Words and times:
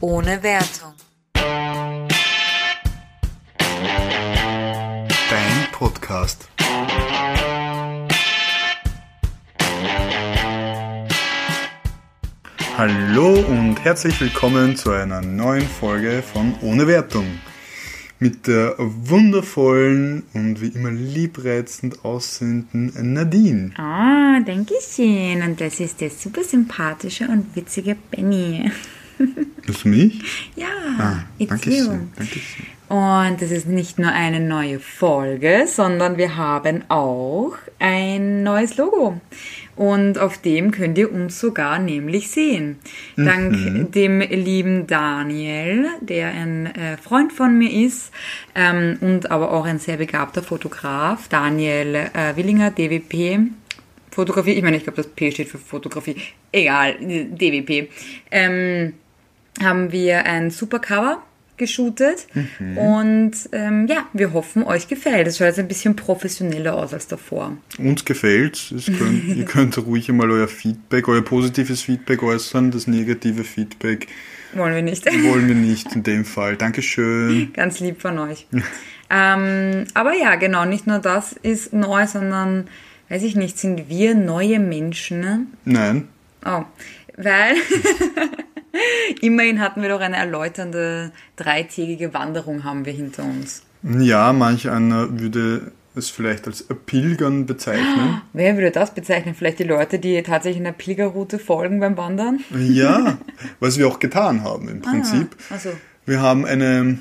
ohne 0.00 0.42
Wertung. 0.42 0.94
Dein 5.30 5.72
Podcast. 5.72 6.48
Hallo 12.76 13.34
und 13.40 13.76
herzlich 13.84 14.18
willkommen 14.20 14.74
zu 14.76 14.90
einer 14.90 15.20
neuen 15.20 15.68
Folge 15.68 16.22
von 16.22 16.54
Ohne 16.62 16.86
Wertung. 16.86 17.26
Mit 18.18 18.46
der 18.46 18.74
wundervollen 18.78 20.24
und 20.34 20.60
wie 20.60 20.68
immer 20.68 20.90
liebreizend 20.90 22.04
aussehenden 22.04 22.92
Nadine. 23.14 23.72
Ah, 23.76 24.40
danke 24.44 24.74
schön. 24.80 25.42
Und 25.42 25.60
das 25.60 25.80
ist 25.80 26.00
der 26.00 26.10
super 26.10 26.44
sympathische 26.44 27.28
und 27.28 27.54
witzige 27.56 27.96
Benny. 28.10 28.70
Du 29.66 29.88
mich? 29.88 30.20
Ja, 30.56 30.66
Ah, 30.98 31.24
danke 31.38 31.70
you. 31.70 31.84
schön. 31.84 32.10
Danke 32.16 32.38
schön. 32.38 32.66
Und 32.88 33.40
das 33.40 33.52
ist 33.52 33.68
nicht 33.68 34.00
nur 34.00 34.10
eine 34.10 34.40
neue 34.40 34.80
Folge, 34.80 35.66
sondern 35.68 36.16
wir 36.18 36.36
haben 36.36 36.82
auch 36.88 37.52
ein 37.78 38.42
neues 38.42 38.76
Logo. 38.78 39.20
Und 39.76 40.18
auf 40.18 40.38
dem 40.38 40.72
könnt 40.72 40.98
ihr 40.98 41.12
uns 41.12 41.38
sogar 41.38 41.78
nämlich 41.78 42.30
sehen. 42.30 42.78
Dank 43.16 43.92
dem 43.92 44.20
lieben 44.20 44.88
Daniel, 44.88 45.86
der 46.00 46.28
ein 46.30 46.66
äh, 46.66 46.96
Freund 46.96 47.32
von 47.32 47.56
mir 47.56 47.70
ist 47.86 48.10
ähm, 48.56 48.98
und 49.00 49.30
aber 49.30 49.52
auch 49.52 49.66
ein 49.66 49.78
sehr 49.78 49.98
begabter 49.98 50.42
Fotograf. 50.42 51.28
Daniel 51.28 51.94
äh, 51.94 52.34
Willinger, 52.36 52.72
DWP. 52.72 53.50
Fotografie, 54.10 54.54
ich 54.54 54.62
meine, 54.64 54.76
ich 54.78 54.82
glaube, 54.82 54.96
das 54.96 55.06
P 55.06 55.30
steht 55.30 55.48
für 55.48 55.58
Fotografie. 55.58 56.16
Egal, 56.50 56.96
DWP. 56.98 57.88
Ähm, 58.32 58.94
haben 59.62 59.92
wir 59.92 60.24
ein 60.26 60.50
super 60.50 60.78
Cover 60.78 61.22
geshootet 61.56 62.26
und 62.76 63.32
ähm, 63.52 63.86
ja, 63.86 64.06
wir 64.14 64.32
hoffen, 64.32 64.64
euch 64.64 64.88
gefällt. 64.88 65.26
Es 65.26 65.36
schaut 65.36 65.48
jetzt 65.48 65.58
ein 65.58 65.68
bisschen 65.68 65.94
professioneller 65.94 66.74
aus 66.74 66.94
als 66.94 67.06
davor. 67.06 67.54
Uns 67.78 68.06
gefällt's. 68.06 68.70
Es 68.70 68.86
könnt, 68.86 69.24
ihr 69.36 69.44
könnt 69.44 69.76
ruhig 69.76 70.08
einmal 70.08 70.30
euer 70.30 70.48
Feedback, 70.48 71.06
euer 71.06 71.20
positives 71.22 71.82
Feedback 71.82 72.22
äußern. 72.22 72.70
Das 72.70 72.86
negative 72.86 73.44
Feedback 73.44 74.06
Wollen 74.54 74.74
wir 74.74 74.82
nicht. 74.82 75.04
wollen 75.24 75.48
wir 75.48 75.54
nicht 75.70 75.94
in 75.94 76.02
dem 76.02 76.24
Fall. 76.24 76.56
Dankeschön. 76.56 77.52
Ganz 77.52 77.78
lieb 77.78 78.00
von 78.00 78.18
euch. 78.18 78.46
ähm, 79.10 79.84
aber 79.92 80.14
ja, 80.18 80.36
genau, 80.36 80.64
nicht 80.64 80.86
nur 80.86 80.98
das 80.98 81.34
ist 81.34 81.74
neu, 81.74 82.06
sondern, 82.06 82.68
weiß 83.10 83.22
ich 83.22 83.36
nicht, 83.36 83.58
sind 83.58 83.90
wir 83.90 84.14
neue 84.14 84.60
Menschen? 84.60 85.20
Ne? 85.20 85.46
Nein, 85.66 86.08
Oh, 86.46 86.62
weil 87.18 87.54
immerhin 89.20 89.60
hatten 89.60 89.82
wir 89.82 89.88
doch 89.88 90.00
eine 90.00 90.16
erläuternde 90.16 91.12
dreitägige 91.36 92.14
Wanderung 92.14 92.64
haben 92.64 92.84
wir 92.84 92.92
hinter 92.92 93.24
uns. 93.24 93.62
Ja, 93.82 94.32
manch 94.32 94.68
einer 94.68 95.18
würde 95.18 95.72
es 95.94 96.10
vielleicht 96.10 96.46
als 96.46 96.64
Pilgern 96.86 97.46
bezeichnen. 97.46 98.22
Wer 98.32 98.54
würde 98.54 98.70
das 98.70 98.94
bezeichnen? 98.94 99.34
Vielleicht 99.34 99.58
die 99.58 99.64
Leute, 99.64 99.98
die 99.98 100.22
tatsächlich 100.22 100.60
einer 100.60 100.72
Pilgerroute 100.72 101.38
folgen 101.38 101.80
beim 101.80 101.96
Wandern? 101.96 102.40
Ja, 102.56 103.18
was 103.60 103.78
wir 103.78 103.88
auch 103.88 103.98
getan 103.98 104.44
haben 104.44 104.68
im 104.68 104.80
Prinzip. 104.80 105.36
Also, 105.50 105.70
Wir 106.06 106.20
haben 106.20 106.44
eine 106.44 106.98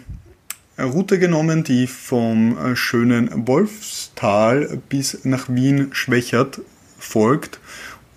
Route 0.79 1.19
genommen, 1.19 1.63
die 1.63 1.87
vom 1.87 2.57
äh, 2.57 2.75
schönen 2.75 3.47
Wolfstal 3.47 4.79
bis 4.89 5.25
nach 5.25 5.49
Wien-Schwächert 5.49 6.61
folgt. 6.97 7.59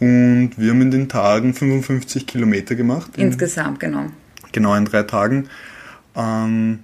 Und 0.02 0.54
wir 0.56 0.70
haben 0.70 0.82
in 0.82 0.90
den 0.90 1.08
Tagen 1.08 1.54
55 1.54 2.26
Kilometer 2.26 2.74
gemacht. 2.74 3.12
In, 3.16 3.28
insgesamt, 3.28 3.78
genau. 3.78 4.06
genau 4.50 4.74
in 4.74 4.84
drei 4.84 5.04
Tagen. 5.04 5.48
Ähm, 6.16 6.80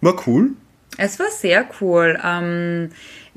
war 0.00 0.22
cool. 0.28 0.50
Es 0.96 1.18
war 1.18 1.32
sehr 1.32 1.66
cool. 1.80 2.16
Ähm, 2.22 2.90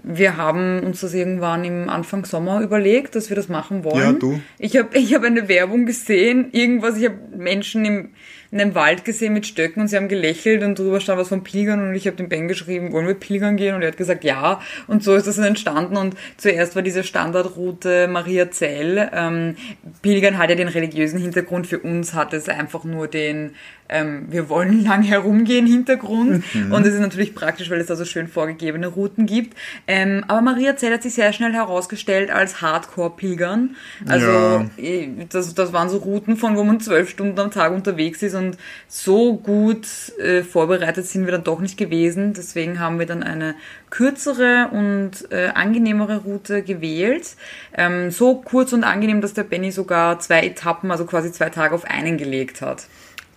wir 0.10 0.38
haben 0.38 0.80
uns 0.84 1.02
das 1.02 1.14
irgendwann 1.14 1.66
im 1.66 1.90
Anfang 1.90 2.26
Sommer 2.26 2.62
überlegt, 2.62 3.16
dass 3.16 3.30
wir 3.30 3.36
das 3.36 3.50
machen 3.50 3.84
wollen. 3.84 3.98
Ja, 3.98 4.14
du. 4.14 4.40
Ich 4.58 4.78
habe 4.78 4.98
ich 4.98 5.14
hab 5.14 5.24
eine 5.24 5.50
Werbung 5.50 5.86
gesehen, 5.86 6.50
irgendwas, 6.54 6.98
ich 6.98 7.06
habe 7.06 7.18
Menschen 7.36 7.84
im, 7.84 8.10
in 8.52 8.62
einem 8.62 8.74
Wald 8.76 9.04
gesehen 9.04 9.34
mit 9.34 9.46
Stöcken 9.46 9.82
und 9.82 9.88
sie 9.90 9.98
haben 9.98 10.08
gelächelt 10.08 10.64
und 10.64 10.80
drüber 10.80 11.02
stand 11.02 11.20
was 11.20 11.28
von 11.28 11.44
Pilgern 11.44 11.90
und 11.90 11.96
ich 11.96 12.08
habe 12.08 12.16
dem 12.16 12.30
Ben 12.30 12.48
geschrieben, 12.48 12.94
wollen 12.94 13.08
wir 13.08 13.16
pilgern 13.16 13.58
gehen? 13.58 13.76
Und 13.76 13.82
er 13.82 13.90
hat 13.90 13.98
gesagt, 13.98 14.24
ja. 14.24 14.62
Und 14.88 15.04
so 15.04 15.14
ist 15.16 15.28
das 15.28 15.38
entstanden 15.38 15.98
und 15.98 16.16
zuerst 16.38 16.76
war 16.76 16.82
diese 16.82 17.04
Standardroute 17.04 18.08
Maria 18.08 18.50
Zell. 18.50 19.10
Ähm, 19.14 19.56
Pilgern 20.02 20.38
hat 20.38 20.50
ja 20.50 20.56
den 20.56 20.70
religiösen 20.70 21.20
Hintergrund, 21.20 21.68
für 21.68 21.80
uns 21.80 22.14
hat 22.14 22.34
es 22.34 22.48
einfach 22.48 22.86
nur 22.86 23.08
den 23.08 23.52
ähm, 23.90 24.28
wir 24.30 24.50
wollen 24.50 24.84
lang 24.86 25.04
herumgehen 25.04 25.66
Hintergrund 25.68 26.44
und 26.72 26.86
es 26.86 26.94
ist 26.94 27.00
natürlich 27.00 27.36
praktisch, 27.36 27.70
weil 27.70 27.80
es 27.80 27.88
da 27.88 27.96
so 27.96 28.06
schön 28.06 28.28
vorgegebene 28.28 28.88
Routen 28.88 29.26
gibt. 29.26 29.58
Ähm, 29.88 30.24
aber 30.28 30.42
Maria 30.42 30.76
Zell 30.76 30.94
hat 30.94 31.04
sich 31.04 31.14
sehr 31.14 31.34
schnell 31.34 31.54
herausgestellt 31.54 32.30
als 32.32 32.62
Hardcore-Pilgern. 32.62 33.76
Also 34.08 34.28
Ja. 34.28 34.66
eh, 34.78 35.10
das, 35.30 35.54
das 35.54 35.74
waren 35.74 35.90
so 35.90 35.98
Routen, 35.98 36.38
von 36.38 36.58
wo 36.58 36.64
man 36.64 36.80
zwölf 36.80 37.10
Stunden 37.10 37.40
am 37.40 37.52
Tag 37.52 37.72
unterwegs 37.72 38.22
ist 38.24 38.36
und 38.36 38.58
so 38.88 39.36
gut 39.38 39.88
äh, 40.20 40.44
vorbereitet 40.44 41.06
sind 41.06 41.26
wir 41.26 41.32
dann 41.32 41.44
doch 41.44 41.60
nicht 41.60 41.78
gewesen. 41.78 42.34
Deswegen 42.34 42.80
haben 42.80 43.00
wir 43.00 43.06
dann 43.06 43.24
eine 43.24 43.56
kürzere 43.90 44.70
und 44.72 45.32
äh, 45.32 45.48
angenehmere 45.54 46.18
Route 46.18 46.62
gewählt. 46.62 47.36
Ähm, 47.76 48.12
so 48.12 48.36
kurz 48.36 48.74
und 48.74 48.84
angenehm, 48.84 49.22
dass 49.22 49.34
der 49.34 49.44
Benny 49.44 49.72
sogar 49.72 50.20
zwei 50.20 50.46
Etappen, 50.46 50.92
also 50.92 51.06
quasi 51.06 51.32
zwei 51.32 51.50
Tage 51.50 51.74
auf 51.74 51.86
einen 51.86 52.18
gelegt 52.18 52.62
hat. 52.62 52.88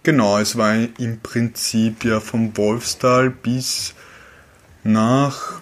Genau, 0.02 0.38
es 0.38 0.56
war 0.56 0.74
im 0.74 1.20
Prinzip 1.22 2.04
ja 2.04 2.20
vom 2.20 2.56
Wolfstal 2.56 3.30
bis 3.30 3.94
nach 4.82 5.60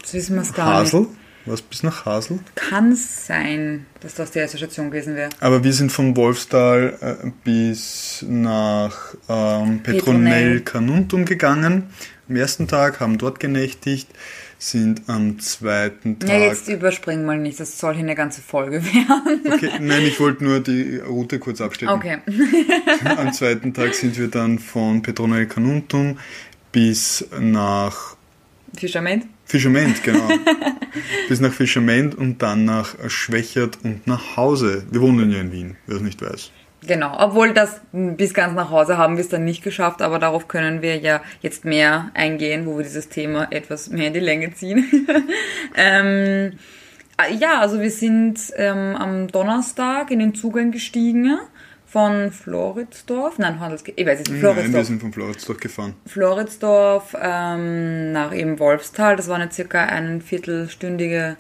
Hasel. 0.56 1.08
Was 1.44 1.62
bis 1.62 1.82
nach 1.82 2.04
Hasel? 2.04 2.40
Kann 2.54 2.94
sein, 2.94 3.86
dass 4.00 4.14
das 4.14 4.30
die 4.30 4.38
erste 4.38 4.58
Station 4.58 4.90
gewesen 4.90 5.16
wäre. 5.16 5.30
Aber 5.40 5.64
wir 5.64 5.72
sind 5.72 5.90
von 5.90 6.14
Wolfstal 6.14 6.98
äh, 7.00 7.30
bis 7.42 8.24
nach 8.28 9.14
ähm, 9.28 9.82
Petronell. 9.82 10.60
Carnuntum 10.60 11.24
gegangen. 11.24 11.84
Am 12.28 12.36
ersten 12.36 12.68
Tag 12.68 13.00
haben 13.00 13.16
dort 13.16 13.40
genächtigt, 13.40 14.08
sind 14.58 15.02
am 15.06 15.38
zweiten 15.38 16.18
Tag. 16.18 16.28
Ja, 16.28 16.38
jetzt 16.38 16.68
überspringen 16.68 17.24
wir 17.26 17.36
nicht, 17.36 17.60
das 17.60 17.78
soll 17.78 17.94
hier 17.94 18.02
eine 18.02 18.16
ganze 18.16 18.42
Folge 18.42 18.84
werden. 18.84 19.40
okay, 19.52 19.70
nein, 19.80 20.04
ich 20.04 20.18
wollte 20.18 20.44
nur 20.44 20.60
die 20.60 20.96
Route 20.96 21.38
kurz 21.38 21.60
abstecken. 21.60 21.94
Okay. 21.94 22.18
Am 23.16 23.32
zweiten 23.32 23.72
Tag 23.72 23.94
sind 23.94 24.18
wir 24.18 24.28
dann 24.28 24.58
von 24.58 25.00
Petronell 25.02 25.46
Carnuntum 25.46 26.18
bis 26.72 27.24
nach 27.38 28.16
Fischerment? 28.76 29.26
Fischerment, 29.44 30.02
genau. 30.02 30.28
bis 31.28 31.40
nach 31.40 31.52
Fischerment 31.52 32.14
und 32.14 32.42
dann 32.42 32.64
nach 32.64 32.94
Schwächert 33.08 33.78
und 33.82 34.06
nach 34.06 34.36
Hause. 34.36 34.84
Wir 34.90 35.00
wohnen 35.00 35.30
ja 35.30 35.40
in 35.40 35.52
Wien, 35.52 35.76
wer 35.86 35.96
es 35.96 36.02
nicht 36.02 36.20
weiß. 36.20 36.50
Genau, 36.86 37.16
obwohl 37.18 37.52
das 37.52 37.80
bis 37.92 38.34
ganz 38.34 38.54
nach 38.54 38.70
Hause 38.70 38.98
haben 38.98 39.16
wir 39.16 39.22
es 39.24 39.28
dann 39.28 39.44
nicht 39.44 39.64
geschafft, 39.64 40.00
aber 40.00 40.18
darauf 40.18 40.46
können 40.46 40.80
wir 40.80 40.96
ja 40.96 41.22
jetzt 41.40 41.64
mehr 41.64 42.10
eingehen, 42.14 42.66
wo 42.66 42.76
wir 42.76 42.84
dieses 42.84 43.08
Thema 43.08 43.48
etwas 43.50 43.90
mehr 43.90 44.08
in 44.08 44.14
die 44.14 44.20
Länge 44.20 44.54
ziehen. 44.54 44.86
ähm, 45.76 46.52
ah, 47.16 47.26
ja, 47.28 47.60
also 47.60 47.80
wir 47.80 47.90
sind 47.90 48.38
ähm, 48.56 48.94
am 48.96 49.26
Donnerstag 49.26 50.12
in 50.12 50.20
den 50.20 50.34
Zug 50.34 50.56
eingestiegen 50.56 51.38
von 51.84 52.30
Floridsdorf, 52.30 53.38
nein, 53.38 53.58
Handelsge 53.60 53.94
ich 53.96 54.06
weiß 54.06 54.18
nicht, 54.18 54.30
Nein, 54.30 54.42
wir 54.42 54.52
Floridsdorf. 54.52 54.86
sind 54.86 55.00
von 55.00 55.12
Floridsdorf 55.12 55.58
gefahren. 55.58 55.94
Floridsdorf 56.06 57.16
ähm, 57.20 58.12
nach 58.12 58.32
eben 58.34 58.58
Wolfstal. 58.60 59.16
Das 59.16 59.28
war 59.28 59.36
eine 59.36 59.50
circa 59.50 59.84
eine 59.84 60.20
viertelstündige 60.20 61.36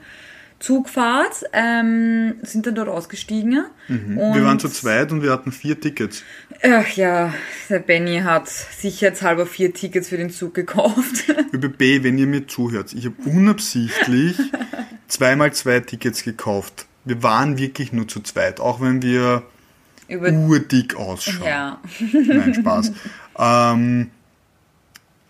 Zugfahrt. 0.58 1.44
Ähm, 1.52 2.34
sind 2.42 2.66
dann 2.66 2.74
dort 2.74 2.88
ausgestiegen. 2.88 3.64
Mhm. 3.86 4.16
Wir 4.16 4.44
waren 4.44 4.58
zu 4.58 4.68
zweit 4.68 5.12
und 5.12 5.22
wir 5.22 5.30
hatten 5.30 5.52
vier 5.52 5.80
Tickets. 5.80 6.24
Ach 6.62 6.88
ja, 6.88 7.32
der 7.68 7.78
Benny 7.78 8.20
hat 8.20 8.48
sicherheitshalber 8.48 9.46
vier 9.46 9.72
Tickets 9.72 10.08
für 10.08 10.16
den 10.16 10.30
Zug 10.30 10.54
gekauft. 10.54 11.28
ÖBB, 11.52 12.02
wenn 12.02 12.18
ihr 12.18 12.26
mir 12.26 12.48
zuhört, 12.48 12.92
ich 12.92 13.04
habe 13.06 13.14
unabsichtlich 13.24 14.36
zweimal 15.08 15.52
zwei 15.52 15.80
Tickets 15.80 16.24
gekauft. 16.24 16.86
Wir 17.04 17.22
waren 17.22 17.56
wirklich 17.56 17.92
nur 17.92 18.08
zu 18.08 18.20
zweit, 18.20 18.58
auch 18.60 18.80
wenn 18.80 19.00
wir 19.00 19.44
Über 20.08 20.30
urdick 20.30 20.96
ausschauen. 20.96 21.46
ja. 21.46 21.80
Nein, 22.12 22.54
Spaß. 22.54 22.92
ähm, 23.38 24.10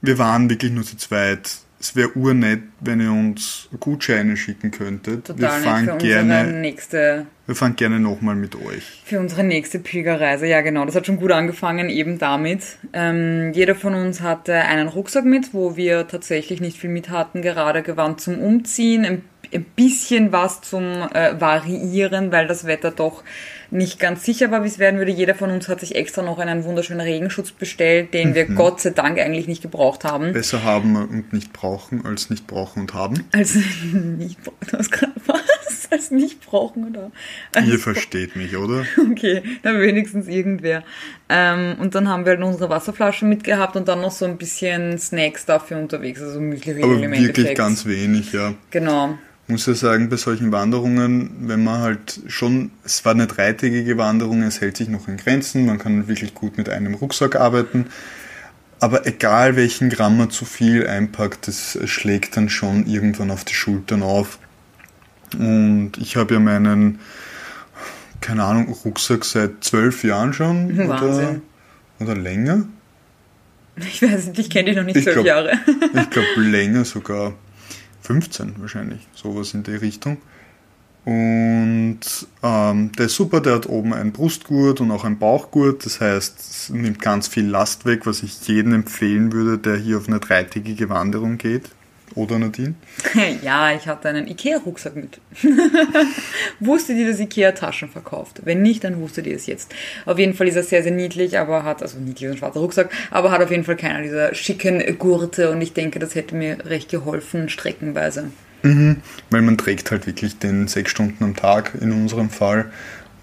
wir 0.01 0.19
waren 0.19 0.49
wirklich 0.49 0.73
nur 0.73 0.85
zu 0.85 0.97
zweit. 0.97 1.59
Es 1.81 1.95
wäre 1.95 2.11
urnett, 2.17 2.63
wenn 2.81 3.01
ihr 3.01 3.13
uns 3.13 3.69
Gutscheine 3.79 4.37
schicken 4.37 4.71
könntet. 4.71 5.29
wir 5.29 5.35
Total 5.37 5.61
nett 5.61 5.69
fahren 5.69 5.99
gerne, 5.99 6.53
nächste 6.53 7.27
wir 7.47 7.55
fahren 7.55 7.77
gerne 7.77 7.99
nochmal 7.99 8.35
mit 8.35 8.57
euch. 8.57 9.03
Für 9.07 9.19
unsere 9.19 9.43
nächste 9.43 9.79
Pilgerreise, 9.79 10.47
ja 10.47 10.61
genau. 10.61 10.85
Das 10.85 10.95
hat 10.95 11.07
schon 11.07 11.17
gut 11.17 11.33
angefangen, 11.33 11.89
eben 11.89 12.19
damit. 12.19 12.77
Ähm, 12.93 13.53
jeder 13.55 13.75
von 13.75 13.95
uns 13.95 14.21
hatte 14.21 14.55
einen 14.55 14.87
Rucksack 14.87 15.25
mit, 15.25 15.55
wo 15.55 15.75
wir 15.75 16.07
tatsächlich 16.09 16.61
nicht 16.61 16.77
viel 16.77 16.91
mit 16.91 17.09
hatten, 17.09 17.41
gerade 17.41 17.83
gewandt 17.83 18.21
zum 18.21 18.39
Umziehen, 18.39 19.07
ein 19.07 19.23
ein 19.55 19.65
bisschen 19.65 20.33
was 20.33 20.61
zum 20.61 20.85
äh, 20.85 21.41
Variieren, 21.41 22.33
weil 22.33 22.47
das 22.47 22.67
Wetter 22.67 22.91
doch 22.91 23.23
nicht 23.71 24.01
ganz 24.01 24.25
sicher 24.25 24.51
war, 24.51 24.65
wie 24.65 24.69
es 24.69 24.79
werden 24.79 24.99
würde. 24.99 25.13
Jeder 25.13 25.35
von 25.35 25.51
uns 25.51 25.69
hat 25.69 25.81
sich 25.81 25.95
extra 25.97 26.23
noch 26.23 26.39
einen 26.39 26.65
wunderschönen 26.65 27.01
Regenschutz 27.01 27.53
bestellt, 27.53 28.15
den 28.15 28.35
wir 28.35 28.47
Gott 28.47 28.81
sei 28.81 28.91
Dank 28.91 29.19
eigentlich 29.19 29.47
nicht 29.47 29.63
gebraucht 29.63 30.05
haben. 30.05 30.33
Besser 30.33 30.63
haben 30.63 30.97
und 30.97 31.33
nicht 31.33 31.53
brauchen, 31.53 32.05
als 32.05 32.31
nicht 32.31 32.47
brauchen 32.47 32.81
und 32.81 32.95
haben. 32.95 33.25
Also 33.33 33.61
nicht 33.93 34.43
brauchen, 34.43 34.79
hast 34.79 34.91
gerade 34.93 35.13
was? 35.27 35.39
Als 35.91 36.11
nicht 36.11 36.45
brauchen 36.45 36.85
oder? 36.85 37.11
Als 37.55 37.67
Ihr 37.67 37.79
versteht 37.79 38.37
mich, 38.37 38.55
oder? 38.57 38.85
Okay, 39.11 39.43
dann 39.63 39.81
wenigstens 39.81 40.29
irgendwer. 40.29 40.85
Ähm, 41.31 41.77
und 41.79 41.95
dann 41.95 42.09
haben 42.09 42.27
wir 42.27 42.33
halt 42.33 42.43
unsere 42.43 42.69
Wasserflaschen 42.69 43.29
mitgehabt 43.29 43.75
und 43.75 43.89
dann 43.89 44.03
noch 44.03 44.11
so 44.11 44.27
ein 44.27 44.37
bisschen 44.37 44.99
Snacks 44.99 45.47
dafür 45.47 45.79
unterwegs, 45.79 46.21
also 46.21 46.41
Müsli 46.41 46.83
Aber 46.83 46.93
im 46.95 47.11
wirklich 47.11 47.29
Endeffekt. 47.29 47.59
ganz 47.59 47.87
wenig, 47.87 48.33
ja. 48.33 48.53
Genau. 48.71 49.17
Muss 49.49 49.67
ja 49.67 49.75
sagen, 49.75 50.09
bei 50.11 50.17
solchen 50.17 50.53
Wanderungen, 50.53 51.31
wenn 51.49 51.65
man 51.65 51.81
halt 51.81 52.21
schon, 52.27 52.71
es 52.85 53.05
war 53.05 53.13
eine 53.13 53.27
dreitägige 53.27 53.97
Wanderung, 53.97 54.43
es 54.43 54.61
hält 54.61 54.77
sich 54.77 54.89
noch 54.89 55.09
in 55.09 55.17
Grenzen, 55.17 55.65
man 55.67 55.79
kann 55.79 56.07
wirklich 56.09 56.35
gut 56.35 56.59
mit 56.59 56.69
einem 56.69 56.95
Rucksack 56.95 57.37
arbeiten, 57.37 57.87
aber 58.81 59.07
egal 59.07 59.57
welchen 59.57 59.89
Gramm 59.91 60.19
man 60.19 60.31
zu 60.31 60.45
viel 60.45 60.87
einpackt, 60.87 61.49
das 61.49 61.79
schlägt 61.87 62.37
dann 62.37 62.49
schon 62.49 62.87
irgendwann 62.87 63.31
auf 63.31 63.45
die 63.45 63.55
Schultern 63.55 64.03
auf. 64.03 64.39
Und 65.39 65.93
ich 65.99 66.17
habe 66.17 66.35
ja 66.35 66.41
meinen, 66.41 67.01
keine 68.21 68.45
Ahnung, 68.45 68.69
Rucksack 68.85 69.25
seit 69.25 69.65
zwölf 69.65 70.05
Jahren 70.05 70.33
schon 70.33 70.73
oder, 70.79 70.89
Wahnsinn. 70.89 71.43
oder 72.01 72.15
länger. 72.15 72.65
Ich 73.77 74.03
weiß 74.03 74.27
nicht, 74.29 74.39
ich 74.41 74.51
kenne 74.51 74.67
dich 74.71 74.77
noch 74.77 74.85
nicht 74.85 74.97
Ich 74.97 75.05
zwölf 75.05 75.17
glaub- 75.17 75.27
Jahre. 75.27 75.53
Ich 75.95 76.11
glaube 76.11 76.41
länger 76.41 76.85
sogar. 76.85 77.35
15 78.09 78.55
wahrscheinlich, 78.59 79.07
sowas 79.15 79.53
in 79.53 79.65
die 79.65 79.75
Richtung. 79.75 80.17
Und 81.05 82.01
ähm, 82.43 82.93
der 82.93 83.07
ist 83.07 83.15
super, 83.15 83.41
der 83.41 83.55
hat 83.57 83.69
oben 83.69 83.93
einen 83.93 84.13
Brustgurt 84.13 84.81
und 84.81 84.91
auch 84.91 85.05
einen 85.05 85.19
Bauchgurt. 85.19 85.85
Das 85.85 86.01
heißt, 86.01 86.39
es 86.41 86.71
nimmt 86.71 87.01
ganz 87.03 87.29
viel 87.29 87.47
Last 87.47 87.85
weg, 87.85 88.07
was 88.07 88.23
ich 88.23 88.47
jedem 88.49 88.73
empfehlen 88.73 89.33
würde, 89.33 89.59
der 89.59 89.77
hier 89.77 89.99
auf 89.99 90.09
eine 90.09 90.21
dreitägige 90.21 90.89
Wanderung 90.89 91.37
geht. 91.37 91.71
Oder 92.15 92.39
Nadine? 92.39 92.75
ja, 93.43 93.73
ich 93.73 93.87
hatte 93.87 94.09
einen 94.09 94.27
Ikea-Rucksack 94.27 94.97
mit. 94.97 95.21
wusstet 96.61 96.97
ihr, 96.97 97.09
dass 97.09 97.21
Ikea 97.21 97.53
Taschen 97.53 97.89
verkauft? 97.89 98.43
Wenn 98.45 98.63
nicht, 98.63 98.85
dann 98.85 99.01
wusstet 99.01 99.27
ihr 99.27 99.37
es 99.37 99.47
jetzt. 99.47 99.75
Auf 100.07 100.19
jeden 100.19 100.35
Fall 100.35 100.49
ist 100.49 100.57
er 100.57 100.63
sehr, 100.63 100.83
sehr 100.83 100.93
niedlich, 100.93 101.39
aber 101.39 101.65
hat, 101.65 101.83
also 101.83 101.99
niedlich 101.99 102.25
ist 102.25 102.33
ein 102.33 102.39
schwarzer 102.39 102.61
Rucksack, 102.61 102.91
aber 103.11 103.31
hat 103.31 103.43
auf 103.43 103.51
jeden 103.51 103.65
Fall 103.65 103.77
keiner 103.77 104.03
dieser 104.03 104.35
schicken 104.35 104.99
Gurte 104.99 105.51
und 105.51 105.61
ich 105.61 105.73
denke, 105.73 105.99
das 105.99 106.15
hätte 106.15 106.35
mir 106.35 106.65
recht 106.67 106.91
geholfen, 106.91 107.49
streckenweise. 107.49 108.31
Weil 108.63 109.43
man 109.43 109.57
trägt 109.57 109.91
halt 109.91 110.07
wirklich 110.07 110.39
den 110.39 110.67
sechs 110.67 110.91
Stunden 110.91 111.23
am 111.23 111.37
Tag 111.37 111.73
in 111.81 111.93
unserem 111.93 112.31
Fall. 112.31 112.71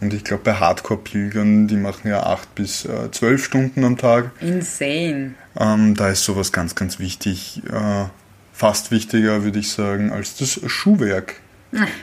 Und 0.02 0.14
ich 0.14 0.24
glaube, 0.24 0.44
bei 0.44 0.54
Hardcore-Pilgern, 0.54 1.68
die 1.68 1.78
machen 1.78 2.10
ja 2.10 2.24
acht 2.24 2.54
bis 2.56 2.86
äh, 2.86 3.10
zwölf 3.12 3.44
Stunden 3.44 3.84
am 3.84 3.98
Tag. 3.98 4.32
Insane. 4.42 5.36
Ähm, 5.58 5.96
da 5.96 6.10
ist 6.10 6.24
sowas 6.24 6.52
ganz, 6.52 6.76
ganz 6.76 7.00
wichtig. 7.00 7.62
Äh, 7.72 8.06
fast 8.56 8.92
wichtiger, 8.92 9.44
würde 9.44 9.60
ich 9.60 9.70
sagen, 9.70 10.12
als 10.12 10.38
das 10.38 10.62
Schuhwerk. 10.66 11.36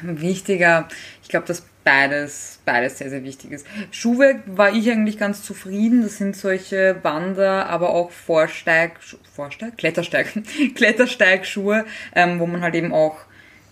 Wichtiger, 0.02 0.86
ich 1.22 1.30
glaube, 1.30 1.46
dass 1.46 1.62
beides, 1.82 2.60
beides 2.64 2.98
sehr, 2.98 3.08
sehr 3.08 3.24
wichtig 3.24 3.52
ist. 3.52 3.66
Schuhwerk 3.90 4.42
war 4.46 4.74
ich 4.74 4.90
eigentlich 4.90 5.18
ganz 5.18 5.42
zufrieden. 5.42 6.02
Das 6.02 6.18
sind 6.18 6.36
solche 6.36 6.96
Wander, 7.02 7.68
aber 7.68 7.90
auch 7.90 8.10
Vorsteig, 8.10 8.98
Vorsteig? 9.34 9.78
Klettersteig, 9.78 10.32
Klettersteigschuhe, 10.74 11.86
ähm, 12.14 12.38
wo 12.38 12.46
man 12.46 12.60
halt 12.60 12.74
eben 12.74 12.92
auch 12.92 13.16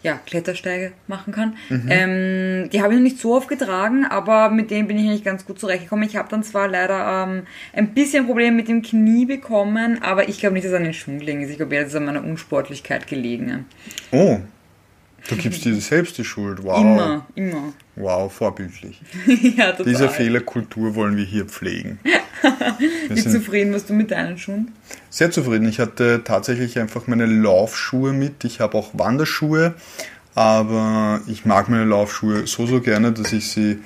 ja, 0.02 0.18
Klettersteige 0.24 0.92
machen 1.08 1.32
kann. 1.32 1.56
Ähm, 1.88 2.70
die 2.70 2.80
habe 2.80 2.92
ich 2.92 2.98
noch 2.98 3.04
nicht 3.04 3.18
so 3.18 3.34
oft 3.34 3.48
getragen, 3.48 4.06
aber 4.06 4.50
mit 4.50 4.70
denen 4.70 4.88
bin 4.88 4.98
ich 4.98 5.06
eigentlich 5.06 5.24
ganz 5.24 5.44
gut 5.44 5.58
zurechtgekommen. 5.58 6.08
Ich 6.08 6.16
habe 6.16 6.28
dann 6.28 6.42
zwar 6.42 6.68
leider 6.68 7.24
ähm, 7.24 7.42
ein 7.74 7.92
bisschen 7.92 8.26
Probleme 8.26 8.56
mit 8.56 8.68
dem 8.68 8.82
Knie 8.82 9.26
bekommen, 9.26 10.02
aber 10.02 10.28
ich 10.28 10.40
glaube 10.40 10.54
nicht, 10.54 10.64
dass 10.64 10.72
es 10.72 10.78
an 10.78 10.84
den 10.84 10.94
Schuhen 10.94 11.18
gelegen 11.18 11.42
ist. 11.42 11.50
Ich 11.50 11.56
glaube 11.56 11.74
eher, 11.74 11.82
dass 11.82 11.90
es 11.90 11.96
an 11.96 12.06
meiner 12.06 12.24
Unsportlichkeit 12.24 13.06
gelegen. 13.06 13.66
Oh, 14.10 14.38
du 15.28 15.36
gibst 15.36 15.64
dir 15.64 15.74
selbst 15.76 16.18
die 16.18 16.24
Schuld. 16.24 16.62
Wow. 16.62 16.80
Immer, 16.80 17.26
immer. 17.34 17.72
Wow, 17.96 18.32
vorbildlich. 18.32 19.00
ja, 19.56 19.72
total. 19.72 19.92
Diese 19.92 20.08
Fehlerkultur 20.08 20.94
wollen 20.94 21.16
wir 21.16 21.24
hier 21.24 21.44
pflegen. 21.44 21.98
Wie 23.08 23.22
zufrieden 23.22 23.72
warst 23.72 23.90
du 23.90 23.94
mit 23.94 24.10
deinen 24.10 24.38
Schuhen? 24.38 24.72
sehr 25.10 25.30
zufrieden. 25.30 25.68
Ich 25.68 25.80
hatte 25.80 26.22
tatsächlich 26.24 26.78
einfach 26.78 27.06
meine 27.06 27.26
Laufschuhe 27.26 28.12
mit. 28.12 28.44
Ich 28.44 28.60
habe 28.60 28.78
auch 28.78 28.90
Wanderschuhe, 28.94 29.74
aber 30.34 31.20
ich 31.26 31.44
mag 31.44 31.68
meine 31.68 31.84
Laufschuhe 31.84 32.46
so, 32.46 32.66
so 32.66 32.80
gerne, 32.80 33.12
dass 33.12 33.32
ich 33.32 33.50
sie 33.50 33.80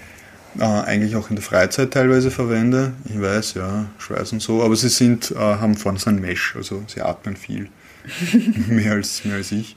äh, 0.59 0.63
eigentlich 0.63 1.17
auch 1.17 1.31
in 1.31 1.37
der 1.37 1.45
Freizeit 1.45 1.93
teilweise 1.93 2.31
verwende. 2.31 2.93
Ich 3.07 3.21
weiß, 3.21 3.55
ja, 3.55 3.87
Schweiß 3.99 4.33
und 4.33 4.43
so, 4.43 4.63
aber 4.63 4.77
sie 4.77 4.91
sind, 4.91 5.33
äh, 5.33 5.37
haben 5.37 5.75
vorne 5.75 5.99
so 5.99 6.11
ein 6.11 6.21
Mesh, 6.21 6.55
also 6.57 6.83
sie 6.87 7.01
atmen 7.01 7.37
viel. 7.37 7.69
mehr, 8.69 8.93
als, 8.93 9.25
mehr 9.25 9.37
als 9.37 9.51
ich. 9.53 9.77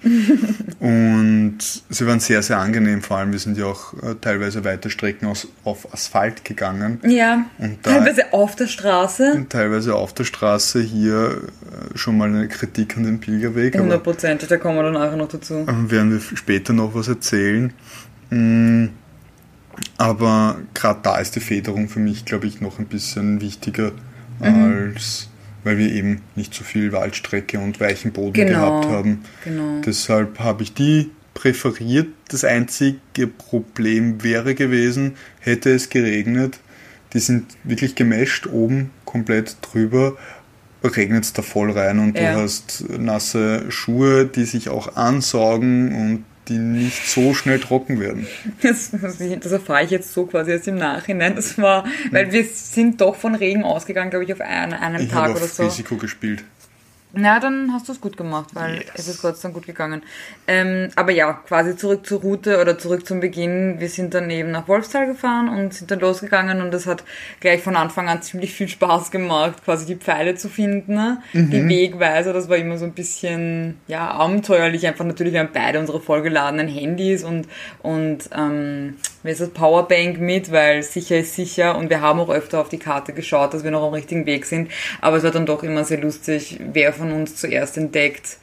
Und 0.80 1.58
sie 1.90 2.06
waren 2.06 2.20
sehr, 2.20 2.42
sehr 2.44 2.58
angenehm, 2.60 3.02
vor 3.02 3.18
allem 3.18 3.32
wir 3.32 3.40
sind 3.40 3.58
ja 3.58 3.66
auch 3.66 3.94
äh, 4.04 4.16
teilweise 4.20 4.64
weite 4.66 4.90
Strecken 4.90 5.28
aus, 5.28 5.48
auf 5.64 5.92
Asphalt 5.94 6.44
gegangen. 6.46 7.00
Ja, 7.08 7.46
Und 7.58 7.78
da- 7.84 7.94
teilweise 7.94 8.34
auf 8.34 8.56
der 8.56 8.68
Straße. 8.68 9.46
Teilweise 9.50 9.96
auf 9.96 10.14
der 10.14 10.24
Straße 10.26 10.82
hier 10.82 11.42
äh, 11.94 11.98
schon 11.98 12.18
mal 12.18 12.28
eine 12.30 12.48
Kritik 12.48 12.98
an 12.98 13.04
den 13.04 13.20
Pilgerweg, 13.20 13.76
aber 13.76 13.84
Hundertprozentig, 13.84 14.50
da 14.50 14.58
kommen 14.58 14.78
wir 14.78 14.84
dann 14.84 14.94
nachher 14.94 15.18
noch 15.18 15.30
dazu. 15.30 15.66
ähm, 15.68 15.90
werden 15.90 16.12
wir 16.12 16.20
später 16.38 16.74
noch 16.74 16.94
was 16.94 17.08
erzählen. 17.08 17.72
Mm, 18.30 18.88
Aber 19.98 20.58
gerade 20.74 21.00
da 21.04 21.18
ist 21.18 21.36
die 21.36 21.40
Federung 21.40 21.88
für 21.90 22.00
mich, 22.00 22.26
glaube 22.26 22.48
ich, 22.48 22.62
noch 22.62 22.78
ein 22.80 22.86
bisschen 22.88 23.42
wichtiger, 23.42 23.92
als 24.40 25.30
weil 25.64 25.78
wir 25.78 25.92
eben 25.92 26.22
nicht 26.36 26.54
so 26.54 26.64
viel 26.64 26.92
Waldstrecke 26.92 27.60
und 27.60 27.80
weichen 27.80 28.12
Boden 28.14 28.34
Genau, 28.34 28.82
gehabt 28.82 28.86
haben. 28.88 29.24
genau. 29.44 29.82
Deshalb 29.86 30.40
habe 30.40 30.64
ich 30.64 30.74
die 30.74 31.10
präferiert. 31.34 32.08
Das 32.30 32.44
einzige 32.44 33.28
Problem 33.28 34.24
wäre 34.24 34.56
gewesen, 34.56 35.14
hätte 35.40 35.72
es 35.72 35.90
geregnet. 35.90 36.60
Die 37.14 37.20
sind 37.20 37.46
wirklich 37.64 37.96
gemescht, 37.96 38.48
oben 38.48 38.90
komplett 39.06 39.58
drüber. 39.62 40.18
Regnet 40.84 41.24
es 41.26 41.34
da 41.34 41.42
voll 41.42 41.72
rein 41.72 42.00
und 42.00 42.18
Ja. 42.18 42.34
du 42.36 42.42
hast 42.42 42.86
nasse 42.98 43.66
Schuhe, 43.70 44.26
die 44.26 44.46
sich 44.46 44.70
auch 44.70 44.96
ansaugen 44.96 45.94
und 45.94 46.26
die 46.50 46.58
nicht 46.58 47.08
so 47.08 47.34
schnell 47.34 47.60
trocken 47.60 48.00
werden. 48.00 48.28
Das, 48.62 48.92
das 48.92 49.52
erfahre 49.52 49.84
ich 49.84 49.92
jetzt 49.92 50.14
so 50.14 50.26
quasi 50.26 50.52
erst 50.52 50.68
im 50.68 50.78
Nachhinein. 50.78 51.36
Das 51.36 51.58
war, 51.58 51.86
weil 52.12 52.32
wir 52.32 52.44
sind 52.46 53.02
doch 53.02 53.16
von 53.16 53.36
Regen 53.36 53.64
ausgegangen, 53.64 54.10
glaube 54.10 54.26
ich, 54.26 54.34
auf 54.34 54.42
einen, 54.42 54.74
einem 54.74 55.04
Ich 55.04 55.10
Tag 55.10 55.24
habe 55.24 55.34
oder 55.34 55.44
auf 55.44 55.52
so. 55.54 55.64
Risiko 55.64 55.98
gespielt. 55.98 56.44
Na, 57.14 57.40
dann 57.40 57.72
hast 57.74 57.88
du 57.88 57.94
es 57.94 58.02
gut 58.02 58.18
gemacht, 58.18 58.50
weil 58.54 58.76
Yes. 58.76 58.86
es 58.96 59.08
ist 59.08 59.22
Gott 59.22 59.38
sei 59.38 59.44
Dank 59.44 59.56
gut 59.56 59.66
gegangen. 59.66 60.04
Ähm, 60.46 60.90
aber 60.96 61.12
ja, 61.12 61.34
quasi 61.34 61.76
zurück 61.76 62.06
zur 62.06 62.20
Route 62.22 62.60
oder 62.62 62.78
zurück 62.78 63.08
zum 63.08 63.22
Beginn. 63.22 63.80
Wir 63.80 63.88
sind 63.90 64.14
dann 64.14 64.30
eben 64.30 64.52
nach 64.52 64.68
Wolfstal 64.68 65.08
gefahren 65.08 65.48
und 65.48 65.74
sind 65.74 65.90
dann 65.90 66.00
losgegangen 66.02 66.62
und 66.62 66.74
es 66.74 66.86
hat 66.86 67.06
gleich 67.40 67.62
von 67.64 67.78
Anfang 67.78 68.10
an 68.10 68.22
ziemlich 68.22 68.54
viel 68.54 68.68
Spaß 68.68 69.10
gemacht, 69.10 69.64
quasi 69.64 69.86
die 69.86 69.96
Pfeile 69.96 70.36
zu 70.36 70.50
finden, 70.50 70.96
ne? 70.96 71.22
die 71.34 71.68
Wegweiser. 71.70 72.34
Das 72.34 72.50
war 72.50 72.58
immer 72.58 72.78
so 72.78 72.86
ein 72.86 72.94
bisschen, 72.94 73.80
ja, 73.88 74.12
abenteuerlich. 74.12 74.86
Einfach 74.86 75.06
natürlich, 75.06 75.34
wir 75.34 75.40
haben 75.40 75.50
beide 75.54 75.80
unsere 75.80 76.02
vollgeladenen 76.02 76.68
Handys 76.68 77.24
und, 77.24 77.48
und, 77.82 78.30
ähm, 78.38 78.98
wie 79.24 79.32
ist 79.32 79.42
das, 79.42 79.50
Powerbank 79.50 80.20
mit, 80.20 80.52
weil 80.52 80.84
sicher 80.84 81.18
ist 81.18 81.36
sicher 81.36 81.78
und 81.78 81.90
wir 81.90 82.02
haben 82.02 82.20
auch 82.20 82.30
öfter 82.30 82.60
auf 82.60 82.70
die 82.70 82.78
Karte 82.78 83.14
geschaut, 83.14 83.54
dass 83.54 83.64
wir 83.64 83.72
noch 83.72 83.84
am 83.86 83.94
richtigen 83.94 84.26
Weg 84.26 84.46
sind. 84.46 84.70
Aber 85.02 85.18
es 85.18 85.24
war 85.24 85.32
dann 85.32 85.46
doch 85.46 85.64
immer 85.64 85.84
sehr 85.86 86.00
lustig, 86.00 86.60
wer 86.74 86.94
von 86.98 87.12
uns 87.12 87.36
zuerst 87.36 87.78
entdeckt, 87.78 88.38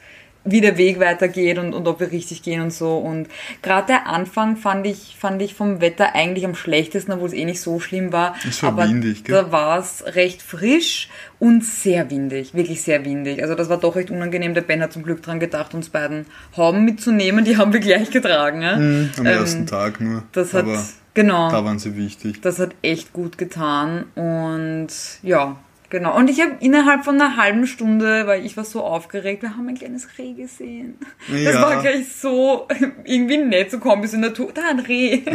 wie 0.47 0.61
der 0.61 0.77
Weg 0.77 0.99
weitergeht 0.99 1.57
und, 1.57 1.73
und 1.73 1.87
ob 1.87 1.99
wir 1.99 2.11
richtig 2.11 2.43
gehen 2.43 2.61
und 2.61 2.71
so. 2.71 2.97
Und 2.97 3.27
gerade 3.63 3.87
der 3.87 4.07
Anfang 4.07 4.57
fand 4.57 4.85
ich, 4.85 5.15
fand 5.17 5.41
ich 5.41 5.55
vom 5.55 5.81
Wetter 5.81 6.13
eigentlich 6.13 6.45
am 6.45 6.53
schlechtesten, 6.53 7.13
obwohl 7.13 7.29
es 7.29 7.33
eh 7.33 7.45
nicht 7.45 7.61
so 7.61 7.79
schlimm 7.79 8.13
war. 8.13 8.35
Es 8.47 8.61
war 8.61 8.69
Aber 8.69 8.87
windig, 8.87 9.23
gell? 9.23 9.35
Da 9.35 9.51
war 9.51 9.79
es 9.79 10.03
recht 10.05 10.43
frisch 10.43 11.09
und 11.39 11.65
sehr 11.65 12.11
windig, 12.11 12.53
wirklich 12.53 12.83
sehr 12.83 13.03
windig. 13.05 13.41
Also 13.41 13.55
das 13.55 13.69
war 13.69 13.77
doch 13.79 13.95
recht 13.95 14.11
unangenehm. 14.11 14.53
Der 14.53 14.61
Ben 14.61 14.83
hat 14.83 14.93
zum 14.93 15.01
Glück 15.01 15.23
dran 15.23 15.39
gedacht, 15.39 15.73
uns 15.73 15.89
beiden 15.89 16.27
Hauben 16.55 16.85
mitzunehmen. 16.85 17.43
Die 17.43 17.57
haben 17.57 17.73
wir 17.73 17.79
gleich 17.79 18.11
getragen. 18.11 18.61
Ja? 18.61 18.73
Am 18.73 19.09
Ähm, 19.17 19.25
ersten 19.25 19.65
Tag 19.65 19.99
nur. 19.99 20.21
Das 20.31 20.53
hat, 20.53 20.65
aber 20.65 20.83
genau. 21.15 21.49
da 21.49 21.65
waren 21.65 21.79
sie 21.79 21.97
wichtig. 21.97 22.41
Das 22.43 22.59
hat 22.59 22.75
echt 22.83 23.13
gut 23.13 23.39
getan 23.39 24.03
und 24.13 24.89
ja, 25.23 25.55
genau. 25.89 26.15
Und 26.17 26.29
ich 26.29 26.41
habe 26.41 26.53
innerhalb 26.59 27.03
von 27.05 27.15
einer 27.19 27.37
halben 27.37 27.67
Stunde, 27.67 28.27
weil 28.27 28.45
ich 28.45 28.57
war 28.57 28.65
so 28.65 28.83
aufgeregt, 28.83 29.41
wir 29.43 29.55
haben 29.55 29.67
ein 29.67 29.75
kleines 29.75 30.07
Reh 30.17 30.33
gesehen. 30.33 30.95
Das 31.29 31.41
Ja. 31.41 31.61
war 31.61 31.81
gleich 31.81 32.07
so 32.13 32.67
irgendwie 33.05 33.37
nett, 33.37 33.71
so 33.71 33.79
komm, 33.79 34.01
bis 34.01 34.13
in 34.13 34.21
der 34.21 34.31
Natur, 34.31 34.51
da 34.53 34.61
ein 34.69 34.79
Reh. 34.79 35.21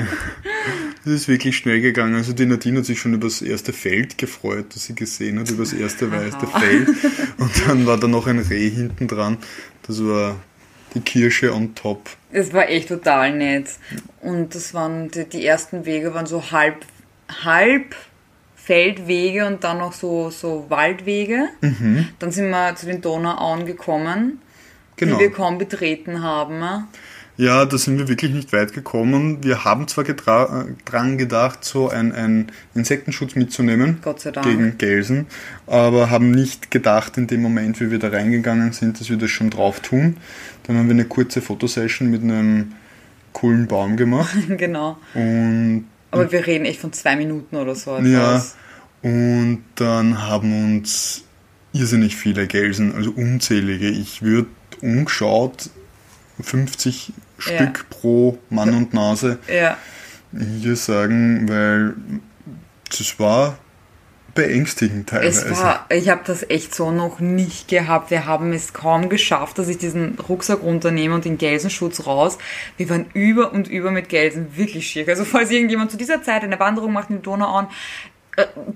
Es 1.04 1.12
ist 1.12 1.28
wirklich 1.28 1.56
schnell 1.56 1.80
gegangen. 1.80 2.14
Also 2.14 2.32
die 2.34 2.44
Nadine 2.44 2.78
hat 2.80 2.84
sich 2.84 3.00
schon 3.00 3.14
über 3.14 3.26
das 3.26 3.40
erste 3.40 3.72
Feld 3.72 4.18
gefreut, 4.18 4.66
das 4.74 4.84
sie 4.84 4.94
gesehen 4.94 5.38
hat, 5.40 5.50
über 5.50 5.62
das 5.64 5.72
erste 5.72 6.10
weiße 6.12 6.46
Feld. 6.46 6.88
Und 7.38 7.50
dann 7.66 7.86
war 7.86 7.96
da 7.98 8.06
noch 8.06 8.26
ein 8.26 8.38
Reh 8.38 8.68
hinten 8.68 9.08
dran. 9.08 9.38
Das 9.86 10.04
war 10.04 10.36
die 10.94 11.00
Kirsche 11.00 11.54
on 11.54 11.74
top. 11.74 12.10
Es 12.32 12.52
war 12.52 12.68
echt 12.68 12.88
total 12.88 13.34
nett. 13.34 13.68
Und 14.20 14.54
das 14.54 14.74
waren, 14.74 15.10
die, 15.10 15.24
die 15.24 15.44
ersten 15.46 15.86
Wege 15.86 16.12
waren 16.12 16.26
so 16.26 16.50
halb, 16.50 16.84
halb 17.44 17.96
Feldwege 18.62 19.46
und 19.46 19.64
dann 19.64 19.78
noch 19.78 19.92
so, 19.92 20.30
so 20.30 20.66
Waldwege. 20.68 21.48
Mhm. 21.60 22.08
Dann 22.18 22.30
sind 22.30 22.50
wir 22.50 22.74
zu 22.76 22.86
den 22.86 23.00
Donauauen 23.00 23.66
gekommen, 23.66 24.40
Genau. 24.96 25.16
die 25.16 25.24
wir 25.24 25.30
kaum 25.32 25.56
betreten 25.58 26.22
haben. 26.22 26.62
Ja, 27.38 27.64
da 27.64 27.78
sind 27.78 27.98
wir 27.98 28.06
wirklich 28.06 28.32
nicht 28.32 28.52
weit 28.52 28.74
gekommen. 28.74 29.42
Wir 29.42 29.64
haben 29.64 29.88
zwar 29.88 30.06
äh, 30.06 30.14
dran 30.84 31.16
gedacht, 31.16 31.64
so 31.64 31.88
ein, 31.88 32.12
ein 32.12 32.52
Insektenschutz 32.74 33.34
mitzunehmen 33.34 34.00
Gott 34.02 34.20
sei 34.20 34.30
Dank. 34.30 34.46
gegen 34.46 34.76
Gelsen, 34.76 35.26
aber 35.66 36.10
haben 36.10 36.32
nicht 36.32 36.70
gedacht 36.70 37.16
in 37.16 37.28
dem 37.28 37.40
Moment, 37.40 37.80
wie 37.80 37.90
wir 37.90 37.98
da 37.98 38.08
reingegangen 38.08 38.72
sind, 38.72 39.00
dass 39.00 39.08
wir 39.08 39.16
das 39.16 39.30
schon 39.30 39.48
drauf 39.48 39.80
tun. 39.80 40.18
Dann 40.64 40.76
haben 40.76 40.88
wir 40.88 40.94
eine 40.94 41.06
kurze 41.06 41.40
Fotosession 41.40 42.10
mit 42.10 42.22
einem 42.22 42.72
coolen 43.32 43.66
Baum 43.68 43.96
gemacht 43.96 44.36
genau. 44.58 44.98
und 45.14 45.86
Aber 46.10 46.30
wir 46.32 46.46
reden 46.46 46.64
echt 46.64 46.80
von 46.80 46.92
zwei 46.92 47.16
Minuten 47.16 47.56
oder 47.56 47.74
so. 47.74 47.96
Ja, 47.98 48.36
etwas. 48.36 48.56
und 49.02 49.64
dann 49.76 50.22
haben 50.26 50.74
uns 50.76 51.24
irrsinnig 51.72 52.16
viele 52.16 52.46
Gelsen, 52.46 52.94
also 52.94 53.12
unzählige. 53.12 53.88
Ich 53.88 54.22
würde 54.22 54.48
umgeschaut 54.82 55.70
50 56.40 57.12
Ja. 57.38 57.42
Stück 57.56 57.86
pro 57.90 58.38
Mann 58.50 58.74
und 58.74 58.92
Nase 58.94 59.38
Ja. 59.48 59.76
hier 60.60 60.76
sagen, 60.76 61.48
weil 61.48 61.94
das 62.88 63.18
war 63.18 63.58
beängstigend 64.34 65.08
teilweise. 65.08 65.48
Es 65.48 65.62
war, 65.62 65.86
ich 65.90 66.08
habe 66.08 66.22
das 66.24 66.48
echt 66.48 66.74
so 66.74 66.90
noch 66.90 67.20
nicht 67.20 67.68
gehabt. 67.68 68.10
Wir 68.10 68.26
haben 68.26 68.52
es 68.52 68.72
kaum 68.72 69.08
geschafft, 69.08 69.58
dass 69.58 69.68
ich 69.68 69.78
diesen 69.78 70.18
Rucksack 70.18 70.62
runternehme 70.62 71.14
und 71.14 71.24
den 71.24 71.38
Gelsenschutz 71.38 72.06
raus. 72.06 72.38
Wir 72.76 72.88
waren 72.90 73.06
über 73.14 73.52
und 73.52 73.68
über 73.68 73.90
mit 73.90 74.08
Gelsen, 74.08 74.56
wirklich 74.56 74.88
schick. 74.88 75.08
Also 75.08 75.24
falls 75.24 75.50
irgendjemand 75.50 75.90
zu 75.90 75.96
dieser 75.96 76.22
Zeit 76.22 76.42
eine 76.42 76.58
Wanderung 76.58 76.92
macht 76.92 77.10
in 77.10 77.16
die 77.16 77.22
Donauauen, 77.22 77.66
äh, 77.66 78.19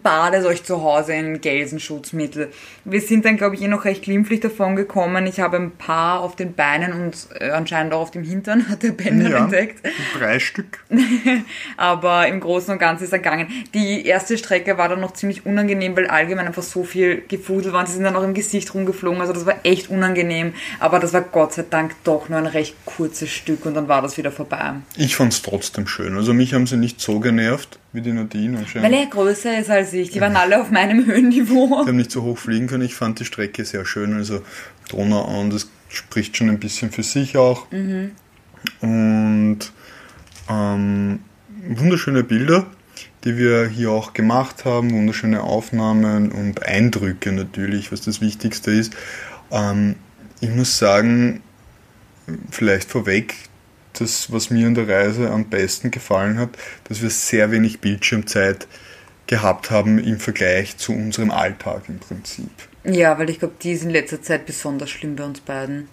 badet 0.03 0.45
euch 0.45 0.65
zu 0.65 0.83
Hause 0.83 1.15
in 1.15 1.41
Gelsenschutzmittel. 1.41 2.51
Wir 2.85 3.01
sind 3.01 3.25
dann, 3.25 3.37
glaube 3.37 3.55
ich, 3.55 3.63
eh 3.63 3.69
noch 3.69 3.85
recht 3.85 4.03
glimpflich 4.03 4.41
davon 4.41 4.77
gekommen. 4.77 5.27
Ich 5.27 5.41
habe 5.41 5.57
ein 5.57 5.71
paar 5.73 6.21
auf 6.21 6.37
den 6.37 6.55
Beinen 6.55 6.93
und 6.93 7.29
äh, 7.39 7.51
anscheinend 7.51 7.93
auch 7.93 8.01
auf 8.01 8.11
dem 8.11 8.25
Hintern, 8.25 8.69
hat 8.69 8.83
der 8.83 8.93
Bender 8.93 9.31
ja, 9.31 9.39
entdeckt. 9.39 9.87
drei 10.19 10.39
Stück. 10.39 10.81
Aber 11.77 12.27
im 12.29 12.41
Großen 12.41 12.73
und 12.73 12.79
Ganzen 12.79 13.05
ist 13.05 13.13
er 13.13 13.19
gegangen. 13.19 13.49
Die 13.75 14.07
erste 14.07 14.39
Strecke 14.39 14.79
war 14.79 14.89
dann 14.89 15.01
noch 15.01 15.13
ziemlich 15.13 15.47
unangenehm, 15.47 15.97
weil 15.97 16.07
allgemein 16.07 16.47
einfach 16.47 16.63
so 16.63 16.85
viel 16.85 17.23
Gefudel 17.29 17.73
war. 17.73 17.87
Sie 17.87 17.95
sind 17.95 18.05
dann 18.05 18.17
auch 18.17 18.23
im 18.23 18.35
Gesicht 18.35 18.75
rumgeflogen. 18.75 19.21
Also 19.21 19.33
das 19.33 19.47
war 19.47 19.57
echt 19.63 19.91
unangenehm. 19.91 20.55
Aber 20.81 20.99
das 20.99 21.13
war 21.13 21.23
Gott 21.23 21.55
sei 21.55 21.65
Dank 21.69 21.95
doch 22.05 22.29
nur 22.29 22.39
ein 22.39 22.47
recht 22.47 22.77
kurzes 22.85 23.31
Stück 23.31 23.67
und 23.67 23.75
dann 23.75 23.89
war 23.89 24.03
das 24.03 24.17
wieder 24.17 24.33
vorbei. 24.33 24.75
Ich 24.97 25.17
fand 25.17 25.33
es 25.33 25.43
trotzdem 25.43 25.87
schön. 25.87 26.17
Also 26.17 26.35
mich 26.35 26.55
haben 26.55 26.67
sie 26.67 26.77
nicht 26.77 27.01
so 27.01 27.21
genervt 27.21 27.79
wie 27.95 28.01
die 28.01 28.13
Nadine. 28.13 28.67
Weil 28.75 28.93
er 28.93 29.07
größer 29.07 29.59
ist 29.59 29.71
als 29.71 29.93
ich. 29.93 30.11
Die 30.11 30.21
waren 30.21 30.37
alle 30.37 30.61
auf 30.61 30.71
meinem 30.71 31.07
Höhenniveau. 31.07 31.85
Die 31.85 31.89
haben 31.89 31.97
nicht 31.97 32.11
so 32.11 32.23
hoch 32.23 32.37
fliegen 32.37 32.67
können. 32.67 32.83
Ich 32.83 32.97
fand 32.97 33.21
die 33.21 33.25
Strecke 33.25 33.65
sehr 33.65 33.87
schön. 33.87 34.15
Also 34.15 34.43
Donauauen, 34.89 35.51
das 35.51 35.71
spricht 35.89 36.37
schon 36.37 36.51
ein 36.51 36.59
bisschen 36.59 36.91
für 36.91 37.05
sich 37.05 37.37
auch. 37.37 37.69
Und 38.81 39.61
ähm, 40.51 41.21
wunderschöne 41.69 42.25
Bilder, 42.25 42.67
die 43.23 43.37
wir 43.37 43.69
hier 43.69 43.93
auch 43.93 44.13
gemacht 44.13 44.65
haben, 44.65 44.93
wunderschöne 44.93 45.43
Aufnahmen 45.43 46.33
und 46.33 46.65
Eindrücke 46.65 47.31
natürlich, 47.31 47.93
was 47.93 48.01
das 48.01 48.21
Wichtigste 48.21 48.73
ist. 48.73 48.93
Ähm, 49.53 49.95
ich 50.41 50.51
muss 50.51 50.79
sagen, 50.79 51.43
vielleicht 52.51 52.91
vorweg, 52.91 53.37
das, 53.95 54.33
was 54.33 54.51
mir 54.51 54.67
an 54.67 54.75
der 54.75 54.89
Reise 54.89 55.31
am 55.31 55.47
besten 55.47 55.91
gefallen 55.91 56.39
hat, 56.39 56.51
dass 56.89 57.03
wir 57.03 57.11
sehr 57.11 57.51
wenig 57.51 57.81
Bildschirmzeit 57.81 58.67
gehabt 59.27 59.71
haben 59.71 59.99
im 59.99 60.21
Vergleich 60.21 60.77
zu 60.77 60.93
unserem 60.93 61.31
Alltag 61.31 61.85
im 61.89 61.99
Prinzip. 61.99 62.51
Ja, 62.85 63.19
weil 63.19 63.31
ich 63.31 63.39
glaube, 63.39 63.55
die 63.63 63.73
ist 63.73 63.83
in 63.83 63.91
letzter 63.91 64.21
Zeit 64.21 64.45
besonders 64.47 64.91
schlimm 64.91 65.17
bei 65.17 65.25
uns 65.25 65.41
beiden. 65.41 65.89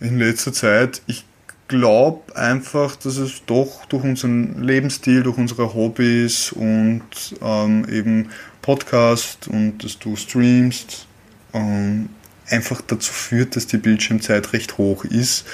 In 0.00 0.18
letzter 0.18 0.52
Zeit, 0.52 1.02
ich 1.06 1.24
glaube 1.68 2.36
einfach, 2.36 2.96
dass 2.96 3.16
es 3.16 3.44
doch 3.46 3.86
durch 3.86 4.04
unseren 4.04 4.62
Lebensstil, 4.62 5.22
durch 5.22 5.38
unsere 5.38 5.74
Hobbys 5.74 6.52
und 6.52 7.02
ähm, 7.40 7.86
eben 7.88 8.30
Podcast 8.62 9.48
und 9.48 9.78
dass 9.84 9.98
du 9.98 10.16
streamst, 10.16 11.06
ähm, 11.52 12.08
einfach 12.48 12.80
dazu 12.80 13.12
führt, 13.12 13.56
dass 13.56 13.66
die 13.66 13.78
Bildschirmzeit 13.78 14.52
recht 14.52 14.78
hoch 14.78 15.04
ist. 15.04 15.44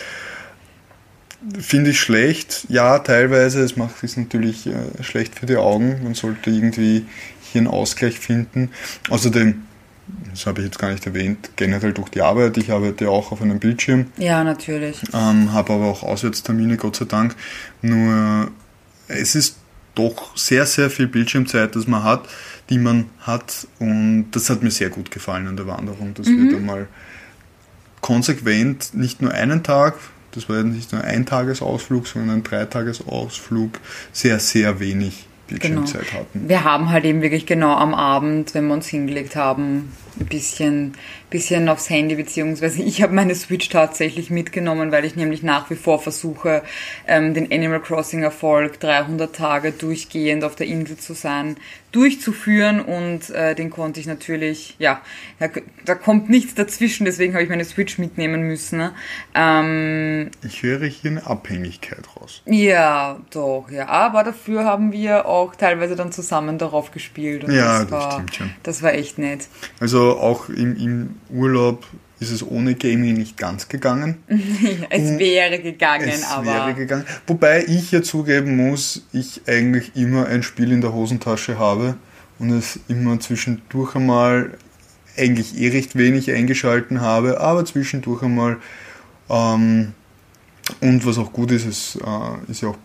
Finde 1.61 1.91
ich 1.91 2.01
schlecht. 2.01 2.67
Ja, 2.69 2.99
teilweise. 3.01 3.63
Es 3.63 3.77
macht 3.77 4.03
es 4.03 4.17
natürlich 4.17 4.67
äh, 4.67 5.03
schlecht 5.03 5.39
für 5.39 5.47
die 5.47 5.57
Augen. 5.57 6.01
Man 6.05 6.15
sollte 6.15 6.51
irgendwie 6.51 7.07
hier 7.41 7.61
einen 7.61 7.69
Ausgleich 7.69 8.19
finden. 8.19 8.71
Außerdem, 9.11 9.63
das 10.31 10.47
habe 10.47 10.61
ich 10.61 10.67
jetzt 10.67 10.79
gar 10.79 10.91
nicht 10.93 11.05
erwähnt, 11.07 11.51
generell 11.57 11.93
durch 11.93 12.11
die 12.11 12.23
Arbeit. 12.23 12.57
Ich 12.59 12.71
arbeite 12.71 13.11
auch 13.11 13.33
auf 13.33 13.43
einem 13.43 13.59
Bildschirm, 13.59 14.07
Ja, 14.19 14.45
natürlich. 14.45 15.03
ähm, 15.13 15.53
habe 15.53 15.73
aber 15.75 15.87
auch 15.87 16.03
Auswärtstermine, 16.03 16.77
Gott 16.77 16.97
sei 16.97 17.05
Dank. 17.07 17.35
Nur 17.83 18.51
es 19.09 19.35
ist 19.35 19.57
doch 19.95 20.37
sehr, 20.37 20.65
sehr 20.65 20.89
viel 20.91 21.07
Bildschirmzeit, 21.07 21.75
das 21.77 21.87
man 21.87 22.03
hat, 22.05 22.29
die 22.71 22.79
man 22.79 23.07
hat. 23.21 23.67
Und 23.79 24.31
das 24.31 24.49
hat 24.49 24.63
mir 24.63 24.71
sehr 24.71 24.91
gut 24.91 25.11
gefallen 25.11 25.47
an 25.49 25.57
der 25.57 25.67
Wanderung, 25.67 26.15
dass 26.15 26.27
wir 26.27 26.53
da 26.53 26.59
mal 26.59 26.87
konsequent 28.01 28.95
nicht 28.95 29.23
nur 29.23 29.33
einen 29.33 29.63
Tag, 29.63 29.95
das 30.33 30.49
war 30.49 30.57
ja 30.57 30.63
nicht 30.63 30.93
nur 30.93 31.03
ein 31.03 31.27
Tagesausflug, 31.27 32.07
sondern 32.07 32.39
ein 32.39 32.43
Dreitagesausflug, 32.43 33.79
sehr, 34.13 34.39
sehr 34.39 34.81
wenig 34.81 35.27
Bildschirmzeit 35.49 36.13
hatten. 36.13 36.49
Wir 36.49 36.65
haben 36.65 36.91
halt 36.91 37.05
eben 37.05 37.23
wirklich 37.23 37.47
genau 37.47 37.75
am 37.75 37.95
Abend, 37.95 38.55
wenn 38.55 38.67
wir 38.67 38.75
uns 38.75 38.87
hingelegt 38.89 39.37
haben, 39.37 39.93
ein 40.19 40.27
bisschen, 40.27 40.95
bisschen 41.33 41.69
aufs 41.69 41.91
Handy, 41.91 42.15
beziehungsweise 42.15 42.83
ich 42.83 43.03
habe 43.03 43.15
meine 43.15 43.35
Switch 43.35 43.69
tatsächlich 43.69 44.31
mitgenommen, 44.31 44.93
weil 44.93 45.05
ich 45.05 45.17
nämlich 45.17 45.43
nach 45.43 45.71
wie 45.71 45.75
vor 45.75 46.01
versuche, 46.01 46.63
ähm, 47.09 47.35
den 47.35 47.51
Animal 47.51 47.81
Crossing 47.81 48.23
Erfolg 48.23 48.79
300 48.79 49.35
Tage 49.35 49.73
durchgehend 49.73 50.45
auf 50.45 50.55
der 50.55 50.67
Insel 50.69 50.97
zu 50.99 51.15
sein, 51.15 51.57
durchzuführen 51.91 52.81
und 52.81 53.31
äh, 53.31 53.55
den 53.55 53.69
konnte 53.71 54.01
ich 54.01 54.07
natürlich, 54.07 54.77
ja, 54.79 55.01
da, 55.39 55.49
da 55.85 55.95
kommt 55.95 56.31
nichts 56.31 56.55
dazwischen, 56.55 57.05
deswegen 57.05 57.35
habe 57.35 57.45
ich 57.45 57.51
meine 57.51 57.65
Switch 57.65 57.99
mitnehmen 57.99 58.43
müssen. 58.43 58.79
Ne? 58.79 58.93
Ähm, 59.35 60.31
Ich 60.43 60.63
höre 60.63 60.87
hier 60.87 61.11
eine 61.11 61.27
Abhängigkeit 61.27 62.05
raus. 62.17 62.43
ja, 62.47 63.21
doch, 63.31 63.71
ja. 63.71 63.89
Aber 63.89 64.25
dafür 64.25 64.65
haben 64.65 64.93
wir 64.93 65.27
auch 65.27 65.55
teilweise 65.55 65.97
dann 65.97 66.13
zusammen 66.13 66.59
darauf 66.59 66.93
gespielt. 66.93 67.45
Und 67.45 67.53
Ja, 67.53 67.81
das, 67.81 67.83
das 67.83 67.91
war, 67.91 68.13
stimmt 68.13 68.35
schon. 68.35 68.51
Das 68.63 68.83
war 68.83 68.95
echt 68.95 69.19
nett. 69.19 69.49
Also 69.81 70.19
auch 70.19 70.49
im, 70.49 70.77
im 70.77 71.15
Urlaub 71.33 71.87
ist 72.21 72.31
es 72.31 72.47
ohne 72.47 72.75
Gaming 72.75 73.15
nicht 73.15 73.37
ganz 73.37 73.69
gegangen. 73.69 74.23
Es 74.91 75.19
wäre 75.19 75.59
gegangen, 75.61 76.09
Es 76.09 76.25
aber. 76.25 76.47
wäre 76.47 76.75
gegangen. 76.75 77.05
Wobei 77.27 77.65
ich 77.65 77.91
hier 77.91 78.03
zugeben 78.03 78.57
muss, 78.57 79.07
ich 79.13 79.43
eigentlich 79.47 79.97
immer 79.97 80.27
ein 80.27 80.43
Spiel 80.43 80.71
in 80.73 80.81
der 80.81 80.93
Hosentasche 80.93 81.59
habe 81.59 81.97
und 82.39 82.51
es 82.51 82.79
immer 82.89 83.19
zwischendurch 83.19 83.97
einmal 83.97 84.57
eigentlich 85.17 85.61
eh 85.61 85.69
recht 85.71 85.97
wenig 85.97 86.31
eingeschalten 86.31 87.01
habe, 87.01 87.41
aber 87.41 87.65
zwischendurch 87.65 88.23
einmal 88.23 88.59
ähm, 89.29 89.93
und 90.81 91.05
was 91.05 91.19
auch 91.19 91.33
gut 91.33 91.51
ist, 91.51 91.67
es 91.67 91.97
äh, 91.97 92.51
ist 92.51 92.63
ja 92.63 92.69
auch 92.69 92.79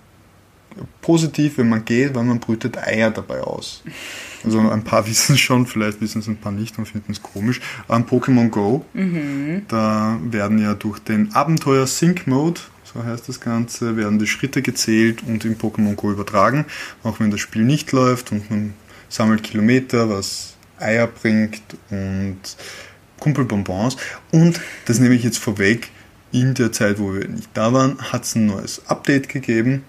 positiv, 1.01 1.57
wenn 1.57 1.69
man 1.69 1.85
geht, 1.85 2.15
weil 2.15 2.23
man 2.23 2.39
brütet 2.39 2.77
Eier 2.77 3.11
dabei 3.11 3.41
aus. 3.41 3.83
Also 4.43 4.59
ein 4.59 4.83
paar 4.83 5.07
wissen 5.07 5.35
es 5.35 5.39
schon, 5.39 5.65
vielleicht 5.65 6.01
wissen 6.01 6.19
es 6.19 6.27
ein 6.27 6.37
paar 6.37 6.51
nicht 6.51 6.77
und 6.77 6.85
finden 6.85 7.11
es 7.11 7.21
komisch. 7.21 7.61
Ähm, 7.89 8.05
Pokémon 8.05 8.49
Go, 8.49 8.85
da 9.67 10.19
werden 10.23 10.59
ja 10.59 10.73
durch 10.73 10.99
den 10.99 11.33
Abenteuer 11.33 11.87
Sync 11.87 12.27
Mode, 12.27 12.61
so 12.83 13.03
heißt 13.03 13.27
das 13.27 13.39
Ganze, 13.39 13.97
werden 13.97 14.19
die 14.19 14.27
Schritte 14.27 14.61
gezählt 14.61 15.23
und 15.25 15.45
in 15.45 15.57
Pokémon 15.57 15.95
Go 15.95 16.11
übertragen, 16.11 16.65
auch 17.03 17.19
wenn 17.19 17.31
das 17.31 17.39
Spiel 17.39 17.63
nicht 17.63 17.91
läuft 17.91 18.31
und 18.31 18.49
man 18.49 18.73
sammelt 19.09 19.43
Kilometer, 19.43 20.09
was 20.09 20.55
Eier 20.79 21.07
bringt 21.07 21.61
und 21.89 22.39
Kumpelbonbons. 23.19 23.97
Und 24.31 24.59
das 24.85 24.99
nehme 24.99 25.15
ich 25.15 25.23
jetzt 25.23 25.39
vorweg, 25.39 25.89
in 26.31 26.53
der 26.53 26.71
Zeit, 26.71 26.99
wo 26.99 27.13
wir 27.13 27.27
nicht 27.27 27.49
da 27.53 27.73
waren, 27.73 27.97
hat 28.11 28.25
es 28.25 28.35
ein 28.35 28.45
neues 28.45 28.85
Update 28.87 29.29
gegeben, 29.29 29.83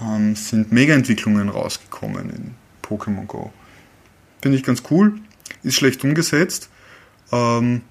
ähm, 0.00 0.36
sind 0.36 0.72
Mega-Entwicklungen 0.72 1.48
rausgekommen 1.48 2.30
in 2.30 2.54
Pokémon 2.82 3.26
Go. 3.26 3.52
Finde 4.42 4.58
ich 4.58 4.64
ganz 4.64 4.82
cool, 4.90 5.14
ist 5.62 5.76
schlecht 5.76 6.04
umgesetzt. 6.04 6.68
Ähm, 7.32 7.82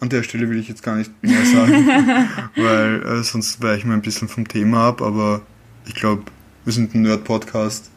an 0.00 0.08
der 0.08 0.22
Stelle 0.22 0.48
will 0.50 0.58
ich 0.58 0.68
jetzt 0.68 0.82
gar 0.82 0.96
nicht 0.96 1.10
mehr 1.22 1.44
sagen, 1.46 1.88
weil 2.56 3.02
äh, 3.02 3.22
sonst 3.22 3.62
weiche 3.62 3.78
ich 3.78 3.84
mal 3.84 3.94
ein 3.94 4.02
bisschen 4.02 4.28
vom 4.28 4.46
Thema 4.46 4.88
ab, 4.88 5.02
aber 5.02 5.42
ich 5.86 5.94
glaube, 5.94 6.24
wir 6.64 6.72
sind 6.72 6.94
ein 6.94 7.02
Nerd-Podcast. 7.02 7.90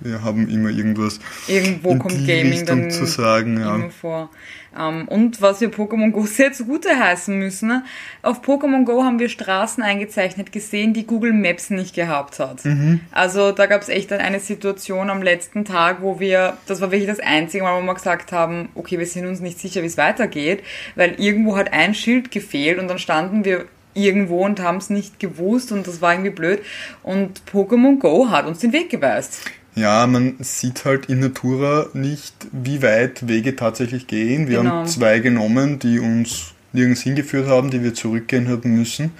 Wir 0.00 0.22
haben 0.22 0.48
immer 0.48 0.70
irgendwas 0.70 1.20
Irgendwo 1.46 1.92
in 1.92 1.98
kommt 1.98 2.14
die 2.14 2.26
Gaming 2.26 2.52
Richtung 2.52 2.82
dann 2.82 2.90
zu 2.90 3.04
sagen. 3.06 3.60
Ja. 3.60 3.74
immer 3.74 3.90
vor. 3.90 4.30
Ähm, 4.78 5.08
und 5.08 5.42
was 5.42 5.60
wir 5.60 5.70
Pokémon 5.70 6.10
Go 6.12 6.26
sehr 6.26 6.52
zugute 6.52 6.98
heißen 6.98 7.36
müssen, 7.36 7.68
ne? 7.68 7.84
auf 8.22 8.42
Pokémon 8.42 8.84
Go 8.84 9.02
haben 9.02 9.18
wir 9.18 9.28
Straßen 9.28 9.82
eingezeichnet 9.82 10.52
gesehen, 10.52 10.92
die 10.94 11.06
Google 11.06 11.32
Maps 11.32 11.70
nicht 11.70 11.94
gehabt 11.94 12.38
hat. 12.38 12.64
Mhm. 12.64 13.00
Also 13.10 13.52
da 13.52 13.66
gab 13.66 13.82
es 13.82 13.88
echt 13.88 14.10
dann 14.10 14.20
eine 14.20 14.40
Situation 14.40 15.10
am 15.10 15.22
letzten 15.22 15.64
Tag, 15.64 16.02
wo 16.02 16.20
wir, 16.20 16.56
das 16.66 16.80
war 16.80 16.90
wirklich 16.92 17.08
das 17.08 17.20
einzige 17.20 17.64
Mal, 17.64 17.80
wo 17.80 17.84
wir 17.84 17.94
gesagt 17.94 18.32
haben, 18.32 18.68
okay, 18.74 18.98
wir 18.98 19.06
sind 19.06 19.26
uns 19.26 19.40
nicht 19.40 19.58
sicher, 19.58 19.82
wie 19.82 19.86
es 19.86 19.96
weitergeht, 19.96 20.62
weil 20.94 21.20
irgendwo 21.20 21.56
hat 21.56 21.72
ein 21.72 21.94
Schild 21.94 22.30
gefehlt 22.30 22.78
und 22.78 22.88
dann 22.88 22.98
standen 22.98 23.44
wir 23.44 23.66
irgendwo 23.94 24.44
und 24.44 24.60
haben 24.60 24.78
es 24.78 24.88
nicht 24.88 25.18
gewusst 25.18 25.72
und 25.72 25.86
das 25.86 26.00
war 26.00 26.12
irgendwie 26.12 26.30
blöd. 26.30 26.62
Und 27.02 27.42
Pokémon 27.52 27.98
Go 27.98 28.30
hat 28.30 28.46
uns 28.46 28.60
den 28.60 28.72
Weg 28.72 28.90
geweist. 28.90 29.50
Ja, 29.76 30.06
man 30.06 30.34
sieht 30.40 30.84
halt 30.84 31.06
in 31.06 31.20
Natura 31.20 31.86
nicht, 31.94 32.34
wie 32.52 32.82
weit 32.82 33.28
Wege 33.28 33.54
tatsächlich 33.56 34.06
gehen. 34.06 34.48
Wir 34.48 34.58
Genau. 34.58 34.70
haben 34.70 34.86
zwei 34.88 35.20
genommen, 35.20 35.78
die 35.78 35.98
uns 36.00 36.52
nirgends 36.72 37.02
hingeführt 37.02 37.48
haben, 37.48 37.70
die 37.70 37.82
wir 37.82 37.94
zurückgehen 37.94 38.48
haben 38.48 38.76
müssen. 38.76 39.12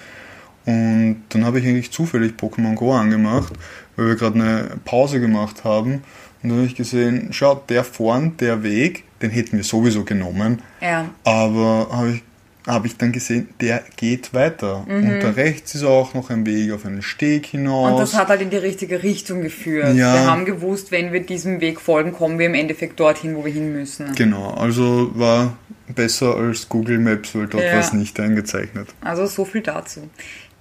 Und 0.66 1.22
dann 1.30 1.44
habe 1.44 1.58
ich 1.60 1.66
eigentlich 1.66 1.90
zufällig 1.90 2.34
Pokémon 2.38 2.74
Go 2.74 2.92
angemacht, 2.94 3.52
weil 3.96 4.08
wir 4.08 4.16
gerade 4.16 4.34
eine 4.40 4.68
Pause 4.84 5.20
gemacht 5.20 5.64
haben. 5.64 6.02
Und 6.42 6.48
dann 6.50 6.58
habe 6.58 6.66
ich 6.66 6.74
gesehen, 6.74 7.28
schau, 7.32 7.62
der 7.68 7.84
vorn, 7.84 8.36
der 8.38 8.62
Weg, 8.62 9.04
den 9.22 9.30
hätten 9.30 9.56
wir 9.56 9.64
sowieso 9.64 10.04
genommen. 10.04 10.60
Ja, 10.80 11.06
Aber 11.24 11.88
habe 11.92 12.10
ich, 12.12 12.22
hab 12.66 12.84
ich 12.84 12.96
dann 12.96 13.12
gesehen, 13.12 13.48
der 13.60 13.82
geht 13.96 14.34
weiter. 14.34 14.84
Und 14.88 15.20
da 15.20 15.30
rechts 15.30 15.74
ist 15.74 15.84
auch 15.84 16.14
noch 16.14 16.30
ein 16.30 16.44
Weg 16.46 16.72
auf 16.72 16.84
einen 16.84 17.02
Steg 17.02 17.46
hinaus. 17.46 17.92
Und 17.92 17.98
das 17.98 18.16
hat 18.16 18.28
halt 18.28 18.42
in 18.42 18.50
die 18.50 18.56
richtige 18.56 19.02
Richtung 19.02 19.42
geführt. 19.42 19.94
Ja. 19.96 20.14
Wir 20.14 20.26
haben 20.26 20.44
gewusst, 20.44 20.90
wenn 20.92 21.12
wir 21.12 21.20
diesem 21.20 21.60
Weg 21.60 21.80
folgen, 21.80 22.12
kommen 22.12 22.38
wir 22.38 22.46
im 22.46 22.54
Endeffekt 22.54 23.00
dorthin, 23.00 23.34
wo 23.36 23.44
wir 23.44 23.52
hin 23.52 23.72
müssen. 23.72 24.14
Genau, 24.14 24.50
also 24.50 25.10
war 25.14 25.56
besser 25.88 26.36
als 26.36 26.68
Google 26.68 26.98
Maps, 26.98 27.34
weil 27.34 27.46
dort 27.46 27.64
Ja. 27.64 27.72
war 27.72 27.80
es 27.80 27.92
nicht 27.92 28.18
eingezeichnet. 28.20 28.88
Also 29.00 29.26
so 29.26 29.44
viel 29.44 29.62
dazu. 29.62 30.08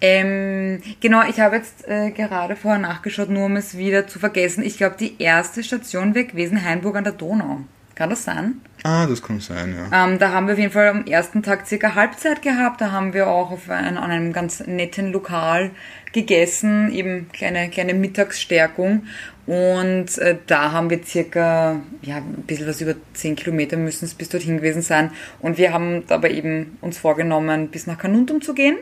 Ähm, 0.02 0.82
genau, 1.02 1.22
ich 1.30 1.40
habe 1.40 1.58
jetzt 1.58 1.88
äh, 1.88 2.12
gerade 2.12 2.56
vorher 2.56 2.80
nachgeschaut, 2.80 3.30
nur 3.30 3.46
um 3.46 3.58
es 3.58 3.78
wieder 3.78 4.08
zu 4.08 4.18
vergessen. 4.18 4.64
Ich 4.64 4.78
glaube, 4.78 4.96
die 4.98 5.22
erste 5.22 5.62
Station 5.62 6.16
wäre 6.16 6.26
gewesen 6.26 6.64
Hainburg 6.64 6.96
an 6.96 7.04
der 7.04 7.14
Donau. 7.14 7.60
Kann 8.00 8.12
das 8.12 8.24
sein? 8.24 8.62
Ah, 8.84 9.08
das 9.08 9.22
kann 9.22 9.42
sein, 9.42 9.76
ja. 9.76 10.06
Ähm, 10.06 10.20
da 10.20 10.32
haben 10.32 10.48
wir 10.48 10.54
auf 10.54 10.60
jeden 10.60 10.72
Fall 10.72 10.88
am 10.88 11.04
ersten 11.04 11.44
Tag 11.44 11.68
circa 11.68 11.96
Halbzeit 11.96 12.42
gehabt. 12.42 12.80
Da 12.80 12.94
haben 12.94 13.14
wir 13.14 13.28
auch 13.28 13.52
auf 13.52 13.70
ein, 13.70 13.98
an 13.98 14.10
einem 14.10 14.32
ganz 14.32 14.62
netten 14.66 15.12
Lokal 15.12 15.72
gegessen, 16.14 16.92
eben 16.94 17.28
kleine, 17.32 17.70
kleine 17.70 17.94
Mittagsstärkung. 17.94 19.04
Und 19.46 20.16
äh, 20.20 20.36
da 20.46 20.74
haben 20.74 20.92
wir 20.92 21.04
circa, 21.04 21.82
ja, 22.04 22.18
ein 22.18 22.44
bisschen 22.46 22.68
was 22.68 22.82
über 22.82 22.94
10 23.16 23.36
Kilometer 23.36 23.78
müssen 23.78 24.06
es 24.06 24.14
bis 24.14 24.30
dorthin 24.30 24.58
gewesen 24.58 24.84
sein. 24.84 25.10
Und 25.40 25.58
wir 25.58 25.74
haben 25.74 26.04
aber 26.10 26.30
eben 26.30 26.78
uns 26.82 27.00
vorgenommen, 27.00 27.70
bis 27.70 27.88
nach 27.88 27.98
Kanuntum 27.98 28.42
zu 28.44 28.54
gehen. 28.54 28.76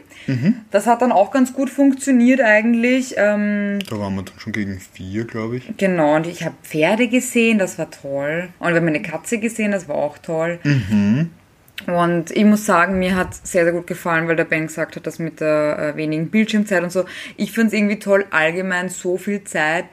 Das 0.72 0.86
hat 0.86 1.02
dann 1.02 1.14
auch 1.14 1.32
ganz 1.32 1.54
gut 1.54 1.70
funktioniert 1.70 2.42
eigentlich. 2.42 3.14
Ähm, 3.16 3.80
Da 3.90 3.98
waren 3.98 4.16
wir 4.16 4.24
dann 4.24 4.38
schon 4.40 4.52
gegen 4.52 4.78
vier, 4.92 5.24
glaube 5.24 5.56
ich. 5.58 5.78
Genau, 5.78 6.18
und 6.18 6.28
ich 6.28 6.44
habe 6.44 6.56
Pferde 6.64 7.08
gesehen, 7.08 7.60
das 7.60 7.78
war 7.80 7.90
toll. 7.90 8.50
Und 8.60 8.68
wir 8.74 8.76
haben 8.76 8.88
eine 8.88 9.02
Katze 9.02 9.38
gesehen, 9.38 9.72
das 9.72 9.88
war 9.88 9.96
auch 9.96 10.18
toll. 10.18 10.60
Und 11.88 12.32
ich 12.32 12.44
muss 12.44 12.65
sagen, 12.65 13.00
mir 13.00 13.15
hat 13.15 13.34
sehr, 13.34 13.63
sehr 13.63 13.72
gut 13.72 13.88
gefallen, 13.88 14.27
weil 14.27 14.36
der 14.36 14.44
Ben 14.44 14.67
gesagt 14.67 14.98
hat, 14.98 15.08
dass 15.08 15.20
mit 15.20 15.39
der 15.39 15.79
äh, 15.79 15.96
wenigen 15.96 16.29
Bildschirmzeit 16.29 16.84
und 16.84 16.91
so. 16.91 17.06
Ich 17.38 17.53
finde 17.53 17.67
es 17.67 17.74
irgendwie 17.74 17.98
toll, 17.98 18.25
allgemein 18.29 18.89
so 18.89 19.17
viel 19.17 19.46
Zeit 19.46 19.86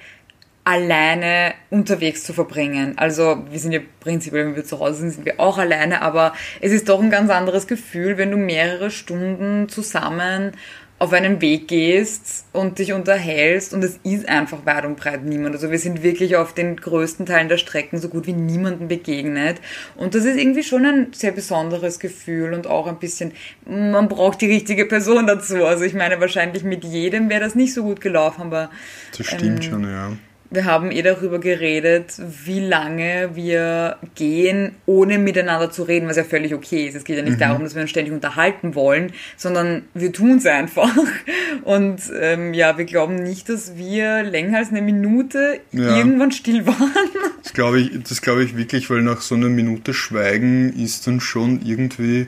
alleine 0.64 1.54
unterwegs 1.70 2.24
zu 2.24 2.32
verbringen. 2.32 2.94
Also 2.96 3.44
wir 3.50 3.58
sind 3.58 3.72
ja 3.72 3.80
prinzipiell, 4.00 4.46
wenn 4.46 4.56
wir 4.56 4.64
zu 4.64 4.80
Hause 4.80 5.00
sind, 5.00 5.10
sind 5.10 5.26
wir 5.26 5.38
auch 5.38 5.58
alleine, 5.58 6.02
aber 6.02 6.32
es 6.60 6.72
ist 6.72 6.88
doch 6.88 7.00
ein 7.00 7.10
ganz 7.10 7.30
anderes 7.30 7.66
Gefühl, 7.66 8.16
wenn 8.16 8.30
du 8.30 8.38
mehrere 8.38 8.90
Stunden 8.90 9.68
zusammen 9.68 10.52
auf 10.98 11.12
einen 11.12 11.40
Weg 11.40 11.68
gehst 11.68 12.46
und 12.52 12.78
dich 12.78 12.92
unterhältst 12.92 13.74
und 13.74 13.82
es 13.82 13.98
ist 14.04 14.28
einfach 14.28 14.64
weit 14.64 14.84
und 14.84 14.96
breit 14.96 15.24
niemand. 15.24 15.54
Also 15.54 15.70
wir 15.70 15.78
sind 15.78 16.02
wirklich 16.02 16.36
auf 16.36 16.54
den 16.54 16.76
größten 16.76 17.26
Teilen 17.26 17.48
der 17.48 17.58
Strecken 17.58 17.98
so 17.98 18.08
gut 18.08 18.26
wie 18.26 18.32
niemandem 18.32 18.88
begegnet 18.88 19.60
und 19.96 20.14
das 20.14 20.24
ist 20.24 20.38
irgendwie 20.38 20.62
schon 20.62 20.86
ein 20.86 21.12
sehr 21.12 21.32
besonderes 21.32 21.98
Gefühl 21.98 22.54
und 22.54 22.66
auch 22.66 22.86
ein 22.86 22.98
bisschen, 22.98 23.32
man 23.66 24.08
braucht 24.08 24.40
die 24.40 24.46
richtige 24.46 24.86
Person 24.86 25.26
dazu. 25.26 25.64
Also 25.66 25.84
ich 25.84 25.94
meine, 25.94 26.20
wahrscheinlich 26.20 26.62
mit 26.62 26.84
jedem 26.84 27.28
wäre 27.28 27.40
das 27.40 27.54
nicht 27.54 27.74
so 27.74 27.82
gut 27.82 28.00
gelaufen, 28.00 28.42
aber 28.42 28.70
Das 29.18 29.26
stimmt 29.26 29.42
Ähm, 29.42 29.62
schon, 29.62 29.84
ja. 29.84 30.12
Wir 30.54 30.64
haben 30.64 30.90
eh 30.90 31.02
darüber 31.02 31.38
geredet, 31.38 32.14
wie 32.44 32.60
lange 32.60 33.30
wir 33.34 33.96
gehen, 34.14 34.72
ohne 34.86 35.18
miteinander 35.18 35.70
zu 35.70 35.82
reden, 35.82 36.08
was 36.08 36.16
ja 36.16 36.24
völlig 36.24 36.54
okay 36.54 36.86
ist. 36.86 36.94
Es 36.94 37.04
geht 37.04 37.16
ja 37.16 37.22
nicht 37.22 37.40
darum, 37.40 37.62
dass 37.62 37.74
wir 37.74 37.82
uns 37.82 37.90
ständig 37.90 38.12
unterhalten 38.14 38.74
wollen, 38.74 39.12
sondern 39.36 39.82
wir 39.94 40.12
tun 40.12 40.38
es 40.38 40.46
einfach. 40.46 40.94
Und 41.64 42.00
ähm, 42.20 42.54
ja, 42.54 42.76
wir 42.78 42.84
glauben 42.84 43.16
nicht, 43.16 43.48
dass 43.48 43.76
wir 43.76 44.22
länger 44.22 44.58
als 44.58 44.70
eine 44.70 44.82
Minute 44.82 45.60
Ja. 45.72 45.96
irgendwann 45.96 46.32
still 46.32 46.66
waren. 46.66 46.90
Das 47.42 47.52
glaube 47.52 47.80
ich, 47.80 47.90
das 48.08 48.22
glaube 48.22 48.42
ich 48.44 48.56
wirklich, 48.56 48.88
weil 48.90 49.02
nach 49.02 49.20
so 49.20 49.34
einer 49.34 49.48
Minute 49.48 49.94
Schweigen 49.94 50.72
ist 50.72 51.06
dann 51.06 51.20
schon 51.20 51.60
irgendwie, 51.64 52.26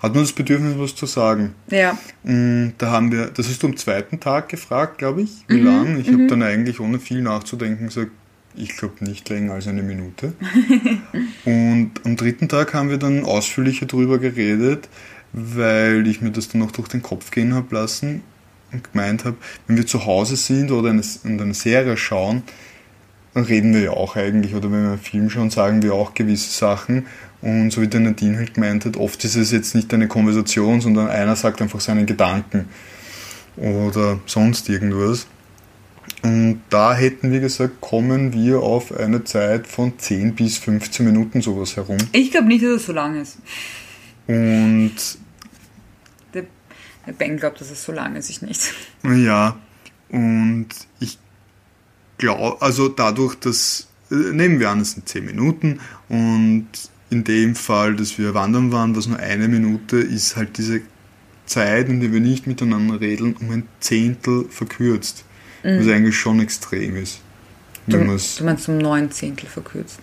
hat 0.00 0.14
man 0.14 0.24
das 0.24 0.32
Bedürfnis, 0.32 0.74
was 0.78 0.94
zu 0.94 1.06
sagen. 1.06 1.54
Ja, 1.70 1.98
Mm, 2.22 2.68
Da 2.78 2.90
haben 2.90 3.10
wir, 3.12 3.26
das 3.26 3.48
hast 3.48 3.62
du 3.62 3.66
am 3.68 3.76
zweiten 3.76 4.20
Tag 4.20 4.48
gefragt, 4.48 4.98
glaube 4.98 5.22
ich, 5.22 5.30
wie 5.48 5.58
Mhm, 5.60 5.66
lang. 5.66 6.00
Ich 6.00 6.08
habe 6.12 6.26
dann 6.26 6.42
eigentlich 6.42 6.80
ohne 6.80 6.98
viel 7.00 7.20
nachzudenken 7.22 7.86
gesagt, 7.88 8.10
ich 8.56 8.76
glaube 8.76 9.04
nicht 9.04 9.28
länger 9.28 9.54
als 9.54 9.66
eine 9.68 9.82
Minute. 9.82 10.32
und 11.44 11.92
am 12.04 12.16
dritten 12.16 12.48
Tag 12.48 12.74
haben 12.74 12.90
wir 12.90 12.98
dann 12.98 13.24
ausführlicher 13.24 13.86
darüber 13.86 14.18
geredet, 14.18 14.88
weil 15.32 16.06
ich 16.06 16.20
mir 16.20 16.30
das 16.30 16.48
dann 16.48 16.60
noch 16.60 16.70
durch 16.72 16.88
den 16.88 17.02
Kopf 17.02 17.30
gehen 17.30 17.54
habe 17.54 17.74
lassen 17.74 18.22
und 18.72 18.92
gemeint 18.92 19.24
habe, 19.24 19.36
wenn 19.66 19.76
wir 19.76 19.86
zu 19.86 20.04
Hause 20.06 20.36
sind 20.36 20.70
oder 20.70 20.90
eine, 20.90 21.02
und 21.24 21.40
eine 21.40 21.54
Serie 21.54 21.96
schauen, 21.96 22.42
reden 23.44 23.74
wir 23.74 23.80
ja 23.80 23.90
auch 23.90 24.16
eigentlich, 24.16 24.54
oder 24.54 24.70
wenn 24.70 24.82
wir 24.82 24.90
einen 24.90 24.98
Film 24.98 25.30
schauen, 25.30 25.50
sagen 25.50 25.82
wir 25.82 25.94
auch 25.94 26.14
gewisse 26.14 26.50
Sachen. 26.50 27.06
Und 27.40 27.70
so 27.70 27.80
wie 27.80 27.88
der 27.88 28.00
Nadine 28.00 28.36
halt 28.36 28.54
gemeint 28.54 28.84
hat, 28.84 28.96
oft 28.96 29.22
ist 29.24 29.36
es 29.36 29.52
jetzt 29.52 29.74
nicht 29.74 29.92
eine 29.94 30.08
Konversation, 30.08 30.80
sondern 30.80 31.08
einer 31.08 31.36
sagt 31.36 31.62
einfach 31.62 31.80
seinen 31.80 32.06
Gedanken 32.06 32.68
oder 33.56 34.18
sonst 34.26 34.68
irgendwas. 34.68 35.26
Und 36.22 36.62
da 36.70 36.94
hätten 36.94 37.30
wir 37.30 37.40
gesagt, 37.40 37.80
kommen 37.80 38.32
wir 38.32 38.60
auf 38.60 38.96
eine 38.96 39.22
Zeit 39.24 39.66
von 39.66 39.98
10 39.98 40.34
bis 40.34 40.58
15 40.58 41.06
Minuten 41.06 41.42
sowas 41.42 41.76
herum. 41.76 41.98
ich 42.12 42.30
glaube 42.32 42.48
nicht, 42.48 42.64
dass 42.64 42.72
es 42.72 42.86
so 42.86 42.92
lang 42.92 43.20
ist. 43.20 43.38
Und 44.26 44.94
Der, 46.34 46.44
der 47.06 47.12
Ben 47.12 47.36
glaubt, 47.36 47.60
dass 47.60 47.70
es 47.70 47.84
so 47.84 47.92
lang 47.92 48.16
ist, 48.16 48.30
ich 48.30 48.42
nicht. 48.42 48.74
Ja, 49.04 49.56
und 50.10 50.68
ich 50.98 51.18
glaube, 52.18 52.60
also 52.60 52.88
dadurch, 52.88 53.34
dass, 53.36 53.88
äh, 54.10 54.14
nehmen 54.14 54.60
wir 54.60 54.70
an, 54.70 54.80
es 54.80 54.92
sind 54.92 55.08
10 55.08 55.24
Minuten 55.24 55.80
und 56.08 56.66
in 57.10 57.24
dem 57.24 57.54
Fall, 57.54 57.96
dass 57.96 58.18
wir 58.18 58.34
wandern 58.34 58.70
waren, 58.72 58.94
was 58.94 59.06
nur 59.06 59.18
eine 59.18 59.48
Minute, 59.48 59.96
ist 59.98 60.36
halt 60.36 60.58
diese 60.58 60.82
Zeit, 61.46 61.88
in 61.88 62.00
der 62.00 62.12
wir 62.12 62.20
nicht 62.20 62.46
miteinander 62.46 63.00
reden, 63.00 63.34
um 63.40 63.50
ein 63.50 63.62
Zehntel 63.80 64.44
verkürzt. 64.50 65.24
Was 65.64 65.88
eigentlich 65.88 66.16
schon 66.16 66.38
extrem 66.40 66.96
ist. 66.96 67.20
Du, 67.88 67.96
du 67.98 68.44
meinst 68.44 68.68
um 68.68 68.78
neun 68.78 69.10
Zehntel 69.10 69.48
verkürzt. 69.48 69.98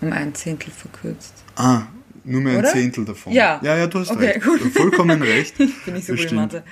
Um 0.00 0.12
ein 0.12 0.34
Zehntel 0.34 0.72
verkürzt. 0.72 1.32
ah, 1.56 1.82
nur 2.24 2.40
mehr 2.40 2.54
ein 2.54 2.58
Oder? 2.60 2.72
Zehntel 2.72 3.04
davon. 3.04 3.32
Ja. 3.32 3.60
ja, 3.62 3.76
ja, 3.76 3.86
du 3.86 4.00
hast 4.00 4.10
Okay, 4.10 4.26
recht. 4.32 4.42
gut. 4.42 4.60
Du 4.60 4.64
hast 4.64 4.76
vollkommen 4.76 5.22
recht. 5.22 5.56
Bin 5.84 5.96
ich 5.96 6.06
so 6.06 6.14
gut 6.14 6.24
in. 6.24 6.36
Mathe. 6.36 6.64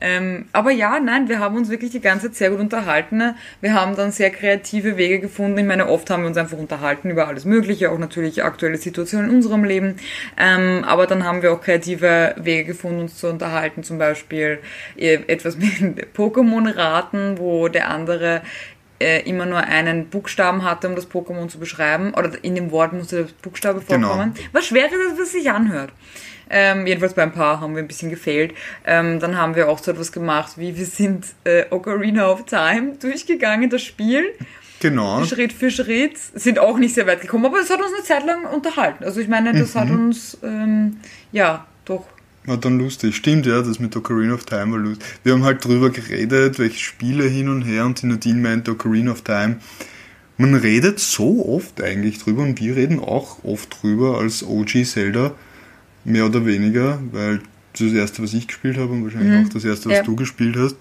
Ähm, 0.00 0.46
aber 0.52 0.70
ja, 0.70 0.98
nein, 1.00 1.28
wir 1.28 1.38
haben 1.38 1.56
uns 1.56 1.70
wirklich 1.70 1.90
die 1.90 2.00
ganze 2.00 2.26
Zeit 2.26 2.36
sehr 2.36 2.50
gut 2.50 2.60
unterhalten. 2.60 3.34
Wir 3.60 3.74
haben 3.74 3.96
dann 3.96 4.10
sehr 4.12 4.30
kreative 4.30 4.96
Wege 4.96 5.20
gefunden. 5.20 5.58
Ich 5.58 5.64
meine, 5.64 5.88
oft 5.88 6.10
haben 6.10 6.22
wir 6.22 6.28
uns 6.28 6.36
einfach 6.36 6.58
unterhalten 6.58 7.10
über 7.10 7.28
alles 7.28 7.44
Mögliche, 7.44 7.90
auch 7.90 7.98
natürlich 7.98 8.42
aktuelle 8.44 8.76
Situationen 8.76 9.30
in 9.30 9.36
unserem 9.36 9.64
Leben. 9.64 9.96
Ähm, 10.38 10.84
aber 10.84 11.06
dann 11.06 11.24
haben 11.24 11.42
wir 11.42 11.52
auch 11.52 11.60
kreative 11.60 12.34
Wege 12.38 12.64
gefunden, 12.64 13.00
uns 13.00 13.16
zu 13.16 13.28
unterhalten. 13.28 13.82
Zum 13.82 13.98
Beispiel 13.98 14.58
äh, 14.96 15.18
etwas 15.26 15.56
mit 15.80 16.14
Pokémon-Raten, 16.14 17.38
wo 17.38 17.68
der 17.68 17.90
andere 17.90 18.42
äh, 19.00 19.22
immer 19.28 19.46
nur 19.46 19.58
einen 19.58 20.06
Buchstaben 20.08 20.64
hatte, 20.64 20.88
um 20.88 20.94
das 20.96 21.10
Pokémon 21.10 21.48
zu 21.48 21.58
beschreiben. 21.58 22.14
Oder 22.14 22.32
in 22.42 22.54
dem 22.54 22.70
Wort 22.70 22.92
musste 22.92 23.24
der 23.24 23.28
Buchstabe 23.42 23.80
Genau. 23.86 24.08
vorkommen. 24.08 24.34
Was 24.52 24.66
schwer 24.66 24.86
ist, 24.86 25.18
es 25.20 25.32
sich 25.32 25.50
anhört. 25.50 25.92
Ähm, 26.50 26.86
jedenfalls 26.86 27.14
bei 27.14 27.22
ein 27.22 27.32
paar 27.32 27.60
haben 27.60 27.74
wir 27.74 27.82
ein 27.82 27.88
bisschen 27.88 28.10
gefehlt. 28.10 28.54
Ähm, 28.86 29.20
dann 29.20 29.36
haben 29.36 29.54
wir 29.54 29.68
auch 29.68 29.78
so 29.78 29.90
etwas 29.90 30.12
gemacht, 30.12 30.52
wie 30.56 30.76
wir 30.76 30.86
sind 30.86 31.26
äh, 31.44 31.64
Ocarina 31.70 32.28
of 32.30 32.44
Time 32.44 32.94
durchgegangen, 33.00 33.70
das 33.70 33.82
Spiel, 33.82 34.24
Genau. 34.80 35.24
Schritt 35.24 35.54
für 35.54 35.70
Schritt. 35.70 36.18
Sind 36.34 36.58
auch 36.58 36.76
nicht 36.76 36.94
sehr 36.94 37.06
weit 37.06 37.22
gekommen, 37.22 37.46
aber 37.46 37.58
es 37.58 37.70
hat 37.70 37.80
uns 37.80 37.92
eine 37.94 38.02
Zeit 38.04 38.26
lang 38.26 38.44
unterhalten. 38.44 39.04
Also 39.04 39.18
ich 39.20 39.28
meine, 39.28 39.54
das 39.54 39.74
hat 39.74 39.88
uns, 39.88 40.36
ähm, 40.42 40.98
ja, 41.32 41.66
doch. 41.86 42.04
War 42.44 42.58
dann 42.58 42.78
lustig. 42.78 43.16
Stimmt, 43.16 43.46
ja, 43.46 43.62
das 43.62 43.78
mit 43.78 43.96
Ocarina 43.96 44.34
of 44.34 44.44
Time 44.44 44.72
war 44.72 44.78
lustig. 44.78 45.06
Wir 45.22 45.32
haben 45.32 45.44
halt 45.44 45.64
drüber 45.64 45.88
geredet, 45.88 46.58
welche 46.58 46.78
Spiele 46.78 47.24
hin 47.24 47.48
und 47.48 47.62
her 47.62 47.86
und 47.86 48.02
die 48.02 48.06
Nadine 48.06 48.42
meinte 48.42 48.72
Ocarina 48.72 49.12
of 49.12 49.22
Time. 49.22 49.56
man 50.36 50.54
redet 50.54 51.00
so 51.00 51.48
oft 51.48 51.80
eigentlich 51.82 52.18
drüber 52.18 52.42
und 52.42 52.60
wir 52.60 52.76
reden 52.76 53.00
auch 53.00 53.42
oft 53.42 53.82
drüber 53.82 54.18
als 54.18 54.42
OG 54.42 54.84
Zelda, 54.84 55.34
mehr 56.04 56.26
oder 56.26 56.44
weniger, 56.46 57.00
weil 57.12 57.40
das 57.72 57.80
ist 57.82 57.92
das 57.92 57.98
erste, 58.00 58.22
was 58.22 58.34
ich 58.34 58.46
gespielt 58.46 58.76
habe 58.78 58.92
und 58.92 59.04
wahrscheinlich 59.04 59.32
Mhm. 59.40 59.46
auch 59.46 59.52
das 59.52 59.64
erste, 59.64 59.88
was 59.90 59.96
Ja. 59.98 60.02
du 60.04 60.16
gespielt 60.16 60.56
hast. 60.56 60.76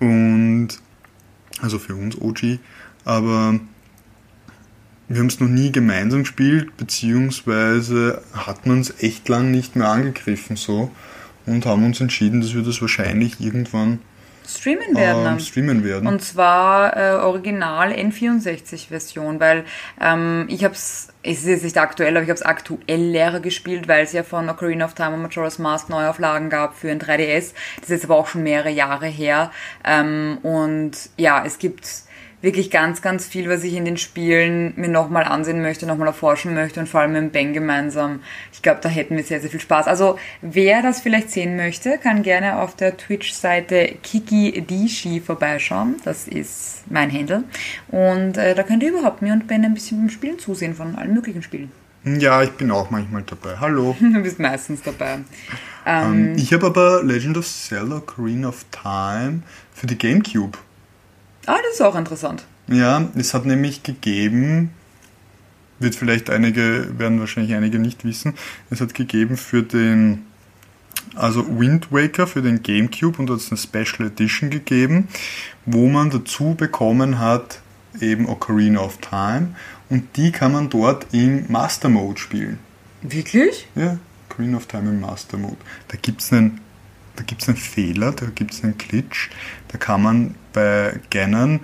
Und 0.00 0.68
also 1.60 1.78
für 1.78 1.94
uns 1.94 2.16
OG, 2.20 2.58
aber 3.04 3.58
wir 5.08 5.18
haben 5.18 5.26
es 5.26 5.40
noch 5.40 5.48
nie 5.48 5.72
gemeinsam 5.72 6.20
gespielt, 6.20 6.76
beziehungsweise 6.76 8.22
hat 8.32 8.66
man 8.66 8.80
es 8.80 8.94
echt 9.02 9.28
lang 9.28 9.50
nicht 9.50 9.76
mehr 9.76 9.88
angegriffen 9.88 10.56
so 10.56 10.90
und 11.46 11.66
haben 11.66 11.84
uns 11.84 12.00
entschieden, 12.00 12.40
dass 12.40 12.54
wir 12.54 12.62
das 12.62 12.80
wahrscheinlich 12.80 13.40
irgendwann 13.40 13.98
Streamen 14.58 14.96
werden. 14.96 15.26
ähm, 15.26 15.40
streamen 15.40 15.84
werden. 15.84 16.06
Und 16.06 16.22
zwar 16.22 16.96
äh, 16.96 17.12
Original 17.16 17.92
N64-Version, 17.92 19.40
weil 19.40 19.64
ähm, 20.00 20.46
ich 20.48 20.64
habe 20.64 20.74
es, 20.74 21.08
es 21.22 21.40
ist 21.40 21.46
jetzt 21.46 21.64
nicht 21.64 21.78
aktuell, 21.78 22.16
aber 22.16 22.24
ich 22.24 22.30
habe 22.30 22.38
es 22.38 22.42
aktuell 22.42 23.00
leer 23.00 23.40
gespielt, 23.40 23.88
weil 23.88 24.04
es 24.04 24.12
ja 24.12 24.22
von 24.22 24.48
Ocarina 24.48 24.84
of 24.84 24.94
Time 24.94 25.14
und 25.14 25.22
Majora's 25.22 25.58
Mask 25.58 25.88
Neuauflagen 25.88 26.50
gab 26.50 26.76
für 26.76 26.90
ein 26.90 27.00
3DS. 27.00 27.52
Das 27.76 27.84
ist 27.84 27.90
jetzt 27.90 28.04
aber 28.04 28.16
auch 28.16 28.26
schon 28.26 28.42
mehrere 28.42 28.70
Jahre 28.70 29.06
her. 29.06 29.50
Ähm, 29.84 30.38
und 30.42 30.92
ja, 31.16 31.44
es 31.44 31.58
gibt 31.58 31.86
wirklich 32.42 32.70
ganz, 32.70 33.02
ganz 33.02 33.26
viel, 33.26 33.48
was 33.48 33.64
ich 33.64 33.74
in 33.74 33.84
den 33.84 33.96
Spielen 33.96 34.72
mir 34.76 34.88
nochmal 34.88 35.24
ansehen 35.24 35.60
möchte, 35.60 35.86
nochmal 35.86 36.08
erforschen 36.08 36.54
möchte 36.54 36.80
und 36.80 36.88
vor 36.88 37.00
allem 37.00 37.12
mit 37.12 37.32
Ben 37.32 37.52
gemeinsam. 37.52 38.20
Ich 38.52 38.62
glaube, 38.62 38.80
da 38.82 38.88
hätten 38.88 39.16
wir 39.16 39.24
sehr, 39.24 39.40
sehr 39.40 39.50
viel 39.50 39.60
Spaß. 39.60 39.86
Also 39.86 40.18
wer 40.40 40.82
das 40.82 41.00
vielleicht 41.00 41.30
sehen 41.30 41.56
möchte, 41.56 41.98
kann 41.98 42.22
gerne 42.22 42.58
auf 42.60 42.76
der 42.76 42.96
Twitch-Seite 42.96 43.96
Kiki 44.02 44.62
Dishi 44.62 45.20
vorbeischauen. 45.20 45.96
Das 46.04 46.28
ist 46.28 46.84
mein 46.88 47.12
Handle. 47.12 47.44
Und 47.88 48.38
äh, 48.38 48.54
da 48.54 48.62
könnt 48.62 48.82
ihr 48.82 48.90
überhaupt 48.90 49.22
mir 49.22 49.32
und 49.32 49.46
Ben 49.46 49.64
ein 49.64 49.74
bisschen 49.74 49.98
beim 49.98 50.10
Spielen 50.10 50.38
zusehen 50.38 50.74
von 50.74 50.94
allen 50.96 51.14
möglichen 51.14 51.42
Spielen. 51.42 51.70
ja, 52.04 52.42
ich 52.42 52.52
bin 52.52 52.70
auch 52.70 52.90
manchmal 52.90 53.22
dabei. 53.22 53.58
Hallo. 53.60 53.96
Du 54.00 54.22
bist 54.22 54.38
meistens 54.38 54.80
dabei. 54.82 55.18
Ähm, 55.86 56.34
ich 56.36 56.52
habe 56.52 56.66
aber 56.66 57.02
Legend 57.02 57.36
of 57.36 57.46
Zelda 57.46 57.96
Ocarina 57.96 58.48
of 58.48 58.64
Time 58.70 59.42
für 59.74 59.86
die 59.86 59.96
Gamecube. 59.96 60.58
Ah, 61.50 61.58
das 61.64 61.74
ist 61.74 61.80
auch 61.80 61.96
interessant. 61.96 62.44
Ja, 62.68 63.08
es 63.16 63.34
hat 63.34 63.44
nämlich 63.44 63.82
gegeben, 63.82 64.70
wird 65.80 65.96
vielleicht 65.96 66.30
einige, 66.30 66.96
werden 66.96 67.18
wahrscheinlich 67.18 67.54
einige 67.54 67.80
nicht 67.80 68.04
wissen, 68.04 68.34
es 68.70 68.80
hat 68.80 68.94
gegeben 68.94 69.36
für 69.36 69.64
den, 69.64 70.26
also 71.16 71.44
Wind 71.58 71.90
Waker 71.90 72.28
für 72.28 72.40
den 72.40 72.62
Gamecube 72.62 73.18
und 73.18 73.26
da 73.26 73.32
hat 73.34 73.40
es 73.40 73.50
eine 73.50 73.58
Special 73.58 74.06
Edition 74.06 74.50
gegeben, 74.50 75.08
wo 75.66 75.88
man 75.88 76.10
dazu 76.10 76.54
bekommen 76.54 77.18
hat, 77.18 77.58
eben 78.00 78.28
Ocarina 78.28 78.82
of 78.82 78.98
Time 78.98 79.56
und 79.88 80.16
die 80.16 80.30
kann 80.30 80.52
man 80.52 80.70
dort 80.70 81.08
im 81.10 81.50
Master 81.50 81.88
Mode 81.88 82.20
spielen. 82.20 82.60
Wirklich? 83.02 83.66
Ja, 83.74 83.98
Ocarina 84.28 84.56
of 84.56 84.66
Time 84.66 84.90
im 84.90 85.00
Master 85.00 85.36
Mode. 85.36 85.56
Da 85.88 85.96
gibt 86.00 86.20
es 86.20 86.32
einen, 86.32 86.60
da 87.16 87.22
gibt's 87.22 87.48
einen 87.48 87.56
Fehler, 87.56 88.12
da 88.12 88.26
gibt 88.26 88.52
es 88.52 88.62
einen 88.62 88.78
Glitch. 88.78 89.30
Da 89.68 89.78
kann 89.78 90.02
man 90.02 90.34
bei 90.52 91.00
Ganon 91.10 91.60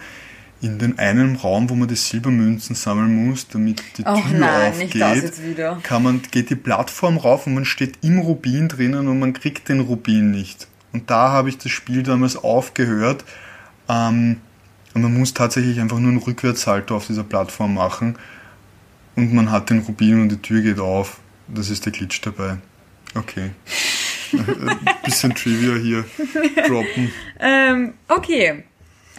in 0.63 0.79
den 0.79 0.99
einen 0.99 1.37
Raum, 1.37 1.69
wo 1.69 1.75
man 1.75 1.89
die 1.89 1.97
Silbermünzen 1.97 2.75
sammeln 2.75 3.29
muss, 3.29 3.47
damit 3.49 3.83
die 3.99 4.07
Och 4.07 4.21
Tür 4.29 4.39
nein, 4.39 4.73
aufgeht, 4.73 4.95
nicht 4.95 5.01
das 5.01 5.23
jetzt 5.23 5.47
wieder. 5.47 5.79
kann 5.83 6.03
man, 6.03 6.23
geht 6.31 6.51
die 6.51 6.57
Plattform 6.57 7.19
rauf 7.19 7.47
und 7.47 7.55
man 7.55 7.65
steht 7.65 7.99
im 8.03 8.19
Rubin 8.19 8.69
drinnen 8.69 9.07
und 9.09 9.19
man 9.19 9.33
kriegt 9.33 9.69
den 9.69 9.81
Rubin 9.81 10.31
nicht. 10.31 10.67
Und 10.93 11.11
da 11.11 11.31
habe 11.31 11.51
ich 11.51 11.59
das 11.59 11.71
Spiel 11.73 12.03
damals 12.03 12.37
aufgehört. 12.37 13.25
Ähm, 13.89 14.39
und 14.95 15.03
man 15.03 15.13
muss 15.13 15.35
tatsächlich 15.35 15.79
einfach 15.79 15.99
nur 15.99 16.11
einen 16.11 16.21
Rückwärtssalto 16.21 16.97
auf 16.97 17.07
dieser 17.07 17.23
Plattform 17.23 17.75
machen 17.75 18.17
und 19.15 19.33
man 19.35 19.51
hat 19.51 19.69
den 19.69 19.81
Rubin 19.81 20.23
und 20.23 20.31
die 20.31 20.41
Tür 20.41 20.63
geht 20.63 20.79
auf. 20.79 21.19
Das 21.49 21.69
ist 21.69 21.85
der 21.85 21.93
Glitch 21.93 22.21
dabei. 22.23 22.57
Okay. 23.15 23.51
Ein 24.33 24.79
bisschen 25.05 25.35
Trivia 25.35 25.75
hier 25.77 26.05
droppen. 26.67 27.13
Ähm, 27.39 27.93
okay. 28.09 28.65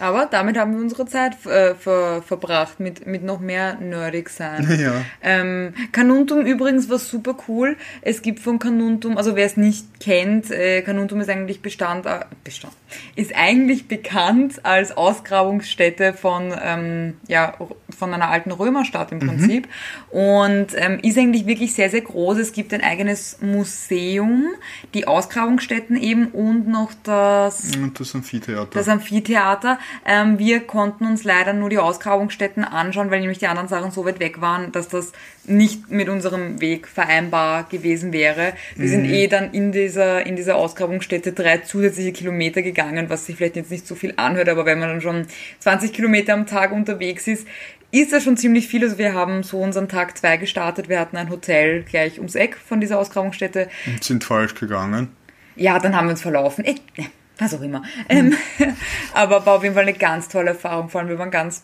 Aber 0.00 0.26
damit 0.26 0.56
haben 0.56 0.74
wir 0.74 0.80
unsere 0.80 1.06
Zeit 1.06 1.44
äh, 1.46 1.74
ver 1.74 2.22
verbracht 2.22 2.80
mit, 2.80 3.06
mit 3.06 3.22
noch 3.22 3.40
mehr 3.40 3.74
nerdig 3.76 4.30
sein. 4.30 4.66
Ja. 4.78 4.92
Ähm, 5.22 5.74
Canuntum 5.90 6.46
übrigens 6.46 6.88
war 6.88 6.98
super 6.98 7.36
cool. 7.48 7.76
Es 8.00 8.22
gibt 8.22 8.38
von 8.38 8.60
Canuntum, 8.60 9.16
also 9.16 9.34
wer 9.34 9.44
es 9.44 9.56
nicht 9.56 9.98
kennt, 9.98 10.52
äh, 10.52 10.82
Canuntum 10.82 11.20
ist 11.20 11.28
eigentlich 11.28 11.62
Bestand, 11.62 12.06
äh, 12.06 12.20
Bestand, 12.44 12.74
ist 13.16 13.34
eigentlich 13.34 13.88
bekannt 13.88 14.64
als 14.64 14.96
Ausgrabungsstätte 14.96 16.12
von, 16.12 16.54
ähm, 16.62 17.16
ja, 17.26 17.54
von 17.96 18.14
einer 18.14 18.28
alten 18.28 18.52
Römerstadt 18.52 19.10
im 19.10 19.18
Prinzip 19.18 19.68
und 20.10 20.68
ähm, 20.76 21.00
ist 21.02 21.18
eigentlich 21.18 21.46
wirklich 21.46 21.74
sehr, 21.74 21.90
sehr 21.90 22.02
groß. 22.02 22.38
Es 22.38 22.52
gibt 22.52 22.72
ein 22.72 22.82
eigenes 22.82 23.38
Museum, 23.40 24.46
die 24.94 25.08
Ausgrabungsstätten 25.08 25.96
eben 25.96 26.28
und 26.28 26.68
noch 26.68 26.92
das 27.02 27.76
Und 27.76 27.98
das 27.98 28.14
Amphitheater. 28.14 28.70
das 28.72 28.88
Amphitheater. 28.88 29.78
Ähm, 30.06 30.38
wir 30.38 30.60
konnten 30.60 31.06
uns 31.06 31.24
leider 31.24 31.52
nur 31.52 31.70
die 31.70 31.78
Ausgrabungsstätten 31.78 32.64
anschauen, 32.64 33.10
weil 33.10 33.20
nämlich 33.20 33.38
die 33.38 33.46
anderen 33.46 33.68
Sachen 33.68 33.90
so 33.90 34.04
weit 34.04 34.20
weg 34.20 34.40
waren, 34.40 34.72
dass 34.72 34.88
das 34.88 35.12
nicht 35.44 35.90
mit 35.90 36.08
unserem 36.08 36.60
Weg 36.60 36.86
vereinbar 36.86 37.64
gewesen 37.64 38.12
wäre. 38.12 38.52
Wir 38.76 38.88
sind 38.88 39.06
eh 39.06 39.28
dann 39.28 39.52
in 39.52 39.72
dieser, 39.72 40.26
in 40.26 40.36
dieser 40.36 40.56
Ausgrabungsstätte 40.56 41.32
drei 41.32 41.58
zusätzliche 41.58 42.12
Kilometer 42.12 42.62
gegangen, 42.62 43.08
was 43.08 43.26
sich 43.26 43.36
vielleicht 43.36 43.56
jetzt 43.56 43.70
nicht 43.70 43.86
so 43.86 43.94
viel 43.94 44.14
anhört, 44.16 44.48
aber 44.48 44.66
wenn 44.66 44.78
man 44.78 44.88
dann 44.88 45.00
schon 45.00 45.26
20 45.60 45.92
Kilometer 45.92 46.34
am 46.34 46.46
Tag 46.46 46.72
unterwegs 46.72 47.26
ist, 47.26 47.46
ist 47.90 48.12
das 48.12 48.24
schon 48.24 48.36
ziemlich 48.36 48.68
viel. 48.68 48.82
Also 48.84 48.98
wir 48.98 49.14
haben 49.14 49.42
so 49.42 49.58
unseren 49.58 49.88
Tag 49.88 50.18
zwei 50.18 50.36
gestartet. 50.36 50.88
Wir 50.88 51.00
hatten 51.00 51.16
ein 51.16 51.30
Hotel 51.30 51.82
gleich 51.82 52.18
ums 52.18 52.34
Eck 52.34 52.56
von 52.56 52.80
dieser 52.80 52.98
Ausgrabungsstätte. 52.98 53.68
Und 53.86 54.04
sind 54.04 54.24
falsch 54.24 54.54
gegangen. 54.54 55.08
Ja, 55.56 55.78
dann 55.78 55.96
haben 55.96 56.06
wir 56.06 56.12
uns 56.12 56.22
verlaufen. 56.22 56.64
Eh, 56.64 56.76
ja, 56.96 57.06
was 57.38 57.54
auch 57.54 57.62
immer. 57.62 57.82
Ähm, 58.08 58.34
aber 59.14 59.44
war 59.46 59.56
auf 59.56 59.62
jeden 59.62 59.74
Fall 59.74 59.84
eine 59.84 59.94
ganz 59.94 60.28
tolle 60.28 60.50
Erfahrung. 60.50 60.88
Vor 60.88 61.00
allem, 61.00 61.10
wir 61.10 61.18
waren 61.18 61.30
ganz 61.30 61.62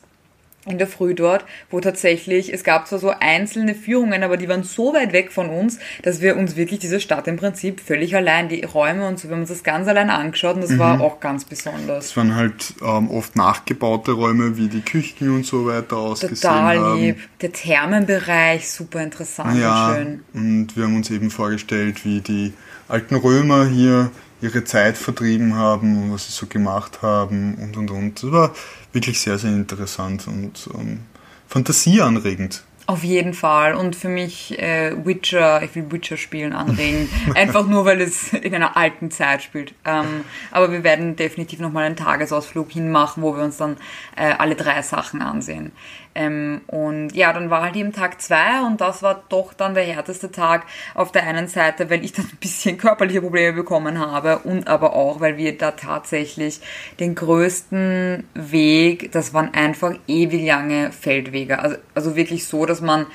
in 0.66 0.78
der 0.78 0.87
Früh 0.87 1.14
dort, 1.14 1.44
wo 1.70 1.80
tatsächlich, 1.80 2.52
es 2.52 2.64
gab 2.64 2.88
zwar 2.88 2.98
so 2.98 3.10
einzelne 3.20 3.74
Führungen, 3.74 4.22
aber 4.22 4.37
die 4.37 4.48
waren 4.48 4.62
so 4.62 4.94
weit 4.94 5.12
weg 5.12 5.30
von 5.30 5.50
uns, 5.50 5.78
dass 6.02 6.20
wir 6.20 6.37
uns 6.37 6.56
wirklich 6.56 6.80
diese 6.80 7.00
Stadt 7.00 7.28
im 7.28 7.37
Prinzip 7.37 7.80
völlig 7.80 8.16
allein, 8.16 8.48
die 8.48 8.62
Räume 8.64 9.06
und 9.06 9.18
so, 9.18 9.28
wir 9.28 9.34
haben 9.34 9.42
uns 9.42 9.50
das 9.50 9.62
ganz 9.62 9.88
allein 9.88 10.10
angeschaut 10.10 10.54
und 10.56 10.62
das 10.62 10.78
war 10.78 11.00
auch 11.00 11.20
ganz 11.20 11.44
besonders. 11.44 12.06
Es 12.06 12.16
waren 12.16 12.34
halt 12.34 12.74
ähm, 12.82 13.10
oft 13.10 13.37
nachgebaute 13.37 14.12
Räume, 14.12 14.56
wie 14.56 14.68
die 14.68 14.80
Küchen 14.80 15.34
und 15.34 15.44
so 15.44 15.66
weiter 15.66 15.96
ausgesehen 15.98 16.37
Total 16.37 16.78
haben. 16.78 16.98
lieb. 17.00 17.18
Der 17.40 17.52
Thermenbereich, 17.52 18.70
super 18.70 19.02
interessant 19.02 19.58
Ja, 19.60 19.88
und 19.88 19.94
schön. 19.96 20.24
und 20.32 20.76
wir 20.76 20.84
haben 20.84 20.96
uns 20.96 21.10
eben 21.10 21.30
vorgestellt, 21.30 22.04
wie 22.04 22.20
die 22.20 22.54
alten 22.88 23.16
Römer 23.16 23.66
hier 23.66 24.10
ihre 24.44 24.64
Zeit 24.64 24.98
vertrieben 24.98 25.54
haben 25.54 26.02
und 26.02 26.12
was 26.12 26.26
sie 26.26 26.33
so 26.33 26.46
gemacht 26.46 27.02
haben 27.02 27.54
und 27.57 27.76
und 27.76 27.90
und. 27.90 28.22
Das 28.22 28.30
war 28.30 28.54
wirklich 28.92 29.20
sehr, 29.20 29.38
sehr 29.38 29.50
interessant 29.50 30.28
und 30.28 30.68
ähm, 30.74 31.00
fantasieanregend. 31.48 32.62
Auf 32.87 33.03
jeden 33.03 33.33
Fall. 33.33 33.75
Und 33.75 33.97
für 33.97 34.09
mich 34.09 34.59
äh, 34.59 34.92
Witcher, 35.07 35.62
ich 35.62 35.75
will 35.75 35.90
Witcher 35.90 36.18
spielen 36.18 36.53
anregen. 36.53 37.09
Einfach 37.35 37.66
nur, 37.66 37.87
weil 37.87 38.03
es 38.03 38.35
in 38.35 38.55
einer 38.55 38.77
alten 38.77 39.11
Zeit 39.11 39.42
spielt. 39.42 39.73
Ähm, 39.87 40.25
aber 40.51 40.70
wir 40.70 40.85
werden 40.85 41.16
definitiv 41.16 41.61
nochmal 41.61 41.85
einen 41.85 41.97
Tagesausflug 41.97 42.70
hinmachen, 42.70 43.23
wo 43.23 43.35
wir 43.37 43.42
uns 43.42 43.57
dann 43.57 43.79
äh, 44.16 44.35
alle 44.37 44.55
drei 44.55 44.83
Sachen 44.83 45.23
ansehen. 45.23 45.73
Ähm, 46.14 46.61
und 46.68 47.11
ja, 47.14 47.33
dann 47.33 47.51
war 47.51 47.62
halt 47.62 47.77
eben 47.77 47.92
Tag 47.92 48.20
zwei 48.20 48.64
und 48.64 48.81
das 48.81 49.03
war 49.03 49.25
doch 49.29 49.53
dann 49.53 49.75
der 49.75 49.83
härteste 49.85 50.31
Tag 50.31 50.64
auf 50.94 51.11
der 51.11 51.27
einen 51.27 51.49
Seite, 51.49 51.90
weil 51.90 52.05
ich 52.05 52.12
dann 52.12 52.27
ein 52.27 52.38
bisschen 52.38 52.79
körperliche 52.79 53.20
Probleme 53.20 53.53
bekommen 53.53 53.99
habe 53.99 54.38
und 54.38 54.68
aber 54.68 54.94
auch, 54.94 55.20
weil 55.20 55.37
wir 55.37 55.59
da 55.59 55.73
tatsächlich 55.73 56.61
den 57.01 57.16
größten 57.16 58.25
Weg, 58.35 59.11
das 59.11 59.35
waren 59.35 59.53
einfach 59.55 59.94
ewig 60.07 60.47
lange 60.47 60.92
Feldwege. 60.92 61.59
Also, 61.59 61.77
also 61.94 62.16
wirklich 62.16 62.47
so, 62.47 62.64
dass 62.64 62.73
man 62.80 63.06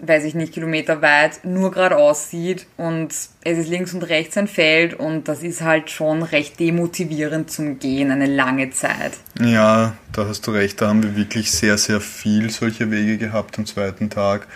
weiß 0.00 0.24
ich 0.24 0.34
nicht, 0.34 0.52
Kilometer 0.52 1.02
weit 1.02 1.44
nur 1.44 1.70
geradeaus 1.70 2.30
sieht 2.30 2.66
und 2.76 3.08
es 3.08 3.58
ist 3.58 3.68
links 3.68 3.94
und 3.94 4.02
rechts 4.02 4.36
ein 4.36 4.48
Feld 4.48 4.94
und 4.94 5.28
das 5.28 5.42
ist 5.42 5.62
halt 5.62 5.90
schon 5.90 6.22
recht 6.22 6.58
demotivierend 6.60 7.50
zum 7.50 7.78
Gehen, 7.78 8.10
eine 8.10 8.26
lange 8.26 8.70
Zeit. 8.70 9.12
Ja, 9.40 9.96
da 10.12 10.26
hast 10.26 10.46
du 10.46 10.50
recht, 10.50 10.80
da 10.80 10.88
haben 10.88 11.02
wir 11.02 11.16
wirklich 11.16 11.50
sehr, 11.50 11.78
sehr 11.78 12.00
viel 12.00 12.50
solche 12.50 12.90
Wege 12.90 13.18
gehabt 13.18 13.58
am 13.58 13.66
zweiten 13.66 14.10
Tag. 14.10 14.46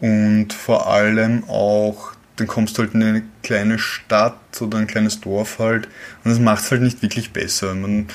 Und 0.00 0.52
vor 0.52 0.88
allem 0.88 1.44
auch, 1.48 2.12
dann 2.36 2.46
kommst 2.46 2.78
du 2.78 2.82
halt 2.82 2.94
in 2.94 3.02
eine 3.02 3.22
kleine 3.42 3.80
Stadt 3.80 4.38
oder 4.60 4.78
ein 4.78 4.86
kleines 4.86 5.20
Dorf 5.20 5.58
halt 5.58 5.88
und 6.22 6.30
das 6.30 6.38
macht 6.38 6.62
es 6.62 6.70
halt 6.70 6.82
nicht 6.82 7.02
wirklich 7.02 7.32
besser. 7.32 7.74
Man 7.74 8.06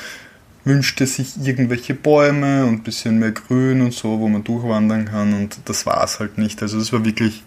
wünschte 0.65 1.05
sich 1.05 1.33
irgendwelche 1.43 1.93
Bäume 1.93 2.65
und 2.65 2.73
ein 2.73 2.83
bisschen 2.83 3.19
mehr 3.19 3.31
Grün 3.31 3.81
und 3.81 3.93
so, 3.93 4.19
wo 4.19 4.27
man 4.27 4.43
durchwandern 4.43 5.05
kann 5.05 5.33
und 5.33 5.57
das 5.65 5.85
war 5.85 6.03
es 6.03 6.19
halt 6.19 6.37
nicht. 6.37 6.61
Also 6.61 6.79
das 6.79 6.93
war 6.93 7.05
wirklich 7.05 7.43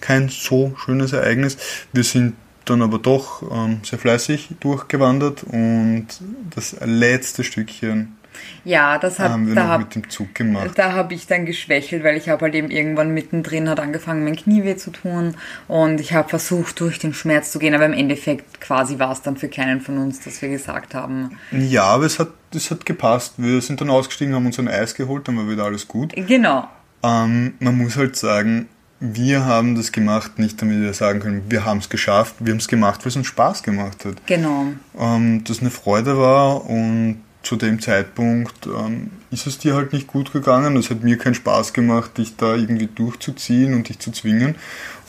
kein 0.00 0.28
so 0.28 0.74
schönes 0.84 1.12
Ereignis. 1.12 1.56
Wir 1.92 2.04
sind 2.04 2.34
dann 2.64 2.82
aber 2.82 2.98
doch 2.98 3.42
ähm, 3.50 3.80
sehr 3.82 3.98
fleißig 3.98 4.50
durchgewandert 4.60 5.44
und 5.44 6.06
das 6.54 6.76
letzte 6.84 7.44
Stückchen 7.44 8.16
Ja, 8.64 8.98
das 8.98 9.18
hat, 9.18 9.30
haben 9.30 9.48
wir 9.48 9.54
da 9.54 9.64
noch 9.64 9.70
hab, 9.70 9.80
mit 9.80 9.94
dem 9.94 10.10
Zug 10.10 10.34
gemacht. 10.34 10.72
Da 10.74 10.92
habe 10.92 11.14
ich 11.14 11.26
dann 11.26 11.46
geschwächelt, 11.46 12.04
weil 12.04 12.16
ich 12.16 12.28
habe 12.28 12.42
halt 12.42 12.54
eben 12.54 12.70
irgendwann 12.70 13.12
mittendrin 13.12 13.68
hat 13.68 13.80
angefangen, 13.80 14.24
mein 14.24 14.36
Knie 14.36 14.64
weh 14.64 14.76
zu 14.76 14.90
tun 14.90 15.34
und 15.68 16.00
ich 16.00 16.14
habe 16.14 16.28
versucht, 16.28 16.80
durch 16.80 16.98
den 16.98 17.14
Schmerz 17.14 17.52
zu 17.52 17.58
gehen, 17.58 17.74
aber 17.74 17.86
im 17.86 17.92
Endeffekt 17.92 18.60
quasi 18.60 18.98
war 18.98 19.12
es 19.12 19.22
dann 19.22 19.36
für 19.36 19.48
keinen 19.48 19.80
von 19.80 19.98
uns, 19.98 20.20
dass 20.20 20.42
wir 20.42 20.48
gesagt 20.48 20.94
haben. 20.94 21.38
Ja, 21.52 21.84
aber 21.84 22.04
es 22.04 22.18
hat, 22.18 22.30
es 22.54 22.70
hat 22.70 22.86
gepasst. 22.86 23.34
Wir 23.36 23.60
sind 23.60 23.80
dann 23.80 23.90
ausgestiegen, 23.90 24.34
haben 24.34 24.46
uns 24.46 24.58
ein 24.58 24.68
Eis 24.68 24.94
geholt, 24.94 25.28
dann 25.28 25.36
war 25.36 25.48
wieder 25.48 25.64
alles 25.64 25.86
gut. 25.86 26.12
Genau. 26.14 26.68
Ähm, 27.02 27.54
man 27.60 27.78
muss 27.78 27.96
halt 27.96 28.16
sagen, 28.16 28.68
wir 29.00 29.44
haben 29.44 29.74
das 29.74 29.92
gemacht, 29.92 30.38
nicht 30.38 30.60
damit 30.60 30.80
wir 30.80 30.94
sagen 30.94 31.20
können, 31.20 31.42
wir 31.48 31.64
haben 31.64 31.78
es 31.78 31.88
geschafft, 31.88 32.36
wir 32.40 32.52
haben 32.52 32.58
es 32.58 32.68
gemacht, 32.68 33.00
weil 33.02 33.08
es 33.08 33.16
uns 33.16 33.26
Spaß 33.26 33.62
gemacht 33.62 34.04
hat. 34.04 34.26
Genau. 34.26 34.68
Ähm, 34.98 35.44
dass 35.44 35.60
eine 35.60 35.70
Freude 35.70 36.18
war 36.18 36.64
und 36.64 37.22
zu 37.46 37.54
dem 37.54 37.80
Zeitpunkt 37.80 38.66
ähm, 38.66 39.12
ist 39.30 39.46
es 39.46 39.58
dir 39.58 39.76
halt 39.76 39.92
nicht 39.92 40.08
gut 40.08 40.32
gegangen. 40.32 40.76
Es 40.76 40.90
hat 40.90 41.04
mir 41.04 41.16
keinen 41.16 41.34
Spaß 41.34 41.72
gemacht, 41.72 42.18
dich 42.18 42.34
da 42.36 42.56
irgendwie 42.56 42.88
durchzuziehen 42.88 43.72
und 43.72 43.88
dich 43.88 44.00
zu 44.00 44.10
zwingen. 44.10 44.56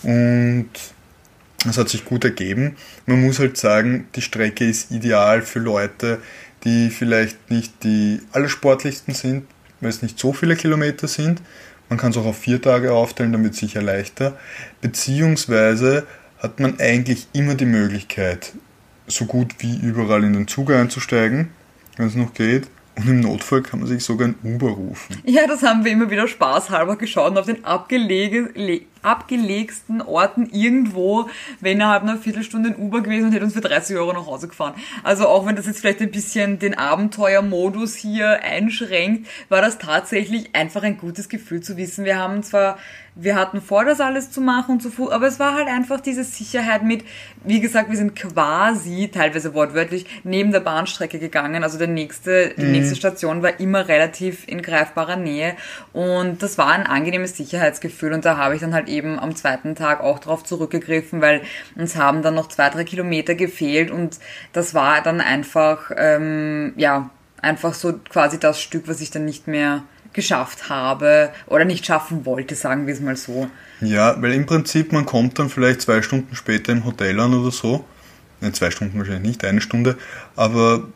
Und 0.03 0.69
es 1.67 1.79
hat 1.79 1.89
sich 1.89 2.05
gut 2.05 2.23
ergeben. 2.23 2.75
Man 3.07 3.21
muss 3.21 3.39
halt 3.39 3.57
sagen, 3.57 4.07
die 4.15 4.21
Strecke 4.21 4.69
ist 4.69 4.91
ideal 4.91 5.41
für 5.41 5.57
Leute, 5.57 6.19
die 6.63 6.91
vielleicht 6.91 7.49
nicht 7.49 7.83
die 7.83 8.21
allersportlichsten 8.33 9.15
sind, 9.15 9.47
weil 9.81 9.89
es 9.89 10.03
nicht 10.03 10.19
so 10.19 10.31
viele 10.31 10.55
Kilometer 10.55 11.07
sind. 11.07 11.41
Man 11.89 11.97
kann 11.97 12.11
es 12.11 12.17
auch 12.17 12.25
auf 12.25 12.37
vier 12.37 12.61
Tage 12.61 12.93
aufteilen, 12.93 13.33
es 13.45 13.57
sicher 13.57 13.81
leichter. 13.81 14.37
Beziehungsweise 14.81 16.05
hat 16.37 16.59
man 16.59 16.79
eigentlich 16.79 17.27
immer 17.33 17.55
die 17.55 17.65
Möglichkeit, 17.65 18.53
so 19.07 19.25
gut 19.25 19.55
wie 19.57 19.77
überall 19.77 20.23
in 20.23 20.33
den 20.33 20.47
Zug 20.47 20.69
einzusteigen 20.69 21.49
wenn 21.97 22.07
es 22.07 22.15
noch 22.15 22.33
geht. 22.33 22.67
Und 22.95 23.07
im 23.07 23.19
Notfall 23.19 23.61
kann 23.61 23.79
man 23.79 23.87
sich 23.87 24.03
sogar 24.03 24.29
ein 24.29 24.35
Uber 24.43 24.69
rufen. 24.69 25.21
Ja, 25.23 25.45
das 25.45 25.61
haben 25.61 25.85
wir 25.85 25.91
immer 25.91 26.09
wieder 26.09 26.27
spaßhalber 26.27 26.95
geschaut 26.95 27.31
und 27.31 27.37
auf 27.37 27.45
den 27.45 27.63
abgelege, 27.63 28.49
abgelegsten 29.03 30.01
Orten 30.01 30.49
irgendwo, 30.51 31.29
wenn 31.59 31.77
innerhalb 31.77 32.03
einer 32.03 32.17
Viertelstunde 32.17 32.69
ein 32.69 32.75
Uber 32.75 33.01
gewesen 33.01 33.27
und 33.27 33.31
hätte 33.33 33.45
uns 33.45 33.53
für 33.53 33.61
30 33.61 33.95
Euro 33.97 34.13
nach 34.13 34.25
Hause 34.25 34.47
gefahren. 34.47 34.73
Also 35.03 35.27
auch 35.27 35.45
wenn 35.45 35.55
das 35.55 35.67
jetzt 35.67 35.79
vielleicht 35.79 36.01
ein 36.01 36.11
bisschen 36.11 36.59
den 36.59 36.77
Abenteuermodus 36.77 37.95
hier 37.95 38.43
einschränkt, 38.43 39.27
war 39.49 39.61
das 39.61 39.77
tatsächlich 39.77 40.55
einfach 40.55 40.83
ein 40.83 40.97
gutes 40.97 41.29
Gefühl 41.29 41.61
zu 41.61 41.77
wissen. 41.77 42.05
Wir 42.05 42.17
haben 42.17 42.41
zwar 42.43 42.77
wir 43.19 43.35
hatten 43.35 43.61
vor, 43.61 43.83
das 43.83 43.99
alles 43.99 44.31
zu 44.31 44.41
machen 44.41 44.73
und 44.73 44.81
zu 44.81 44.91
Fuß, 44.91 45.09
aber 45.09 45.27
es 45.27 45.39
war 45.39 45.55
halt 45.55 45.67
einfach 45.67 45.99
diese 45.99 46.23
Sicherheit 46.23 46.83
mit, 46.83 47.03
wie 47.43 47.59
gesagt, 47.59 47.89
wir 47.89 47.97
sind 47.97 48.15
quasi, 48.15 49.09
teilweise 49.11 49.53
wortwörtlich, 49.53 50.05
neben 50.23 50.51
der 50.51 50.59
Bahnstrecke 50.59 51.17
gegangen. 51.17 51.63
Also 51.63 51.79
der 51.79 51.87
nächste, 51.87 52.53
die 52.55 52.65
mhm. 52.65 52.71
nächste 52.73 52.95
Station 52.95 53.41
war 53.41 53.59
immer 53.59 53.87
relativ 53.87 54.47
in 54.47 54.61
greifbarer 54.61 55.15
Nähe 55.15 55.55
und 55.93 56.43
das 56.43 56.57
war 56.57 56.67
ein 56.67 56.85
angenehmes 56.85 57.35
Sicherheitsgefühl 57.35 58.13
und 58.13 58.23
da 58.23 58.37
habe 58.37 58.53
ich 58.53 58.61
dann 58.61 58.73
halt 58.73 58.86
eben 58.87 59.19
am 59.19 59.35
zweiten 59.35 59.75
Tag 59.75 60.01
auch 60.01 60.19
drauf 60.19 60.43
zurückgegriffen, 60.43 61.21
weil 61.21 61.41
uns 61.75 61.95
haben 61.95 62.21
dann 62.21 62.35
noch 62.35 62.47
zwei, 62.47 62.69
drei 62.69 62.83
Kilometer 62.83 63.35
gefehlt 63.35 63.91
und 63.91 64.19
das 64.53 64.73
war 64.73 65.01
dann 65.01 65.21
einfach, 65.21 65.91
ähm, 65.95 66.73
ja, 66.77 67.09
einfach 67.41 67.73
so 67.73 67.93
quasi 68.09 68.39
das 68.39 68.61
Stück, 68.61 68.87
was 68.87 69.01
ich 69.01 69.11
dann 69.11 69.25
nicht 69.25 69.47
mehr 69.47 69.83
geschafft 70.13 70.69
habe 70.69 71.29
oder 71.45 71.65
nicht 71.65 71.85
schaffen 71.85 72.25
wollte, 72.25 72.55
sagen 72.55 72.87
wir 72.87 72.93
es 72.93 73.01
mal 73.01 73.15
so. 73.15 73.47
Ja, 73.81 74.19
weil 74.21 74.33
im 74.33 74.45
Prinzip 74.45 74.91
man 74.91 75.05
kommt 75.05 75.37
dann 75.37 75.49
vielleicht 75.49 75.81
zwei 75.81 76.01
Stunden 76.01 76.35
später 76.35 76.71
im 76.71 76.85
Hotel 76.85 77.19
an 77.19 77.33
oder 77.33 77.51
so. 77.51 77.85
Ne, 78.41 78.51
zwei 78.51 78.71
Stunden 78.71 78.97
wahrscheinlich 78.97 79.23
nicht, 79.23 79.45
eine 79.45 79.61
Stunde, 79.61 79.97
aber 80.35 80.87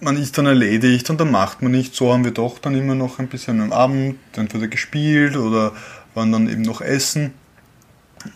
man 0.00 0.16
ist 0.16 0.36
dann 0.36 0.46
erledigt 0.46 1.08
und 1.10 1.20
dann 1.20 1.30
macht 1.30 1.62
man 1.62 1.72
nicht. 1.72 1.94
So 1.94 2.12
haben 2.12 2.24
wir 2.24 2.32
doch 2.32 2.58
dann 2.58 2.74
immer 2.74 2.94
noch 2.94 3.18
ein 3.18 3.28
bisschen 3.28 3.60
am 3.60 3.72
Abend 3.72 4.16
entweder 4.36 4.68
gespielt 4.68 5.36
oder 5.36 5.72
waren 6.16 6.32
dann 6.32 6.48
eben 6.48 6.62
noch 6.62 6.80
essen. 6.80 7.32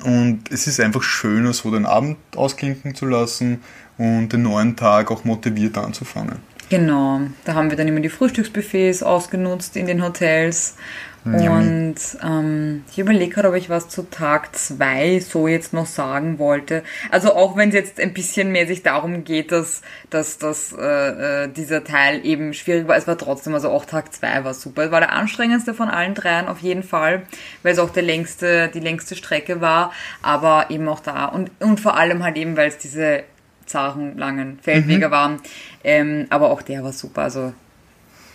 Und 0.04 0.44
es 0.50 0.66
ist 0.66 0.78
einfach 0.78 1.02
schöner, 1.02 1.52
so 1.52 1.70
den 1.70 1.86
Abend 1.86 2.18
ausklinken 2.36 2.94
zu 2.94 3.06
lassen 3.06 3.60
und 3.98 4.28
den 4.28 4.42
neuen 4.42 4.76
Tag 4.76 5.10
auch 5.10 5.24
motiviert 5.24 5.76
anzufangen. 5.78 6.36
Genau, 6.68 7.22
da 7.44 7.54
haben 7.54 7.70
wir 7.70 7.76
dann 7.76 7.88
immer 7.88 7.98
die 7.98 8.08
Frühstücksbuffets 8.08 9.02
ausgenutzt 9.02 9.76
in 9.76 9.86
den 9.86 10.04
Hotels. 10.04 10.76
Und 11.24 11.96
ähm, 12.22 12.85
ich 12.90 12.98
überlege 12.98 13.35
gerade, 13.35 13.48
ob 13.50 13.54
ich 13.54 13.68
was 13.68 13.88
zu 13.88 14.09
Tag 14.11 14.56
2 14.56 15.20
so 15.20 15.48
jetzt 15.48 15.74
noch 15.74 15.85
sagen 15.87 16.38
wollte. 16.38 16.83
Also 17.11 17.35
auch 17.35 17.56
wenn 17.56 17.68
es 17.68 17.74
jetzt 17.74 18.00
ein 18.00 18.14
bisschen 18.14 18.52
mehr 18.52 18.66
sich 18.66 18.83
darum 18.83 19.24
geht, 19.24 19.52
dass, 19.52 19.83
dass, 20.09 20.38
dass 20.38 20.72
äh, 20.72 21.44
äh, 21.44 21.48
dieser 21.48 21.85
Teil 21.85 22.24
eben 22.24 22.54
schwierig 22.54 22.88
war, 22.88 22.96
es 22.96 23.06
war 23.06 23.18
trotzdem, 23.18 23.52
also 23.52 23.68
auch 23.68 23.85
Tag 23.85 24.14
2 24.14 24.44
war 24.44 24.54
super. 24.54 24.85
Es 24.85 24.90
war 24.90 25.00
der 25.00 25.12
anstrengendste 25.12 25.74
von 25.74 25.88
allen 25.88 26.14
dreien 26.14 26.48
auf 26.48 26.61
jeden 26.61 26.83
Fall, 26.83 27.22
weil 27.62 27.74
es 27.74 27.78
auch 27.78 27.90
der 27.90 28.02
längste, 28.02 28.68
die 28.68 28.80
längste 28.80 29.14
Strecke 29.14 29.61
war, 29.61 29.92
aber 30.22 30.70
eben 30.70 30.88
auch 30.88 31.00
da. 31.00 31.26
Und, 31.26 31.50
und 31.61 31.80
vor 31.80 31.98
allem 31.98 32.24
halt 32.24 32.38
eben, 32.38 32.56
weil 32.56 32.68
es 32.68 32.78
diese 32.78 33.24
zaren, 33.66 34.16
langen 34.16 34.59
Feldwege 34.62 35.09
mhm. 35.09 35.12
waren. 35.12 35.40
Ähm, 35.85 36.26
aber 36.30 36.50
auch 36.50 36.62
der 36.62 36.83
war 36.83 36.92
super. 36.92 37.22
Also 37.22 37.52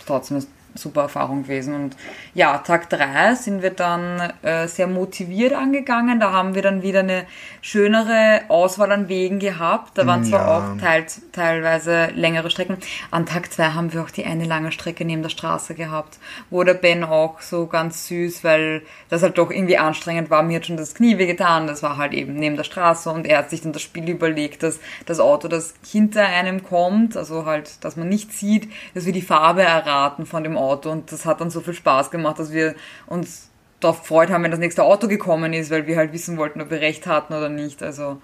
trotzdem 0.05 0.37
super 0.75 1.01
Erfahrung 1.03 1.43
gewesen. 1.43 1.73
Und 1.73 1.97
ja, 2.33 2.57
Tag 2.59 2.89
3 2.89 3.35
sind 3.35 3.61
wir 3.61 3.71
dann 3.71 4.33
äh, 4.41 4.67
sehr 4.67 4.87
motiviert 4.87 5.53
angegangen. 5.53 6.19
Da 6.19 6.31
haben 6.31 6.55
wir 6.55 6.61
dann 6.61 6.81
wieder 6.81 6.99
eine 6.99 7.25
schönere 7.61 8.41
Auswahl 8.49 8.91
an 8.91 9.07
Wegen 9.07 9.39
gehabt. 9.39 9.97
Da 9.97 10.05
waren 10.05 10.23
zwar 10.23 10.41
ja. 10.41 10.57
auch 10.57 10.81
teil, 10.81 11.05
teilweise 11.31 12.07
längere 12.15 12.49
Strecken. 12.49 12.77
An 13.11 13.25
Tag 13.25 13.51
2 13.51 13.69
haben 13.71 13.93
wir 13.93 14.03
auch 14.03 14.11
die 14.11 14.25
eine 14.25 14.45
lange 14.45 14.71
Strecke 14.71 15.05
neben 15.05 15.23
der 15.23 15.29
Straße 15.29 15.75
gehabt, 15.75 16.19
wo 16.49 16.63
der 16.63 16.73
Ben 16.73 17.03
auch 17.03 17.41
so 17.41 17.67
ganz 17.67 18.07
süß, 18.07 18.43
weil 18.43 18.81
das 19.09 19.23
halt 19.23 19.37
doch 19.37 19.51
irgendwie 19.51 19.77
anstrengend 19.77 20.29
war. 20.29 20.43
Mir 20.43 20.57
hat 20.57 20.65
schon 20.65 20.77
das 20.77 20.93
Knie 20.93 21.17
wehgetan. 21.17 21.67
Das 21.67 21.81
war 21.83 21.97
halt 21.97 22.13
eben 22.13 22.35
neben 22.35 22.57
der 22.57 22.63
Straße 22.63 23.09
und 23.09 23.25
er 23.25 23.39
hat 23.39 23.49
sich 23.49 23.61
dann 23.61 23.73
das 23.73 23.81
Spiel 23.81 24.09
überlegt, 24.09 24.63
dass 24.63 24.79
das 25.05 25.19
Auto, 25.19 25.47
das 25.47 25.73
hinter 25.85 26.25
einem 26.25 26.63
kommt, 26.63 27.15
also 27.17 27.45
halt, 27.45 27.83
dass 27.83 27.95
man 27.95 28.09
nicht 28.09 28.33
sieht, 28.33 28.69
dass 28.93 29.05
wir 29.05 29.13
die 29.13 29.21
Farbe 29.21 29.63
erraten 29.63 30.25
von 30.25 30.43
dem 30.43 30.57
Auto 30.57 30.64
Auto 30.65 30.91
und 30.91 31.11
das 31.11 31.25
hat 31.25 31.41
dann 31.41 31.49
so 31.49 31.61
viel 31.61 31.73
Spaß 31.73 32.11
gemacht, 32.11 32.39
dass 32.39 32.51
wir 32.51 32.75
uns 33.07 33.49
darauf 33.79 34.01
gefreut 34.01 34.29
haben, 34.29 34.43
wenn 34.43 34.51
das 34.51 34.59
nächste 34.59 34.83
Auto 34.83 35.07
gekommen 35.07 35.53
ist, 35.53 35.71
weil 35.71 35.87
wir 35.87 35.97
halt 35.97 36.13
wissen 36.13 36.37
wollten, 36.37 36.61
ob 36.61 36.69
wir 36.69 36.81
recht 36.81 37.07
hatten 37.07 37.33
oder 37.33 37.49
nicht. 37.49 37.83
Also 37.83 38.21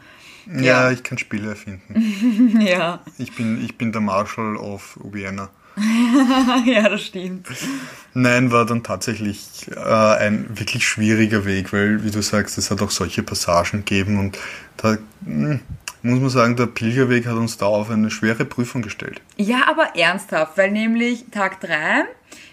ja, 0.47 0.61
ja 0.61 0.91
ich 0.91 1.03
kann 1.03 1.17
Spiele 1.17 1.49
erfinden. 1.49 2.61
ja. 2.61 3.01
Ich 3.17 3.35
bin, 3.35 3.63
ich 3.63 3.77
bin 3.77 3.91
der 3.91 4.01
Marshall 4.01 4.55
of 4.57 4.97
Vienna. 5.03 5.49
ja, 6.65 6.89
das 6.89 7.05
stimmt. 7.05 7.47
Nein, 8.13 8.51
war 8.51 8.65
dann 8.65 8.83
tatsächlich 8.83 9.69
äh, 9.73 9.79
ein 9.79 10.45
wirklich 10.49 10.85
schwieriger 10.85 11.45
Weg, 11.45 11.71
weil, 11.71 12.03
wie 12.03 12.11
du 12.11 12.21
sagst, 12.21 12.57
es 12.57 12.71
hat 12.71 12.81
auch 12.81 12.91
solche 12.91 13.23
Passagen 13.23 13.85
gegeben 13.85 14.19
und 14.19 14.37
da 14.77 14.97
mh, 15.21 15.49
hm, 15.49 15.59
muss 16.01 16.19
man 16.19 16.29
sagen, 16.29 16.55
der 16.55 16.65
Pilgerweg 16.65 17.25
hat 17.25 17.35
uns 17.35 17.57
da 17.57 17.67
auf 17.67 17.89
eine 17.89 18.11
schwere 18.11 18.43
Prüfung 18.43 18.81
gestellt. 18.81 19.21
Ja, 19.37 19.67
aber 19.69 19.95
ernsthaft, 19.95 20.57
weil 20.57 20.71
nämlich 20.71 21.25
Tag 21.31 21.61
3 21.61 22.05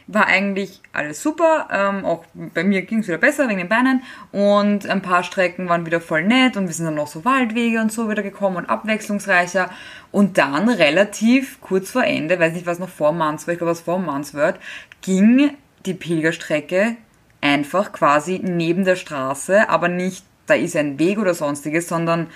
war 0.09 0.27
eigentlich 0.27 0.81
alles 0.93 1.23
super. 1.23 1.69
Ähm, 1.71 2.05
auch 2.05 2.25
bei 2.35 2.65
mir 2.65 2.83
ging 2.83 3.01
es 3.01 3.09
wieder 3.09 3.19
besser 3.19 3.49
wegen 3.49 3.59
den 3.59 3.69
Beinen. 3.69 4.03
Und 4.33 4.89
ein 4.89 5.03
paar 5.03 5.23
Strecken 5.23 5.69
waren 5.69 5.87
wieder 5.87 6.01
voll 6.01 6.25
nett 6.25 6.57
und 6.57 6.67
wir 6.67 6.75
sind 6.75 6.87
dann 6.87 6.95
noch 6.95 7.07
so 7.07 7.25
Waldwege 7.25 7.81
und 7.81 7.93
so 7.93 8.11
wieder 8.11 8.23
gekommen 8.23 8.57
und 8.57 8.71
abwechslungsreicher. 8.71 9.71
Und 10.11 10.39
dann 10.39 10.69
relativ 10.69 11.61
kurz 11.61 11.91
vor 11.91 12.05
Ende, 12.05 12.41
weiß 12.41 12.55
nicht, 12.55 12.67
was 12.67 12.79
noch 12.79 12.89
vor 12.89 13.13
Manns 13.13 13.47
war, 13.47 13.53
ich 13.53 13.59
glaube, 13.59 13.73
was 13.73 13.81
vor 13.81 13.99
Manns 13.99 14.35
wird, 14.35 14.59
ging 15.03 15.51
die 15.85 15.95
Pilgerstrecke 15.95 16.97
einfach 17.41 17.93
quasi 17.93 18.41
neben 18.43 18.85
der 18.85 18.97
Straße, 18.97 19.69
aber 19.69 19.89
nicht, 19.89 20.25
da 20.47 20.55
ist 20.55 20.75
ein 20.75 20.99
Weg 20.99 21.19
oder 21.19 21.35
sonstiges, 21.35 21.87
sondern 21.87 22.29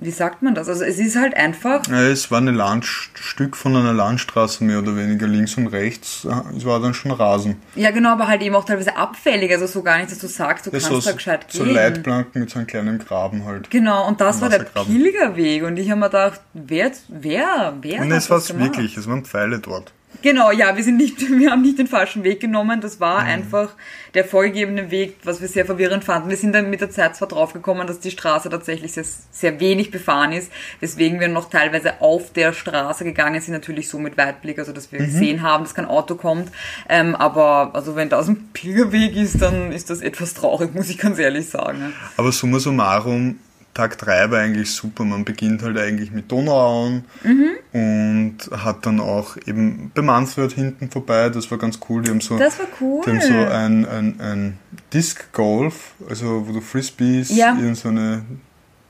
wie 0.00 0.12
sagt 0.12 0.42
man 0.42 0.54
das? 0.54 0.68
Also 0.68 0.84
es 0.84 0.98
ist 0.98 1.16
halt 1.16 1.36
einfach. 1.36 1.86
Ja, 1.88 2.02
es 2.02 2.30
war 2.30 2.40
ein 2.40 2.54
Landstück 2.54 3.56
von 3.56 3.76
einer 3.76 3.92
Landstraße 3.92 4.62
mehr 4.62 4.78
oder 4.78 4.96
weniger 4.96 5.26
links 5.26 5.56
und 5.56 5.66
rechts. 5.66 6.26
Es 6.56 6.64
war 6.64 6.80
dann 6.80 6.94
schon 6.94 7.10
Rasen. 7.10 7.56
Ja, 7.74 7.90
genau, 7.90 8.12
aber 8.12 8.28
halt 8.28 8.40
eben 8.42 8.54
auch 8.54 8.64
teilweise 8.64 8.96
abfällig. 8.96 9.50
Also 9.50 9.66
so 9.66 9.82
gar 9.82 9.98
nicht, 9.98 10.12
dass 10.12 10.20
du 10.20 10.28
sagst, 10.28 10.66
du 10.66 10.70
ja, 10.70 10.78
kannst 10.78 10.88
so, 10.88 11.00
da 11.00 11.12
gescheit 11.12 11.48
gehen. 11.48 11.58
So 11.58 11.64
Leitplanken 11.64 12.40
mit 12.40 12.50
so 12.50 12.58
einem 12.58 12.68
kleinen 12.68 12.98
Graben 12.98 13.44
halt. 13.44 13.70
Genau, 13.70 14.06
und 14.06 14.20
das 14.20 14.40
war 14.40 14.48
der 14.48 14.60
Pilgerweg. 14.60 15.64
Und 15.64 15.76
ich 15.76 15.90
habe 15.90 15.98
mir 15.98 16.06
gedacht, 16.06 16.40
wer, 16.54 16.92
wer, 17.08 17.74
wer? 17.80 18.00
Und 18.00 18.12
es 18.12 18.30
war 18.30 18.38
es 18.38 18.56
wirklich, 18.56 18.96
es 18.96 19.08
waren 19.08 19.24
Pfeile 19.24 19.58
dort. 19.58 19.92
Genau, 20.20 20.50
ja, 20.50 20.76
wir 20.76 20.82
sind 20.82 20.96
nicht, 20.96 21.20
wir 21.38 21.50
haben 21.50 21.62
nicht 21.62 21.78
den 21.78 21.86
falschen 21.86 22.24
Weg 22.24 22.40
genommen. 22.40 22.80
Das 22.80 23.00
war 23.00 23.22
mhm. 23.22 23.28
einfach 23.28 23.74
der 24.14 24.24
vorgegebene 24.24 24.90
Weg, 24.90 25.16
was 25.22 25.40
wir 25.40 25.48
sehr 25.48 25.64
verwirrend 25.64 26.04
fanden. 26.04 26.28
Wir 26.28 26.36
sind 26.36 26.52
dann 26.54 26.70
mit 26.70 26.80
der 26.80 26.90
Zeit 26.90 27.14
zwar 27.14 27.28
draufgekommen, 27.28 27.86
dass 27.86 28.00
die 28.00 28.10
Straße 28.10 28.50
tatsächlich 28.50 28.92
sehr, 28.92 29.04
sehr 29.30 29.60
wenig 29.60 29.90
befahren 29.90 30.32
ist, 30.32 30.50
weswegen 30.80 31.20
wir 31.20 31.28
noch 31.28 31.50
teilweise 31.50 32.00
auf 32.00 32.32
der 32.32 32.52
Straße 32.52 33.04
gegangen 33.04 33.40
sind, 33.40 33.52
natürlich 33.52 33.88
so 33.88 33.98
mit 33.98 34.16
Weitblick, 34.16 34.58
also 34.58 34.72
dass 34.72 34.90
wir 34.90 35.00
mhm. 35.00 35.04
gesehen 35.04 35.42
haben, 35.42 35.64
dass 35.64 35.74
kein 35.74 35.86
Auto 35.86 36.14
kommt. 36.16 36.50
Ähm, 36.88 37.14
aber 37.14 37.70
also 37.74 37.94
wenn 37.94 38.08
das 38.08 38.28
ein 38.28 38.50
Pilgerweg 38.52 39.14
ist, 39.14 39.40
dann 39.40 39.72
ist 39.72 39.90
das 39.90 40.00
etwas 40.00 40.34
traurig, 40.34 40.74
muss 40.74 40.90
ich 40.90 40.98
ganz 40.98 41.18
ehrlich 41.18 41.48
sagen. 41.48 41.92
Aber 42.16 42.32
summa 42.32 42.58
summarum, 42.58 43.38
Tag 43.74 43.96
3 43.98 44.30
war 44.30 44.40
eigentlich 44.40 44.72
super. 44.72 45.04
Man 45.04 45.24
beginnt 45.24 45.62
halt 45.62 45.78
eigentlich 45.78 46.10
mit 46.10 46.30
Donauauen 46.32 47.04
Mhm. 47.22 47.50
und 47.72 48.36
hat 48.64 48.84
dann 48.86 48.98
auch 49.00 49.36
eben 49.46 49.92
bei 49.94 50.02
Mansfeld 50.02 50.52
hinten 50.52 50.90
vorbei. 50.90 51.28
Das 51.28 51.50
war 51.50 51.58
ganz 51.58 51.78
cool. 51.88 52.02
Die 52.02 52.10
haben 52.10 52.20
so, 52.20 52.38
Das 52.38 52.58
war 52.58 52.66
cool. 52.80 53.02
die 53.06 53.10
haben 53.10 53.20
so 53.20 53.34
ein, 53.34 53.86
ein, 53.86 54.20
ein 54.20 54.58
Disc 54.92 55.32
Golf, 55.32 55.92
also 56.08 56.48
wo 56.48 56.52
du 56.52 56.60
Frisbees 56.60 57.28
Ja. 57.36 57.52
in 57.52 57.74
so 57.74 57.88
eine 57.88 58.22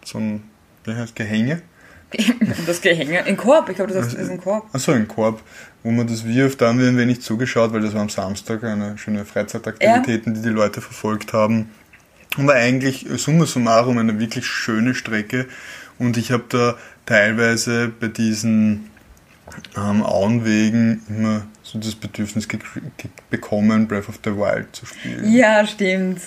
so 0.04 0.18
ein 0.18 0.42
wie 0.84 0.94
heißt 0.94 1.14
Gehänge. 1.14 1.60
das 2.66 2.80
Gehänge. 2.80 3.20
In 3.26 3.36
Korb, 3.36 3.68
ich 3.68 3.76
glaube, 3.76 3.92
das 3.92 4.14
ist 4.14 4.30
ein 4.30 4.40
Korb. 4.40 4.66
Achso, 4.72 4.92
ein 4.92 5.06
Korb, 5.06 5.42
wo 5.82 5.90
man 5.90 6.06
das 6.06 6.24
wirft. 6.26 6.62
Da 6.62 6.68
haben 6.68 6.78
wir 6.78 6.88
ein 6.88 6.96
wenig 6.96 7.20
zugeschaut, 7.20 7.74
weil 7.74 7.82
das 7.82 7.92
war 7.92 8.00
am 8.00 8.08
Samstag 8.08 8.64
eine 8.64 8.96
schöne 8.96 9.26
Freizeitaktivitäten, 9.26 10.32
die 10.32 10.40
die 10.40 10.48
Leute 10.48 10.80
verfolgt 10.80 11.34
haben. 11.34 11.68
Und 12.36 12.46
war 12.46 12.54
eigentlich 12.54 13.06
summa 13.16 13.46
summarum 13.46 13.98
eine 13.98 14.20
wirklich 14.20 14.46
schöne 14.46 14.94
Strecke. 14.94 15.46
Und 15.98 16.16
ich 16.16 16.30
habe 16.30 16.44
da 16.48 16.76
teilweise 17.06 17.88
bei 17.88 18.08
diesen 18.08 18.90
ähm, 19.76 20.02
Auenwegen 20.02 21.02
immer 21.08 21.46
so 21.62 21.78
das 21.78 21.94
Bedürfnis 21.94 22.46
bekommen, 23.30 23.88
Breath 23.88 24.08
of 24.08 24.20
the 24.24 24.30
Wild 24.30 24.74
zu 24.74 24.86
spielen. 24.86 25.32
Ja, 25.32 25.66
stimmt. 25.66 26.20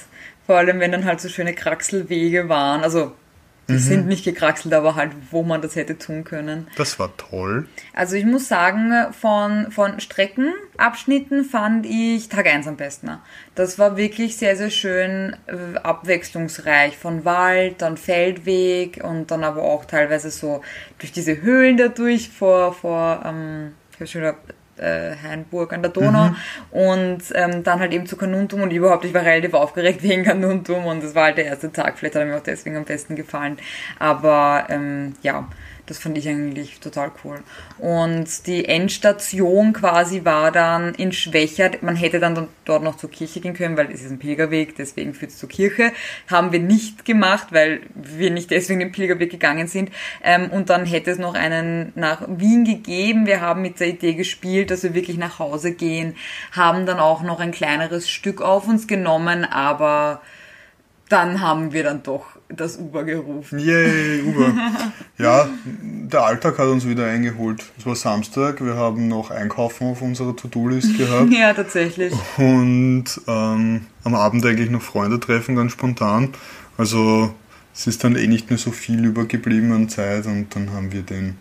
Vor 0.46 0.58
allem, 0.58 0.80
wenn 0.80 0.92
dann 0.92 1.06
halt 1.06 1.22
so 1.22 1.30
schöne 1.30 1.54
Kraxelwege 1.54 2.50
waren. 2.50 2.82
Also, 2.84 3.16
die 3.72 3.80
sind 3.80 4.08
nicht 4.08 4.24
gekraxelt, 4.24 4.74
aber 4.74 4.96
halt, 4.96 5.12
wo 5.32 5.44
man 5.44 5.62
das 5.62 5.76
hätte 5.76 5.98
tun 5.98 6.24
können. 6.24 6.68
Das 6.78 7.00
war 7.00 7.16
toll. 7.18 7.68
Also 7.94 8.16
ich 8.16 8.26
muss 8.26 8.48
sagen, 8.48 8.94
von, 9.12 9.72
von 9.72 10.00
Streckenabschnitten 10.00 11.44
fand 11.46 11.86
ich 11.86 12.30
Tag 12.30 12.48
1 12.48 12.68
am 12.68 12.78
besten. 12.78 13.12
Das 13.56 13.80
war 13.80 13.98
wirklich 13.98 14.38
sehr, 14.38 14.56
sehr 14.56 14.70
schön 14.70 15.36
äh, 15.48 15.78
abwechslungsreich. 15.80 16.98
Von 16.98 17.26
Wald, 17.26 17.82
dann 17.82 17.98
Feldweg 17.98 19.02
und 19.04 19.32
dann 19.32 19.44
aber 19.44 19.64
auch 19.64 19.86
teilweise 19.86 20.32
so 20.32 20.62
durch 21.00 21.12
diese 21.12 21.42
Höhlen 21.42 21.78
dadurch 21.78 22.30
vor, 22.30 22.74
vor 22.74 23.24
ähm, 23.26 23.74
ich 23.94 24.00
hab 24.02 24.08
schon 24.08 24.22
wieder 24.22 24.38
äh, 24.82 25.16
Hainburg 25.22 25.74
an 25.74 25.82
der 25.82 25.92
Donau. 25.92 26.32
Und 26.72 27.24
ähm, 27.34 27.64
dann 27.64 27.80
halt 27.80 27.94
eben 27.94 28.06
zu 28.06 28.18
Kanuntum 28.18 28.62
und 28.62 28.72
überhaupt, 28.72 29.06
ich 29.06 29.14
war 29.14 29.24
relativ 29.24 29.54
aufgeregt 29.54 30.04
wegen 30.04 30.24
Kanuntum 30.24 30.86
und 30.86 31.04
das 31.04 31.16
war 31.16 31.26
halt 31.26 31.38
der 31.38 31.46
erste 31.46 31.72
Tag, 31.72 31.98
vielleicht 31.98 32.16
hat 32.16 32.24
er 32.24 32.28
mir 32.28 32.38
auch 32.38 32.44
deswegen 32.44 32.78
am 32.78 32.86
besten 32.86 33.16
gefallen, 33.16 33.58
aber 34.00 34.66
ähm, 34.70 35.14
ja, 35.22 35.48
das 35.92 36.00
fand 36.00 36.18
ich 36.18 36.30
eigentlich 36.30 36.80
total 36.80 37.12
cool. 37.26 37.44
Und 37.78 38.48
die 38.48 38.64
Endstation 38.64 39.74
quasi 39.74 40.24
war 40.24 40.50
dann 40.50 40.96
in 40.96 41.12
Schwächert. 41.12 41.84
Man 41.84 41.98
hätte 41.98 42.22
dann 42.22 42.48
dort 42.64 42.82
noch 42.82 42.96
zur 42.96 43.12
Kirche 43.12 43.42
gehen 43.42 43.54
können, 43.54 43.76
weil 43.76 43.92
es 43.92 44.02
ist 44.02 44.10
ein 44.10 44.18
Pilgerweg, 44.18 44.78
deswegen 44.78 45.14
führt 45.14 45.32
es 45.32 45.38
zur 45.38 45.50
Kirche. 45.50 45.92
Haben 46.30 46.54
wir 46.54 46.62
nicht 46.62 47.04
gemacht, 47.04 47.48
weil 47.52 47.82
wir 47.94 48.32
nicht 48.32 48.52
deswegen 48.52 48.80
den 48.80 48.94
Pilgerweg 48.94 49.30
gegangen 49.30 49.68
sind. 49.68 49.92
Ähm, 50.24 50.50
und 50.50 50.70
dann 50.70 50.86
hätte 50.86 51.12
es 51.12 51.18
noch 51.18 51.34
einen 51.34 51.92
nach 51.96 52.22
Wien 52.26 52.64
gegeben. 52.64 53.26
Wir 53.26 53.42
haben 53.42 53.62
mit 53.62 53.82
der 53.82 53.90
Idee 53.90 54.14
gespielt, 54.14 54.72
dass 54.72 54.84
wir 54.84 54.94
wirklich 54.94 55.18
nach 55.18 55.40
Hause 55.40 55.74
gehen, 55.74 56.16
haben 56.54 56.86
dann 56.86 57.02
auch 57.02 57.22
noch 57.22 57.42
ein 57.42 57.52
kleineres 57.52 58.10
Stück 58.10 58.42
auf 58.42 58.66
uns 58.66 58.88
genommen, 58.88 59.44
aber 59.44 60.22
dann 61.10 61.42
haben 61.42 61.74
wir 61.74 61.84
dann 61.84 62.02
doch 62.04 62.38
das 62.56 62.78
Uber 62.78 63.04
gerufen. 63.04 63.60
Yay, 63.60 64.22
Uber. 64.24 64.54
ja, 65.18 65.50
der 65.66 66.24
Alltag 66.24 66.58
hat 66.60 66.68
uns 66.68 66.88
wieder 66.88 67.06
eingeholt. 67.06 67.64
Es 67.78 67.86
war 67.86 67.96
Samstag, 67.96 68.64
wir 68.64 68.76
haben 68.76 69.08
noch 69.08 69.32
Einkaufen 69.32 69.88
auf 69.88 70.02
unserer 70.02 70.36
To-Do-List 70.36 70.98
gehabt 70.98 71.32
Ja, 71.38 71.54
tatsächlich. 71.54 72.14
und 72.38 73.06
ähm, 73.28 73.82
am 74.04 74.16
Abend 74.16 74.46
eigentlich 74.46 74.70
noch 74.70 74.82
Freunde 74.82 75.20
treffen, 75.20 75.56
ganz 75.56 75.72
spontan. 75.72 76.30
Also 76.78 77.34
es 77.74 77.88
ist 77.88 78.04
dann 78.04 78.16
eh 78.16 78.28
nicht 78.28 78.50
mehr 78.50 78.60
so 78.60 78.72
viel 78.72 79.06
übergeblieben 79.06 79.72
an 79.72 79.90
Zeit 79.90 80.26
und 80.26 80.56
dann 80.56 80.72
haben 80.72 80.92
wir 80.92 81.04
den 81.04 81.36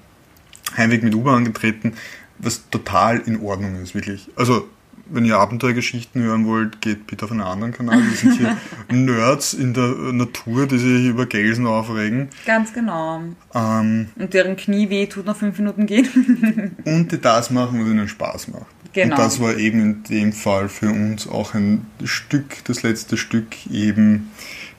Heimweg 0.77 1.03
mit 1.03 1.15
Uber 1.15 1.33
angetreten, 1.33 1.95
was 2.39 2.69
total 2.71 3.19
in 3.19 3.41
Ordnung 3.41 3.83
ist, 3.83 3.95
wirklich. 3.95 4.29
Also 4.37 4.69
wenn 5.11 5.25
ihr 5.25 5.39
Abenteuergeschichten 5.39 6.23
hören 6.23 6.47
wollt, 6.47 6.81
geht 6.81 7.07
bitte 7.07 7.25
auf 7.25 7.31
einen 7.31 7.41
anderen 7.41 7.73
Kanal. 7.73 7.99
Wir 8.03 8.17
sind 8.17 8.39
hier 8.39 8.57
Nerds 8.91 9.55
in 9.55 9.75
der 9.75 9.89
Natur, 10.13 10.67
die 10.67 10.79
sich 10.79 11.07
über 11.07 11.27
Gelsen 11.27 11.67
aufregen. 11.67 12.29
Ganz 12.47 12.73
genau. 12.73 13.23
Ähm, 13.55 14.09
Und 14.17 14.35
deren 14.35 14.57
Knie 14.57 14.89
weh 14.91 15.07
tut 15.07 15.27
nach 15.27 15.37
fünf 15.37 15.59
Minuten 15.59 15.87
gehen. 15.87 16.77
und 16.85 17.13
die 17.13 17.21
das 17.21 17.51
machen, 17.51 17.81
was 17.81 17.89
ihnen 17.89 18.09
Spaß 18.09 18.49
macht. 18.49 18.67
Genau. 18.93 19.15
Und 19.15 19.19
das 19.19 19.41
war 19.41 19.57
eben 19.57 19.81
in 19.81 20.03
dem 20.05 20.33
Fall 20.33 20.69
für 20.69 20.91
uns 20.91 21.29
auch 21.29 21.55
ein 21.55 21.87
Stück, 22.05 22.65
das 22.65 22.83
letzte 22.83 23.17
Stück 23.17 23.67
eben 23.71 24.31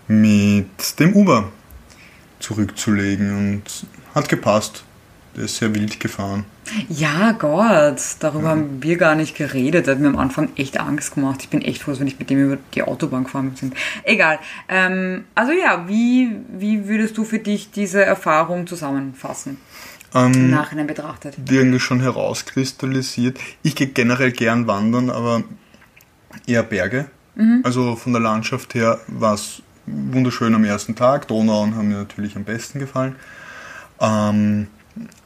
mit 0.07 0.99
dem 0.99 1.13
Uber 1.13 1.51
zurückzulegen 2.39 3.37
und 3.37 3.85
hat 4.13 4.27
gepasst. 4.27 4.83
Der 5.35 5.45
ist 5.45 5.57
sehr 5.57 5.73
wild 5.73 5.99
gefahren. 5.99 6.43
Ja, 6.89 7.31
Gott, 7.31 8.01
darüber 8.19 8.49
haben 8.49 8.83
wir 8.83 8.97
gar 8.97 9.15
nicht 9.15 9.35
geredet. 9.35 9.87
Das 9.87 9.95
hat 9.95 10.01
mir 10.01 10.09
am 10.09 10.17
Anfang 10.17 10.49
echt 10.57 10.79
Angst 10.79 11.15
gemacht. 11.15 11.39
Ich 11.41 11.49
bin 11.49 11.61
echt 11.61 11.81
froh, 11.81 11.91
dass 11.91 11.99
wir 11.99 12.05
nicht 12.05 12.19
mit 12.19 12.29
dem 12.29 12.43
über 12.45 12.57
die 12.73 12.83
Autobahn 12.83 13.23
gefahren 13.23 13.53
sind. 13.55 13.73
Egal. 14.03 14.39
Ähm, 14.67 15.23
also 15.35 15.53
ja, 15.53 15.87
wie, 15.87 16.35
wie 16.57 16.87
würdest 16.87 17.17
du 17.17 17.23
für 17.23 17.39
dich 17.39 17.71
diese 17.71 18.03
Erfahrung 18.03 18.67
zusammenfassen? 18.67 19.57
Im 20.13 20.33
Ähm, 20.33 20.49
Nachhinein 20.51 20.87
betrachtet. 20.87 21.35
die 21.37 21.59
eigentlich 21.59 21.83
schon 21.83 22.01
herauskristallisiert. 22.01 23.39
Ich 23.63 23.75
gehe 23.75 23.87
generell 23.87 24.31
gern 24.33 24.67
wandern, 24.67 25.09
aber 25.09 25.43
eher 26.45 26.63
Berge. 26.63 27.05
Also 27.63 27.95
von 27.95 28.11
der 28.11 28.21
Landschaft 28.21 28.75
her 28.75 28.99
war 29.07 29.33
es 29.35 29.61
wunderschön 29.85 30.53
am 30.53 30.65
ersten 30.65 30.95
Tag. 30.95 31.29
Donauauen 31.29 31.75
haben 31.75 31.87
mir 31.87 31.95
natürlich 31.97 32.35
am 32.35 32.43
besten 32.43 32.77
gefallen. 32.79 33.15
Ähm, 34.01 34.67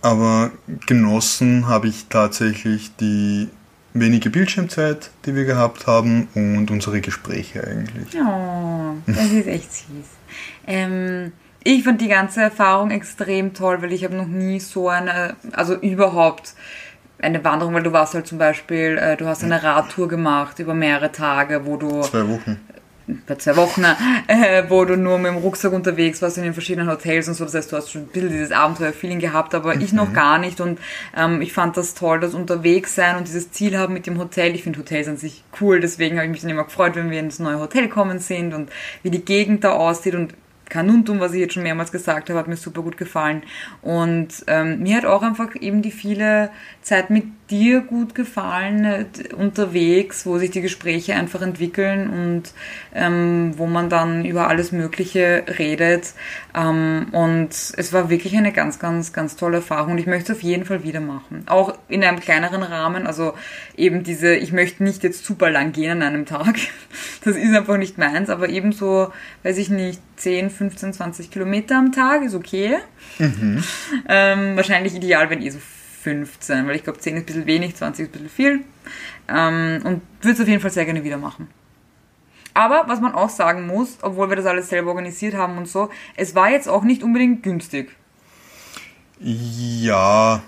aber 0.01 0.51
genossen 0.85 1.67
habe 1.67 1.87
ich 1.87 2.05
tatsächlich 2.09 2.95
die 2.97 3.49
wenige 3.93 4.29
Bildschirmzeit, 4.29 5.09
die 5.25 5.35
wir 5.35 5.45
gehabt 5.45 5.87
haben 5.87 6.27
und 6.35 6.69
unsere 6.69 7.01
Gespräche 7.01 7.65
eigentlich. 7.65 8.15
Oh, 8.21 8.95
das 9.07 9.31
ist 9.31 9.47
echt 9.47 9.73
süß. 9.73 10.05
Ähm, 10.67 11.31
ich 11.63 11.83
fand 11.83 12.01
die 12.01 12.09
ganze 12.09 12.41
Erfahrung 12.41 12.91
extrem 12.91 13.53
toll, 13.53 13.81
weil 13.81 13.93
ich 13.93 14.03
habe 14.03 14.15
noch 14.15 14.27
nie 14.27 14.59
so 14.59 14.89
eine, 14.89 15.35
also 15.53 15.75
überhaupt 15.75 16.53
eine 17.19 17.43
Wanderung, 17.43 17.73
weil 17.73 17.83
du 17.83 17.93
warst 17.93 18.13
halt 18.13 18.27
zum 18.27 18.37
Beispiel, 18.37 18.97
äh, 18.97 19.17
du 19.17 19.25
hast 19.25 19.43
eine 19.43 19.63
Radtour 19.63 20.07
gemacht 20.07 20.59
über 20.59 20.73
mehrere 20.73 21.11
Tage, 21.11 21.65
wo 21.65 21.77
du 21.77 22.01
Zwei 22.01 22.27
Wochen. 22.27 22.59
Bei 23.27 23.35
zwei 23.35 23.55
Wochen, 23.55 23.83
äh, 24.27 24.63
wo 24.67 24.83
du 24.85 24.97
nur 24.97 25.17
mit 25.19 25.31
dem 25.31 25.37
Rucksack 25.37 25.71
unterwegs 25.73 26.21
warst 26.21 26.37
in 26.37 26.43
den 26.43 26.53
verschiedenen 26.53 26.89
Hotels 26.89 27.27
und 27.27 27.35
so. 27.35 27.45
Das 27.45 27.53
heißt, 27.53 27.71
du 27.71 27.77
hast 27.77 27.91
schon 27.91 28.03
ein 28.03 28.07
bisschen 28.07 28.29
dieses 28.29 28.51
Abenteuer-Feeling 28.51 29.19
gehabt, 29.19 29.53
aber 29.53 29.75
ich 29.75 29.93
noch 29.93 30.13
gar 30.13 30.37
nicht. 30.37 30.59
Und 30.59 30.79
ähm, 31.15 31.41
ich 31.41 31.53
fand 31.53 31.77
das 31.77 31.93
toll, 31.93 32.19
das 32.19 32.33
unterwegs 32.33 32.95
sein 32.95 33.17
und 33.17 33.27
dieses 33.27 33.51
Ziel 33.51 33.77
haben 33.77 33.93
mit 33.93 34.07
dem 34.07 34.17
Hotel. 34.17 34.55
Ich 34.55 34.63
finde 34.63 34.79
Hotels 34.79 35.07
an 35.07 35.17
sich 35.17 35.43
cool, 35.61 35.79
deswegen 35.79 36.17
habe 36.17 36.25
ich 36.25 36.31
mich 36.31 36.41
dann 36.41 36.49
immer 36.49 36.63
gefreut, 36.63 36.95
wenn 36.95 37.11
wir 37.11 37.19
ins 37.19 37.39
neue 37.39 37.59
Hotel 37.59 37.89
kommen 37.89 38.19
sind 38.19 38.53
und 38.53 38.69
wie 39.03 39.11
die 39.11 39.23
Gegend 39.23 39.63
da 39.63 39.73
aussieht 39.73 40.15
und 40.15 40.33
Kanuntum, 40.69 41.19
was 41.19 41.33
ich 41.33 41.39
jetzt 41.39 41.53
schon 41.53 41.63
mehrmals 41.63 41.91
gesagt 41.91 42.29
habe, 42.29 42.39
hat 42.39 42.47
mir 42.47 42.57
super 42.57 42.81
gut 42.81 42.97
gefallen. 42.97 43.43
Und 43.81 44.43
ähm, 44.47 44.81
mir 44.81 44.97
hat 44.97 45.05
auch 45.05 45.21
einfach 45.21 45.55
eben 45.55 45.81
die 45.81 45.91
viele 45.91 46.49
Zeit 46.81 47.09
mit 47.09 47.25
dir 47.49 47.81
gut 47.81 48.15
gefallen, 48.15 48.85
äh, 48.85 49.05
unterwegs, 49.35 50.25
wo 50.25 50.37
sich 50.39 50.51
die 50.51 50.61
Gespräche 50.61 51.13
einfach 51.13 51.41
entwickeln 51.41 52.09
und 52.09 52.43
ähm, 52.93 53.53
wo 53.57 53.67
man 53.67 53.89
dann 53.89 54.25
über 54.25 54.47
alles 54.47 54.71
Mögliche 54.71 55.43
redet. 55.59 56.13
Ähm, 56.55 57.07
und 57.11 57.49
es 57.49 57.93
war 57.93 58.09
wirklich 58.09 58.35
eine 58.35 58.51
ganz, 58.51 58.79
ganz, 58.79 59.13
ganz 59.13 59.35
tolle 59.35 59.57
Erfahrung. 59.57 59.93
Und 59.93 59.97
ich 59.99 60.07
möchte 60.07 60.31
es 60.31 60.37
auf 60.37 60.43
jeden 60.43 60.65
Fall 60.65 60.83
wieder 60.83 61.01
machen. 61.01 61.43
Auch 61.45 61.77
in 61.87 62.03
einem 62.03 62.19
kleineren 62.19 62.63
Rahmen. 62.63 63.05
Also 63.05 63.33
eben 63.77 64.03
diese, 64.03 64.35
ich 64.35 64.51
möchte 64.51 64.83
nicht 64.83 65.03
jetzt 65.03 65.23
super 65.23 65.51
lang 65.51 65.71
gehen 65.71 66.01
an 66.01 66.13
einem 66.13 66.25
Tag. 66.25 66.55
Das 67.23 67.35
ist 67.35 67.55
einfach 67.55 67.77
nicht 67.77 67.97
meins. 67.97 68.29
Aber 68.29 68.49
eben 68.49 68.71
so, 68.71 69.11
weiß 69.41 69.57
ich 69.57 69.69
nicht, 69.69 69.99
10, 70.17 70.51
15, 70.51 70.93
20 70.93 71.31
Kilometer 71.31 71.75
am 71.75 71.91
Tag 71.91 72.23
ist 72.23 72.35
okay. 72.35 72.77
Ähm, 74.07 74.55
wahrscheinlich 74.55 74.95
ideal, 74.95 75.29
wenn 75.29 75.41
eh 75.41 75.49
so 75.49 75.59
15, 76.05 76.67
weil 76.67 76.75
ich 76.75 76.83
glaube 76.83 76.99
10 76.99 77.15
ist 77.15 77.23
ein 77.23 77.25
bisschen 77.25 77.45
wenig, 77.47 77.75
20 77.75 78.03
ist 78.03 78.09
ein 78.09 78.11
bisschen 78.11 78.29
viel. 78.29 78.59
Ähm, 79.27 79.81
und 79.83 80.01
würde 80.21 80.35
es 80.35 80.39
auf 80.39 80.47
jeden 80.47 80.61
Fall 80.61 80.71
sehr 80.71 80.85
gerne 80.85 81.03
wieder 81.03 81.17
machen. 81.17 81.47
Aber 82.53 82.83
was 82.87 83.01
man 83.01 83.13
auch 83.13 83.29
sagen 83.29 83.65
muss, 83.65 83.97
obwohl 84.01 84.29
wir 84.29 84.35
das 84.35 84.45
alles 84.45 84.69
selber 84.69 84.91
organisiert 84.91 85.33
haben 85.33 85.57
und 85.57 85.67
so, 85.67 85.89
es 86.15 86.35
war 86.35 86.51
jetzt 86.51 86.69
auch 86.69 86.83
nicht 86.83 87.03
unbedingt 87.03 87.41
günstig. 87.43 87.89
Ja, 89.19 90.41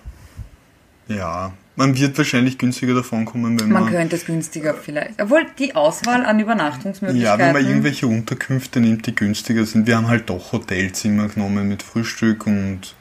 ja. 1.08 1.54
Man 1.76 1.98
wird 1.98 2.18
wahrscheinlich 2.18 2.58
günstiger 2.58 2.94
davon 2.94 3.26
kommen, 3.26 3.60
wenn 3.60 3.70
Man 3.70 3.84
man. 3.84 3.94
könnte 3.94 4.16
es 4.16 4.26
günstiger 4.26 4.74
vielleicht. 4.74 5.22
Obwohl 5.22 5.46
die 5.60 5.76
Auswahl 5.76 6.26
an 6.26 6.38
ja, 6.38 6.46
Übernachtungsmöglichkeiten. 6.46 7.40
wenn 7.40 7.54
man 7.54 7.68
irgendwelche 7.68 8.08
Unterkünfte 8.08 8.80
nimmt, 8.80 9.06
die 9.06 9.14
günstiger 9.16 9.66
sind. 9.66 9.86
Wir 9.88 9.98
haben 9.98 10.08
halt 10.08 10.30
doch 10.30 10.54
Hotelzimmer 10.54 11.28
genommen 11.28 11.68
mit 11.68 11.84
Frühstück 11.84 12.48
und 12.48 12.96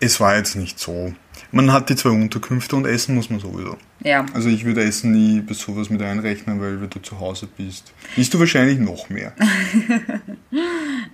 es 0.00 0.20
war 0.20 0.36
jetzt 0.36 0.56
nicht 0.56 0.78
so. 0.78 1.14
Man 1.52 1.72
hat 1.72 1.90
die 1.90 1.96
zwei 1.96 2.10
Unterkünfte 2.10 2.76
und 2.76 2.86
essen 2.86 3.14
muss 3.14 3.30
man 3.30 3.38
sowieso. 3.38 3.76
Ja. 4.02 4.24
Also 4.34 4.48
ich 4.48 4.64
würde 4.64 4.82
Essen 4.82 5.12
nie 5.12 5.40
bei 5.40 5.54
sowas 5.54 5.90
mit 5.90 6.02
einrechnen, 6.02 6.60
weil 6.60 6.80
wenn 6.80 6.90
du 6.90 7.00
zu 7.00 7.20
Hause 7.20 7.46
bist, 7.56 7.92
isst 8.16 8.32
du 8.34 8.40
wahrscheinlich 8.40 8.78
noch 8.78 9.08
mehr. 9.10 9.32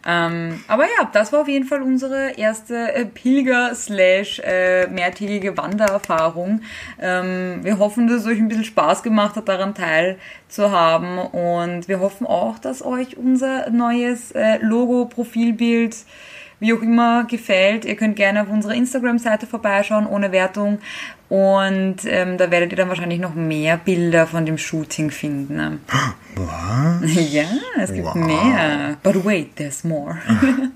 Ähm, 0.06 0.60
aber 0.68 0.84
ja, 0.84 1.10
das 1.12 1.32
war 1.32 1.40
auf 1.40 1.48
jeden 1.48 1.66
Fall 1.66 1.82
unsere 1.82 2.30
erste 2.38 2.94
äh, 2.94 3.04
Pilger- 3.04 3.74
slash 3.74 4.40
äh, 4.44 4.86
mehrtägige 4.86 5.56
Wandererfahrung. 5.56 6.62
Ähm, 7.00 7.60
wir 7.62 7.78
hoffen, 7.78 8.06
dass 8.06 8.22
es 8.22 8.26
euch 8.26 8.38
ein 8.38 8.48
bisschen 8.48 8.64
Spaß 8.64 9.02
gemacht 9.02 9.36
hat, 9.36 9.48
daran 9.48 9.74
teilzuhaben. 9.74 11.18
Und 11.18 11.88
wir 11.88 12.00
hoffen 12.00 12.26
auch, 12.26 12.58
dass 12.58 12.84
euch 12.84 13.16
unser 13.16 13.70
neues 13.70 14.32
äh, 14.32 14.58
Logo, 14.62 15.06
Profilbild, 15.06 15.96
wie 16.60 16.72
auch 16.74 16.82
immer 16.82 17.24
gefällt. 17.24 17.84
Ihr 17.84 17.96
könnt 17.96 18.16
gerne 18.16 18.42
auf 18.42 18.48
unserer 18.48 18.74
Instagram-Seite 18.74 19.46
vorbeischauen, 19.46 20.06
ohne 20.06 20.32
Wertung. 20.32 20.78
Und 21.28 21.96
ähm, 22.06 22.38
da 22.38 22.50
werdet 22.50 22.72
ihr 22.72 22.76
dann 22.76 22.88
wahrscheinlich 22.88 23.20
noch 23.20 23.34
mehr 23.34 23.76
Bilder 23.76 24.26
von 24.26 24.46
dem 24.46 24.56
Shooting 24.58 25.10
finden. 25.10 25.56
ne? 25.56 25.78
Was? 26.34 27.14
Ja, 27.32 27.44
es 27.78 27.92
gibt 27.92 28.06
Wow. 28.06 28.14
mehr. 28.14 28.96
But 29.02 29.24
wait, 29.24 29.56
there's 29.56 29.84
more. 29.84 30.18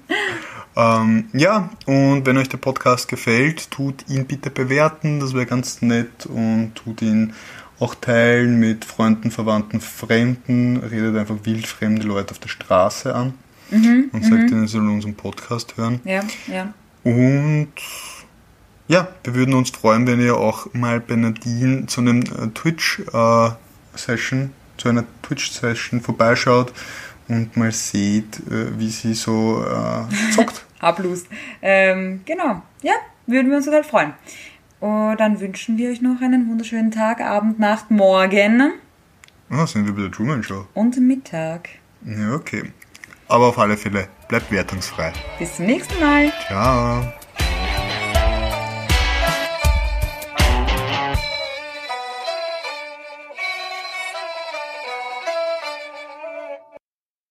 Ähm, 0.75 1.29
ja, 1.35 1.69
und 1.85 2.25
wenn 2.25 2.39
euch 2.39 2.49
der 2.49 2.57
Podcast 2.57 3.07
gefällt, 3.09 3.71
tut 3.71 4.09
ihn 4.09 4.25
bitte 4.25 4.49
bewerten, 4.49 5.21
das 5.21 5.35
wäre 5.35 5.45
ganz 5.45 5.83
nett 5.83 6.25
und 6.25 6.73
tut 6.75 7.03
ihn 7.03 7.35
auch 7.79 7.95
teilen 7.95 8.59
mit 8.59 8.87
Freunden, 8.87 9.31
Verwandten, 9.31 9.83
Fremden, 9.83 10.79
redet 10.79 11.15
einfach 11.19 11.37
wildfremde 11.43 12.07
Leute 12.07 12.31
auf 12.31 12.39
der 12.39 12.49
Straße 12.49 13.15
an 13.15 13.35
und 13.73 14.25
sagt 14.25 14.51
ihnen, 14.51 14.67
sie 14.67 14.73
sollen 14.73 14.89
unseren 14.89 15.15
Podcast 15.15 15.77
hören. 15.77 16.01
ja, 16.05 16.21
ja. 16.47 16.73
Und 17.05 17.73
ja, 18.89 19.09
wir 19.25 19.35
würden 19.35 19.55
uns 19.55 19.71
freuen, 19.71 20.07
wenn 20.07 20.21
ihr 20.21 20.37
auch 20.37 20.73
mal 20.75 21.01
bei 21.01 21.17
Nadine 21.17 21.87
zu 21.87 22.01
einem 22.01 22.21
äh, 22.23 22.49
Twitch-Session, 22.55 24.51
zu 24.77 24.89
einer 24.89 25.05
Twitch-Session 25.23 26.01
vorbeischaut 26.01 26.73
und 27.29 27.57
mal 27.57 27.73
seht, 27.73 28.39
äh, 28.51 28.79
wie 28.79 28.91
sie 28.91 29.15
so 29.15 29.65
äh, 29.65 30.33
zockt. 30.35 30.65
Hablust. 30.81 31.27
Ähm, 31.61 32.21
genau. 32.25 32.63
Ja, 32.83 32.95
würden 33.27 33.51
wir 33.51 33.57
uns 33.59 33.67
total 33.67 33.85
freuen. 33.85 34.13
Und 34.81 35.19
dann 35.21 35.41
wünschen 35.41 35.79
wir 35.79 35.91
euch 35.91 36.03
noch 36.03 36.21
einen 36.21 36.49
wunderschönen 36.49 36.91
Tag, 36.91 37.21
Abend, 37.21 37.59
Nacht, 37.61 37.91
Morgen 37.91 38.73
Ah, 39.49 39.67
sind 39.67 39.87
wir 39.87 39.93
bei 39.95 40.03
der 40.03 40.11
Truman 40.11 40.43
Show. 40.43 40.67
und 40.75 40.97
Mittag. 41.01 41.69
Ja, 42.05 42.35
okay. 42.35 42.73
Aber 43.33 43.47
auf 43.47 43.59
alle 43.59 43.79
Fälle, 43.79 44.09
bleibt 44.29 44.53
wertungsfrei. 44.53 45.11
Bis 45.39 45.57
zum 45.57 45.65
nächsten 45.65 45.99
Mal. 45.99 46.31
Ciao. 46.49 47.03